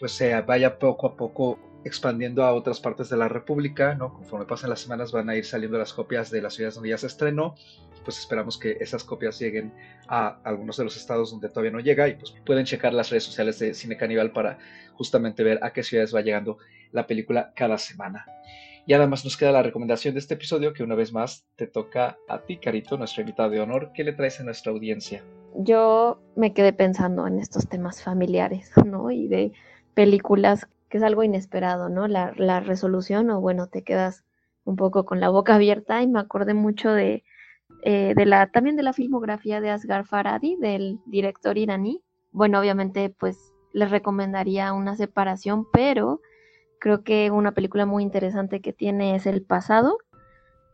pues 0.03 0.11
se 0.11 0.41
vaya 0.41 0.79
poco 0.79 1.07
a 1.07 1.15
poco 1.15 1.57
expandiendo 1.85 2.43
a 2.43 2.51
otras 2.51 2.81
partes 2.81 3.07
de 3.07 3.15
la 3.15 3.29
República, 3.29 3.95
¿no? 3.95 4.13
Conforme 4.13 4.45
pasen 4.45 4.69
las 4.69 4.81
semanas 4.81 5.13
van 5.13 5.29
a 5.29 5.35
ir 5.37 5.45
saliendo 5.45 5.77
las 5.77 5.93
copias 5.93 6.29
de 6.29 6.41
las 6.41 6.55
ciudades 6.55 6.75
donde 6.75 6.89
ya 6.89 6.97
se 6.97 7.07
estrenó, 7.07 7.55
pues 8.03 8.19
esperamos 8.19 8.57
que 8.57 8.75
esas 8.81 9.05
copias 9.05 9.39
lleguen 9.39 9.73
a 10.09 10.41
algunos 10.43 10.75
de 10.75 10.83
los 10.83 10.97
estados 10.97 11.31
donde 11.31 11.47
todavía 11.47 11.71
no 11.71 11.79
llega 11.79 12.09
y 12.09 12.15
pues 12.15 12.35
pueden 12.45 12.65
checar 12.65 12.93
las 12.93 13.11
redes 13.11 13.23
sociales 13.23 13.59
de 13.59 13.73
Cine 13.73 13.95
Caníbal 13.95 14.33
para 14.33 14.57
justamente 14.93 15.41
ver 15.41 15.63
a 15.63 15.71
qué 15.71 15.83
ciudades 15.83 16.13
va 16.13 16.19
llegando 16.19 16.57
la 16.91 17.07
película 17.07 17.53
cada 17.55 17.77
semana. 17.77 18.25
Y 18.85 18.91
además 18.91 19.23
nos 19.23 19.37
queda 19.37 19.53
la 19.53 19.63
recomendación 19.63 20.15
de 20.15 20.19
este 20.19 20.33
episodio 20.33 20.73
que 20.73 20.83
una 20.83 20.95
vez 20.95 21.13
más 21.13 21.45
te 21.55 21.65
toca 21.65 22.17
a 22.27 22.39
ti, 22.39 22.57
Carito, 22.57 22.97
nuestro 22.97 23.21
invitado 23.21 23.51
de 23.51 23.61
honor. 23.61 23.91
¿Qué 23.93 24.03
le 24.03 24.11
traes 24.11 24.37
a 24.41 24.43
nuestra 24.43 24.73
audiencia? 24.73 25.23
Yo 25.55 26.19
me 26.35 26.53
quedé 26.53 26.73
pensando 26.73 27.25
en 27.25 27.39
estos 27.39 27.69
temas 27.69 28.03
familiares, 28.03 28.69
¿no? 28.85 29.09
Y 29.09 29.29
de 29.29 29.53
películas 29.93 30.67
que 30.89 30.97
es 30.97 31.03
algo 31.03 31.23
inesperado, 31.23 31.89
¿no? 31.89 32.07
La, 32.07 32.59
resolución 32.59 33.29
o 33.31 33.41
bueno, 33.41 33.67
te 33.67 33.83
quedas 33.83 34.23
un 34.63 34.75
poco 34.75 35.05
con 35.05 35.19
la 35.19 35.29
boca 35.29 35.55
abierta 35.55 36.01
y 36.01 36.07
me 36.07 36.19
acordé 36.19 36.53
mucho 36.53 36.91
de, 36.91 37.23
eh, 37.83 38.13
de 38.15 38.25
la, 38.25 38.47
también 38.47 38.75
de 38.75 38.83
la 38.83 38.93
filmografía 38.93 39.59
de 39.59 39.71
Asghar 39.71 40.05
Faradi, 40.05 40.55
del 40.57 40.99
director 41.05 41.57
iraní. 41.57 42.01
Bueno, 42.31 42.59
obviamente 42.59 43.09
pues 43.09 43.53
les 43.73 43.89
recomendaría 43.89 44.71
una 44.73 44.95
separación, 44.95 45.65
pero 45.71 46.21
Creo 46.83 47.01
que 47.05 47.31
una 47.31 47.53
película 47.53 47.85
muy 47.85 48.03
interesante 48.03 48.59
que 48.59 48.73
tiene 48.73 49.15
es 49.15 49.25
El 49.25 49.41
pasado, 49.41 49.99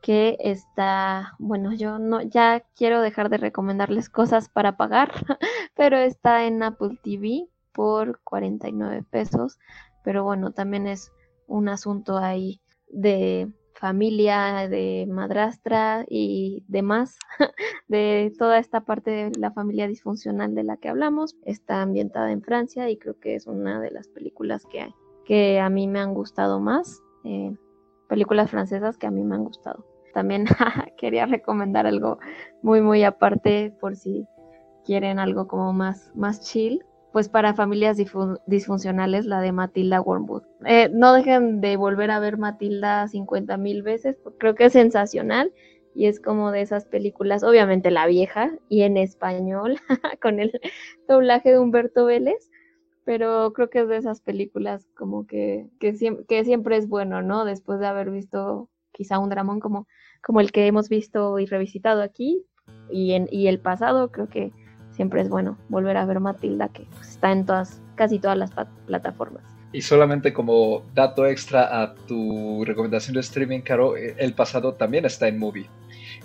que 0.02 0.38
está, 0.40 1.36
bueno, 1.38 1.72
yo 1.72 2.00
no 2.00 2.24
ya 2.24 2.64
quiero 2.76 3.00
dejar 3.00 3.30
de 3.30 3.38
recomendarles 3.38 4.10
cosas 4.10 4.50
para 4.50 4.76
pagar, 4.76 5.12
pero 5.76 5.98
está 5.98 6.48
en 6.48 6.64
Apple 6.64 6.98
TV 7.04 7.48
por 7.80 8.20
49 8.26 9.06
pesos, 9.10 9.58
pero 10.04 10.26
bueno, 10.26 10.52
también 10.52 10.86
es 10.86 11.14
un 11.48 11.70
asunto 11.70 12.18
ahí 12.18 12.60
de 12.90 13.48
familia, 13.74 14.68
de 14.68 15.08
madrastra 15.10 16.04
y 16.10 16.66
demás, 16.68 17.18
de 17.88 18.34
toda 18.38 18.60
esta 18.60 18.82
parte 18.82 19.12
de 19.12 19.32
la 19.40 19.54
familia 19.54 19.88
disfuncional 19.88 20.56
de 20.56 20.64
la 20.66 20.76
que 20.76 20.90
hablamos. 20.90 21.38
Está 21.46 21.82
ambientada 21.82 22.34
en 22.34 22.42
Francia 22.42 22.90
y 22.90 22.98
creo 22.98 23.18
que 23.18 23.36
es 23.36 23.48
una 23.48 23.80
de 23.80 23.92
las 23.92 24.10
películas 24.10 24.66
que 24.70 24.86
que 25.24 25.62
a 25.62 25.70
mí 25.70 25.88
me 25.88 26.00
han 26.00 26.14
gustado 26.14 26.60
más, 26.60 27.02
eh, 27.24 27.56
películas 28.10 28.52
francesas 28.52 28.98
que 28.98 29.08
a 29.08 29.12
mí 29.12 29.24
me 29.24 29.36
han 29.36 29.46
gustado. 29.46 29.86
También 30.14 30.44
quería 30.98 31.28
recomendar 31.28 31.88
algo 31.88 32.20
muy, 32.62 32.82
muy 32.82 33.06
aparte 33.06 33.74
por 33.80 33.96
si 33.96 34.28
quieren 34.84 35.18
algo 35.18 35.48
como 35.48 35.72
más, 35.72 36.12
más 36.14 36.42
chill. 36.42 36.84
Pues 37.12 37.28
para 37.28 37.56
familias 37.56 37.98
disfuncionales, 38.46 39.26
la 39.26 39.42
de 39.42 39.52
Matilda 39.52 40.00
Wormwood. 40.00 40.44
Eh, 40.66 40.90
no 40.94 41.14
dejen 41.14 41.60
de 41.60 41.76
volver 41.76 42.12
a 42.12 42.20
ver 42.20 42.38
Matilda 42.38 43.08
50 43.08 43.58
mil 43.58 43.82
veces, 43.82 44.16
porque 44.24 44.38
creo 44.38 44.56
que 44.56 44.66
es 44.66 44.74
sensacional 44.74 45.52
y 45.96 46.06
es 46.06 46.20
como 46.20 46.52
de 46.52 46.62
esas 46.62 46.86
películas, 46.86 47.44
obviamente 47.44 47.92
la 47.92 48.06
vieja 48.06 48.52
y 48.70 48.84
en 48.84 48.96
español, 48.98 49.78
con 50.22 50.40
el 50.40 50.52
doblaje 51.08 51.50
de 51.52 51.60
Humberto 51.60 52.06
Vélez, 52.06 52.50
pero 53.06 53.54
creo 53.54 53.70
que 53.70 53.82
es 53.82 53.88
de 53.88 53.98
esas 53.98 54.22
películas 54.22 54.88
como 54.96 55.26
que, 55.26 55.68
que, 55.80 55.94
siempre, 55.96 56.78
es 56.78 56.88
bueno, 56.88 57.22
¿no? 57.22 57.44
Después 57.44 57.80
de 57.80 57.88
haber 57.88 58.12
visto 58.12 58.70
quizá 58.92 59.20
un 59.20 59.30
dramón 59.30 59.60
como, 59.60 59.88
como 60.24 60.42
el 60.42 60.52
que 60.52 60.68
hemos 60.68 60.90
visto 60.90 61.40
y 61.40 61.48
revisitado 61.48 62.04
aquí 62.04 62.46
y, 62.92 63.14
en, 63.14 63.28
y 63.32 63.48
el 63.48 63.60
pasado, 63.60 64.12
creo 64.12 64.30
que 64.30 64.54
siempre 65.00 65.22
es 65.22 65.30
bueno 65.30 65.58
volver 65.70 65.96
a 65.96 66.04
ver 66.04 66.20
Matilda, 66.20 66.68
que 66.68 66.86
pues, 66.98 67.12
está 67.12 67.32
en 67.32 67.46
todas, 67.46 67.82
casi 67.96 68.20
todas 68.20 68.38
las 68.38 68.52
plataformas. 68.86 69.42
Y 69.72 69.82
solamente 69.82 70.34
como 70.34 70.84
dato 70.94 71.26
extra 71.26 71.82
a 71.82 71.96
tu 71.96 72.66
recomendación 72.66 73.14
de 73.14 73.22
streaming, 73.22 73.62
Caro, 73.62 73.96
eh, 73.96 74.14
el 74.18 74.34
pasado 74.34 74.74
también 74.74 75.06
está 75.06 75.30
en 75.30 75.40
Movie 75.40 75.70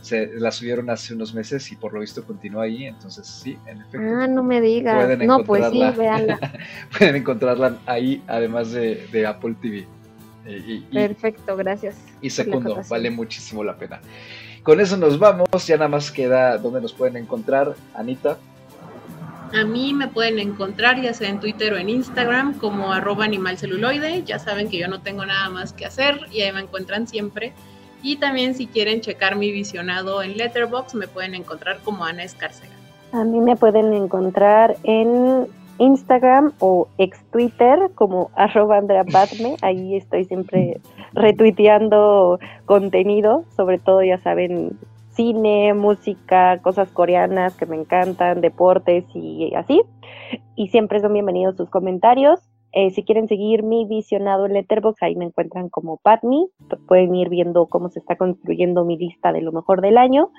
se 0.02 0.26
la 0.34 0.50
subieron 0.50 0.90
hace 0.90 1.14
unos 1.14 1.32
meses 1.32 1.70
y 1.72 1.76
por 1.76 1.94
lo 1.94 2.00
visto 2.00 2.24
continúa 2.24 2.64
ahí, 2.64 2.84
entonces 2.84 3.26
sí, 3.26 3.56
en 3.66 3.80
efecto. 3.80 4.06
Ah, 4.18 4.26
no 4.26 4.42
me 4.42 4.60
digas. 4.60 5.18
no, 5.20 5.44
pues 5.44 5.70
sí, 5.70 5.82
véanla. 5.96 6.38
pueden 6.98 7.16
encontrarla 7.16 7.78
ahí, 7.86 8.22
además 8.26 8.72
de, 8.72 9.26
Apple 9.26 9.54
TV. 9.62 9.86
Perfecto, 10.92 11.56
gracias. 11.56 11.96
Y 12.20 12.28
segundo, 12.28 12.82
vale 12.88 13.10
muchísimo 13.10 13.64
la 13.64 13.76
pena. 13.78 14.00
Con 14.62 14.80
eso 14.80 14.96
nos 14.96 15.18
vamos, 15.18 15.48
ya 15.66 15.76
nada 15.76 15.88
más 15.88 16.10
queda 16.10 16.58
donde 16.58 16.80
nos 16.80 16.92
pueden 16.92 17.16
encontrar, 17.16 17.74
Anita. 17.94 18.38
A 19.54 19.64
mí 19.64 19.94
me 19.94 20.08
pueden 20.08 20.40
encontrar 20.40 21.00
ya 21.00 21.14
sea 21.14 21.28
en 21.28 21.38
Twitter 21.38 21.72
o 21.74 21.76
en 21.76 21.88
Instagram 21.88 22.58
como 22.58 22.92
arroba 22.92 23.24
animalceluloide. 23.24 24.24
Ya 24.24 24.40
saben 24.40 24.68
que 24.68 24.78
yo 24.78 24.88
no 24.88 25.00
tengo 25.00 25.24
nada 25.24 25.48
más 25.48 25.72
que 25.72 25.86
hacer 25.86 26.20
y 26.32 26.40
ahí 26.40 26.52
me 26.52 26.60
encuentran 26.60 27.06
siempre. 27.06 27.52
Y 28.02 28.16
también 28.16 28.54
si 28.54 28.66
quieren 28.66 29.00
checar 29.00 29.36
mi 29.36 29.52
visionado 29.52 30.22
en 30.22 30.36
Letterboxd, 30.36 30.96
me 30.96 31.06
pueden 31.06 31.34
encontrar 31.34 31.78
como 31.84 32.04
Ana 32.04 32.24
Escárcega. 32.24 32.74
A 33.12 33.22
mí 33.22 33.40
me 33.40 33.54
pueden 33.54 33.94
encontrar 33.94 34.76
en 34.82 35.46
Instagram 35.78 36.52
o 36.58 36.88
ex 36.98 37.18
Twitter 37.30 37.90
como 37.94 38.30
arroba 38.36 38.80
Ahí 39.62 39.96
estoy 39.96 40.24
siempre 40.24 40.80
retuiteando 41.12 42.40
contenido, 42.66 43.44
sobre 43.56 43.78
todo 43.78 44.02
ya 44.02 44.18
saben, 44.18 44.76
cine, 45.14 45.74
música, 45.74 46.60
cosas 46.62 46.90
coreanas 46.90 47.56
que 47.56 47.66
me 47.66 47.76
encantan, 47.76 48.40
deportes 48.40 49.04
y 49.14 49.54
así. 49.54 49.82
Y 50.56 50.68
siempre 50.68 51.00
son 51.00 51.12
bienvenidos 51.12 51.56
sus 51.56 51.70
comentarios. 51.70 52.40
Eh, 52.72 52.90
si 52.90 53.04
quieren 53.04 53.28
seguir 53.28 53.62
mi 53.62 53.86
visionado 53.86 54.46
en 54.46 54.54
Letterboxd, 54.54 55.04
ahí 55.04 55.14
me 55.14 55.26
encuentran 55.26 55.68
como 55.68 55.98
Patmi. 55.98 56.48
Pueden 56.88 57.14
ir 57.14 57.28
viendo 57.28 57.66
cómo 57.66 57.88
se 57.88 58.00
está 58.00 58.16
construyendo 58.16 58.84
mi 58.84 58.96
lista 58.96 59.32
de 59.32 59.42
lo 59.42 59.52
mejor 59.52 59.80
del 59.80 59.96
año. 59.96 60.32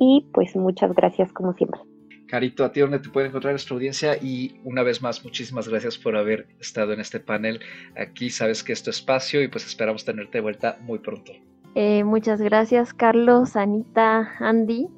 Y 0.00 0.26
pues 0.32 0.56
muchas 0.56 0.92
gracias 0.94 1.32
como 1.32 1.52
siempre. 1.52 1.80
Carito, 2.26 2.64
a 2.64 2.72
ti 2.72 2.80
donde 2.80 2.98
te 2.98 3.10
puede 3.10 3.28
encontrar 3.28 3.52
nuestra 3.52 3.74
audiencia 3.74 4.16
y 4.20 4.58
una 4.64 4.82
vez 4.82 5.02
más 5.02 5.22
muchísimas 5.22 5.68
gracias 5.68 5.98
por 5.98 6.16
haber 6.16 6.48
estado 6.58 6.94
en 6.94 7.00
este 7.00 7.20
panel. 7.20 7.60
Aquí 7.96 8.30
sabes 8.30 8.64
que 8.64 8.72
es 8.72 8.82
tu 8.82 8.90
espacio 8.90 9.42
y 9.42 9.48
pues 9.48 9.66
esperamos 9.66 10.04
tenerte 10.04 10.38
de 10.38 10.42
vuelta 10.42 10.78
muy 10.80 10.98
pronto. 10.98 11.32
Eh, 11.74 12.04
muchas 12.04 12.40
gracias 12.40 12.92
Carlos, 12.92 13.56
Anita, 13.56 14.30
Andy. 14.40 14.88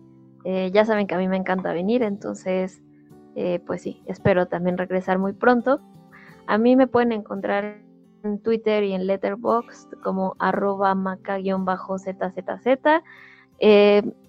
Eh, 0.45 0.71
ya 0.73 0.85
saben 0.85 1.07
que 1.07 1.15
a 1.15 1.19
mí 1.19 1.29
me 1.29 1.37
encanta 1.37 1.73
venir, 1.73 2.03
entonces 2.03 2.83
eh, 3.37 3.61
pues 3.65 3.83
sí, 3.83 4.03
espero 4.07 4.47
también 4.47 4.77
regresar 4.77 5.19
muy 5.19 5.33
pronto. 5.33 5.81
A 6.47 6.59
mí 6.59 6.75
me 6.75 6.89
pueden 6.89 7.13
encontrar 7.13 7.79
en 8.25 8.43
Twitter 8.43 8.83
y 8.83 8.93
en 8.93 9.07
Letterboxd 9.07 9.93
como 10.03 10.35
arroba 10.41 10.95
maca-zzz. 10.97 11.43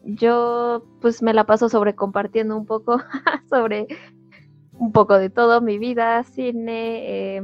Yo 0.04 0.84
pues 1.02 1.24
me 1.24 1.34
la 1.34 1.46
paso 1.46 1.68
sobre 1.68 1.96
compartiendo 1.96 2.56
un 2.56 2.68
poco 2.68 3.00
sobre 3.50 3.88
un 4.74 4.92
poco 4.92 5.18
de 5.18 5.32
todo, 5.32 5.62
mi 5.62 5.80
vida, 5.80 6.24
cine, 6.26 7.42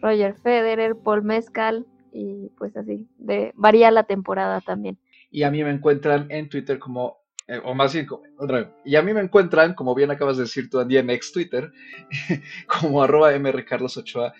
Roger 0.00 0.36
Federer, 0.36 0.96
Paul 0.96 1.24
Mezcal 1.24 1.86
y 2.12 2.50
pues 2.58 2.76
así, 2.76 3.08
de, 3.18 3.52
varía 3.56 3.90
la 3.90 4.04
temporada 4.04 4.60
también. 4.60 4.98
Y 5.30 5.42
a 5.42 5.50
mí 5.50 5.62
me 5.62 5.70
encuentran 5.70 6.26
en 6.30 6.48
Twitter 6.48 6.78
como, 6.78 7.18
eh, 7.46 7.60
o 7.64 7.74
más 7.74 7.92
bien, 7.92 8.06
otra 8.38 8.74
y 8.84 8.96
a 8.96 9.02
mí 9.02 9.12
me 9.12 9.20
encuentran, 9.20 9.74
como 9.74 9.94
bien 9.94 10.10
acabas 10.10 10.36
de 10.36 10.44
decir 10.44 10.70
tú, 10.70 10.80
Andy, 10.80 10.96
en 10.96 11.10
ex 11.10 11.32
Twitter, 11.32 11.72
como 12.66 13.02
arroba 13.02 13.32
mrcarlos8a 13.32 14.32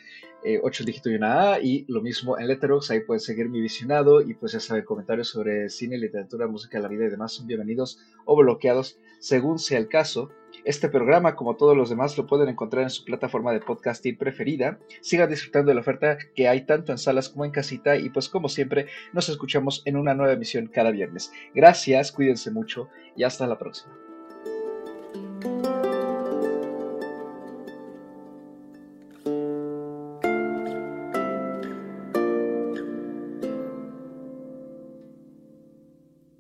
8 0.63 0.83
eh, 0.83 0.87
dígitos 0.87 1.13
y 1.13 1.17
una 1.17 1.53
A, 1.53 1.61
y 1.61 1.85
lo 1.89 2.01
mismo 2.01 2.39
en 2.39 2.47
Letterboxd, 2.47 2.93
ahí 2.93 3.01
pueden 3.01 3.21
seguir 3.21 3.49
mi 3.49 3.61
visionado 3.61 4.21
y 4.23 4.35
pues 4.35 4.53
ya 4.53 4.61
saben, 4.61 4.85
comentarios 4.85 5.29
sobre 5.29 5.69
cine, 5.69 5.99
literatura, 5.99 6.47
música, 6.47 6.79
la 6.79 6.89
vida 6.89 7.07
y 7.07 7.11
demás 7.11 7.33
son 7.33 7.47
bienvenidos 7.47 7.99
o 8.25 8.37
bloqueados 8.37 8.99
según 9.19 9.59
sea 9.59 9.79
el 9.79 9.89
caso. 9.89 10.31
Este 10.69 10.91
programa, 10.91 11.35
como 11.35 11.57
todos 11.57 11.75
los 11.75 11.89
demás, 11.89 12.19
lo 12.19 12.27
pueden 12.27 12.51
encontrar 12.51 12.83
en 12.83 12.91
su 12.91 13.03
plataforma 13.03 13.55
de 13.55 13.61
podcasting 13.61 14.19
preferida. 14.19 14.79
Sigan 15.01 15.31
disfrutando 15.31 15.71
de 15.71 15.75
la 15.77 15.81
oferta 15.81 16.19
que 16.35 16.47
hay 16.47 16.67
tanto 16.67 16.93
en 16.93 16.99
salas 16.99 17.31
como 17.31 17.47
en 17.47 17.53
casita 17.53 17.97
y 17.97 18.11
pues 18.11 18.29
como 18.29 18.51
siempre 18.51 18.85
nos 19.15 19.31
escuchamos 19.31 19.81
en 19.87 19.97
una 19.97 20.13
nueva 20.13 20.35
emisión 20.35 20.67
cada 20.67 20.91
viernes. 20.91 21.33
Gracias, 21.55 22.13
cuídense 22.13 22.51
mucho 22.51 22.91
y 23.17 23.23
hasta 23.23 23.47
la 23.47 23.57
próxima. 23.57 24.08